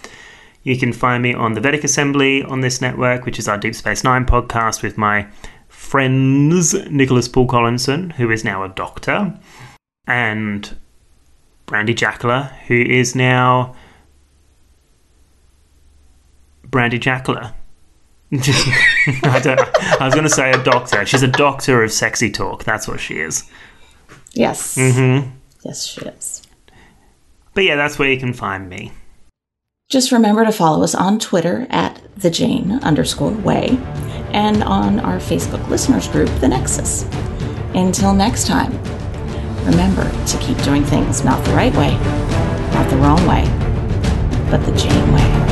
You 0.62 0.77
can 0.77 0.93
find 0.93 1.22
me 1.22 1.32
on 1.32 1.55
the 1.55 1.60
Vedek 1.60 1.85
Assembly 1.85 2.43
on 2.43 2.60
this 2.60 2.81
network, 2.81 3.24
which 3.24 3.39
is 3.39 3.48
our 3.48 3.56
Deep 3.56 3.74
Space 3.74 4.05
Nine 4.05 4.27
podcast 4.27 4.82
with 4.82 4.98
my 4.98 5.28
friends 5.68 6.74
Nicholas 6.90 7.28
Paul 7.28 7.47
Collinson, 7.47 8.10
who 8.10 8.31
is 8.31 8.44
now 8.44 8.64
a 8.64 8.68
doctor, 8.68 9.39
and 10.06 10.77
Brandy 11.66 11.94
Jackler, 11.94 12.52
who 12.66 12.74
is 12.74 13.14
now 13.14 13.74
Brandy 16.64 16.98
Jackler. 16.98 17.55
I, 18.32 19.40
don't, 19.43 19.61
I 20.01 20.05
was 20.05 20.15
going 20.15 20.24
to 20.24 20.31
say 20.31 20.51
a 20.52 20.62
doctor. 20.62 21.05
She's 21.05 21.23
a 21.23 21.28
doctor 21.28 21.82
of 21.82 21.93
sexy 21.93 22.31
talk. 22.31 22.65
That's 22.65 22.86
what 22.86 23.01
she 23.01 23.19
is. 23.19 23.51
Yes. 24.32 24.77
Mm-hmm. 24.77 25.31
Yes, 25.65 25.86
she 25.86 26.02
is. 26.02 26.43
But 27.55 27.65
yeah, 27.65 27.77
that's 27.77 27.98
where 27.98 28.09
you 28.09 28.19
can 28.19 28.32
find 28.32 28.69
me. 28.69 28.93
Just 29.90 30.12
remember 30.12 30.44
to 30.44 30.52
follow 30.52 30.85
us 30.85 30.94
on 30.94 31.19
Twitter 31.19 31.66
at 31.69 32.01
the 32.16 32.31
Jane 32.31 32.78
underscore 32.82 33.32
way 33.32 33.77
and 34.32 34.62
on 34.62 35.01
our 35.01 35.19
Facebook 35.19 35.69
listeners 35.69 36.07
group, 36.07 36.28
The 36.39 36.47
Nexus. 36.47 37.02
Until 37.74 38.15
next 38.15 38.47
time, 38.47 38.70
remember 39.65 40.09
to 40.27 40.39
keep 40.39 40.62
doing 40.62 40.85
things 40.85 41.24
not 41.24 41.44
the 41.44 41.52
right 41.52 41.74
way, 41.74 41.94
not 42.73 42.89
the 42.89 42.97
wrong 42.98 43.27
way, 43.27 43.43
but 44.48 44.65
the 44.65 44.73
Jane 44.78 45.12
way. 45.12 45.49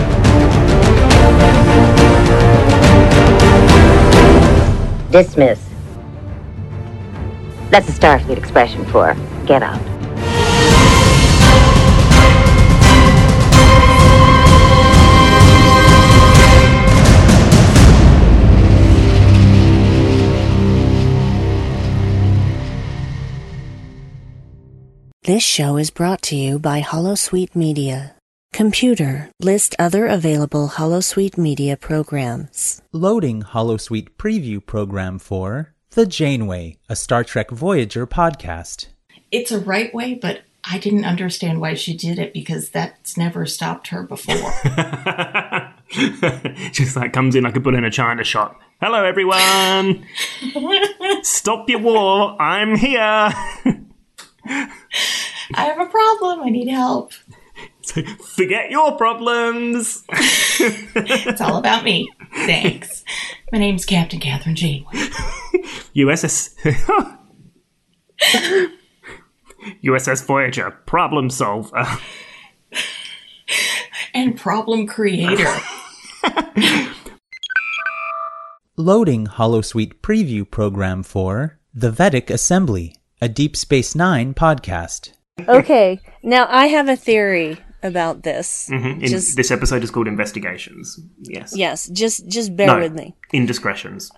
Dismiss. 5.11 5.59
That's 7.71 7.89
a 7.89 7.93
Starfleet 7.93 8.37
expression 8.37 8.85
for 8.87 9.17
get 9.47 9.63
out. 9.63 9.81
This 25.29 25.43
show 25.43 25.77
is 25.77 25.91
brought 25.91 26.23
to 26.23 26.37
you 26.37 26.59
by 26.59 26.81
Holosuite 26.81 27.55
Media. 27.55 28.18
Computer, 28.53 29.31
list 29.41 29.77
other 29.79 30.07
available 30.07 30.69
Holosuite 30.69 31.39
Media 31.39 31.77
programs. 31.77 32.83
Loading 32.93 33.43
Holosuite 33.43 34.11
preview 34.19 34.65
program 34.65 35.19
for 35.19 35.75
The 35.91 36.07
Janeway, 36.07 36.79
a 36.89 36.97
Star 36.97 37.23
Trek 37.25 37.51
Voyager 37.51 38.07
podcast. 38.07 38.87
It's 39.31 39.53
a 39.53 39.61
right 39.61 39.95
way, 39.95 40.15
but 40.15 40.41
I 40.65 40.79
didn't 40.79 41.05
understand 41.05 41.61
why 41.61 41.75
she 41.75 41.97
did 41.97 42.19
it 42.19 42.33
because 42.33 42.71
that's 42.71 43.17
never 43.17 43.47
stopped 43.47 43.89
her 43.89 44.03
before. 44.03 44.35
Just 46.73 46.97
like 46.97 47.13
comes 47.13 47.35
in 47.37 47.45
like 47.45 47.57
a 47.57 47.61
bull 47.61 47.77
in 47.77 47.85
a 47.85 47.91
china 47.91 48.25
shop. 48.25 48.61
Hello, 48.81 49.05
everyone. 49.05 50.07
Stop 51.23 51.69
your 51.69 51.81
war. 51.81 52.41
I'm 52.41 52.77
here. 52.77 53.01
I 55.55 55.65
have 55.65 55.81
a 55.81 55.87
problem. 55.87 56.41
I 56.43 56.51
need 56.51 56.69
help. 56.69 57.13
Forget 58.35 58.71
your 58.71 58.97
problems. 58.97 60.05
It's 60.61 61.41
all 61.41 61.57
about 61.57 61.85
me. 61.85 62.11
Thanks. 62.35 63.05
My 63.53 63.59
name's 63.59 63.85
Captain 63.85 64.19
Catherine 64.19 64.57
Janeway. 64.57 64.91
USS. 65.95 66.53
USS 69.85 70.27
Voyager, 70.27 70.73
problem 70.87 71.31
solver. 71.31 71.87
And 74.13 74.37
problem 74.37 74.89
creator. 74.89 75.47
Loading 78.77 79.29
Holosuite 79.29 80.01
preview 80.01 80.51
program 80.51 81.05
for 81.05 81.61
The 81.73 81.93
Vedek 81.93 82.31
Assembly, 82.31 82.97
a 83.21 83.29
Deep 83.29 83.57
Space 83.57 83.95
Nine 83.95 84.35
podcast. 84.35 85.13
Okay, 85.47 86.01
now 86.25 86.49
I 86.51 86.67
have 86.67 86.89
a 86.89 86.97
theory 86.97 87.59
about 87.83 88.23
this. 88.23 88.69
Mhm. 88.71 89.03
In- 89.03 89.09
Just 89.09 89.37
this 89.37 89.51
episode 89.51 89.83
is 89.85 89.91
called 89.91 90.09
Investigations. 90.09 90.99
Yes. 91.23 91.57
yes, 91.57 91.89
just 91.89 92.27
just 92.29 92.57
bear 92.57 92.67
No, 92.67 92.79
with 92.81 92.93
me. 92.95 93.15
Indiscretions. 93.33 94.11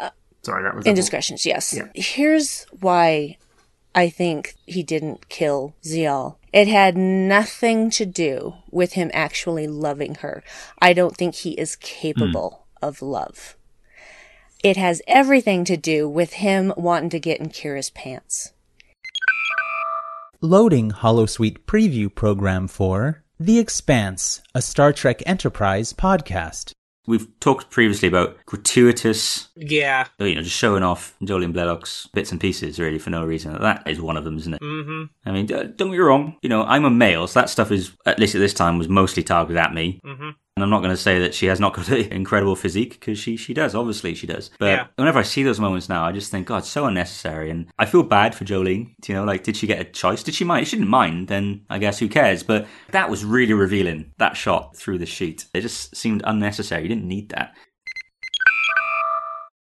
Sorry, 0.42 0.62
that 0.62 0.74
was 0.74 0.86
a- 0.86 0.88
Indiscretions, 0.90 1.44
yes. 1.44 1.74
Yeah. 1.76 1.88
Here's 1.94 2.64
why 2.80 3.36
I 3.94 4.08
think 4.08 4.54
he 4.66 4.82
didn't 4.82 5.28
kill 5.28 5.74
Ziyal. 5.84 6.36
It 6.52 6.66
had 6.68 6.96
nothing 6.96 7.90
to 7.90 8.06
do 8.06 8.54
with 8.70 8.94
him 8.94 9.10
actually 9.12 9.66
loving 9.66 10.16
her. 10.16 10.42
I 10.80 10.92
don't 10.94 11.16
think 11.16 11.34
he 11.34 11.50
is 11.52 11.76
capable 11.76 12.66
of 12.80 13.02
love. 13.02 13.56
It 14.64 14.76
has 14.76 15.00
everything 15.06 15.64
to 15.64 15.76
do 15.76 16.08
with 16.08 16.34
him 16.34 16.72
wanting 16.76 17.10
to 17.10 17.20
get 17.20 17.40
in 17.40 17.48
Kira's 17.50 17.90
pants. 17.90 18.52
Loading 20.40 20.90
Hollow 20.90 21.26
Holosuite 21.26 21.58
preview 21.66 22.12
program 22.14 22.66
for 22.66 23.22
The 23.42 23.58
Expanse, 23.58 24.42
a 24.54 24.60
Star 24.60 24.92
Trek 24.92 25.22
Enterprise 25.24 25.94
podcast. 25.94 26.72
We've 27.06 27.26
talked 27.40 27.70
previously 27.70 28.06
about 28.06 28.36
gratuitous, 28.44 29.48
Yeah. 29.56 30.06
you 30.18 30.34
know, 30.34 30.42
just 30.42 30.54
showing 30.56 30.82
off 30.82 31.16
Jolene 31.22 31.54
Blalock's 31.54 32.06
bits 32.12 32.30
and 32.32 32.38
pieces, 32.40 32.78
really, 32.78 32.98
for 32.98 33.08
no 33.08 33.24
reason. 33.24 33.58
That 33.58 33.82
is 33.88 33.98
one 33.98 34.18
of 34.18 34.24
them, 34.24 34.36
isn't 34.36 34.52
it? 34.54 34.60
Mm-hmm. 34.60 35.04
I 35.26 35.32
mean, 35.32 35.46
don't 35.46 35.74
get 35.76 35.88
me 35.88 35.96
wrong. 35.98 36.36
You 36.42 36.50
know, 36.50 36.64
I'm 36.64 36.84
a 36.84 36.90
male, 36.90 37.26
so 37.26 37.40
that 37.40 37.48
stuff 37.48 37.72
is, 37.72 37.92
at 38.04 38.18
least 38.18 38.34
at 38.34 38.40
this 38.40 38.52
time, 38.52 38.76
was 38.76 38.90
mostly 38.90 39.22
targeted 39.22 39.56
at 39.56 39.72
me. 39.72 40.00
Mm-hmm. 40.04 40.30
And 40.56 40.64
I'm 40.64 40.70
not 40.70 40.80
going 40.80 40.90
to 40.90 40.96
say 40.96 41.20
that 41.20 41.32
she 41.32 41.46
has 41.46 41.60
not 41.60 41.74
got 41.74 41.88
an 41.90 42.12
incredible 42.12 42.56
physique, 42.56 42.94
because 42.94 43.18
she, 43.18 43.36
she 43.36 43.54
does, 43.54 43.74
obviously 43.74 44.14
she 44.14 44.26
does. 44.26 44.50
But 44.58 44.66
Yeah. 44.66 44.86
whenever 44.96 45.18
I 45.18 45.22
see 45.22 45.42
those 45.42 45.60
moments 45.60 45.88
now, 45.88 46.04
I 46.04 46.12
just 46.12 46.30
think, 46.30 46.48
God, 46.48 46.58
it's 46.58 46.68
so 46.68 46.86
unnecessary. 46.86 47.50
And 47.50 47.66
I 47.78 47.86
feel 47.86 48.02
bad 48.02 48.34
for 48.34 48.44
Jolene. 48.44 48.94
You 49.06 49.14
know, 49.14 49.24
like, 49.24 49.44
did 49.44 49.56
she 49.56 49.66
get 49.66 49.80
a 49.80 49.84
choice? 49.84 50.22
Did 50.22 50.34
she 50.34 50.44
mind? 50.44 50.66
She 50.68 50.76
didn't 50.76 50.90
mind, 50.90 51.28
then 51.28 51.62
I 51.70 51.78
guess 51.78 51.98
who 51.98 52.08
cares? 52.08 52.42
But 52.42 52.66
that 52.90 53.08
was 53.08 53.24
really 53.24 53.54
revealing, 53.54 54.12
that 54.18 54.36
shot 54.36 54.76
through 54.76 54.98
the 54.98 55.06
sheet. 55.06 55.46
It 55.54 55.60
just 55.62 55.94
seemed 55.96 56.22
unnecessary. 56.26 56.82
You 56.82 56.88
didn't 56.88 57.08
need 57.08 57.30
that. 57.30 57.54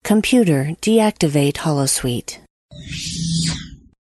Computer, 0.04 0.72
deactivate 0.82 1.54
Holosuite. 1.58 2.40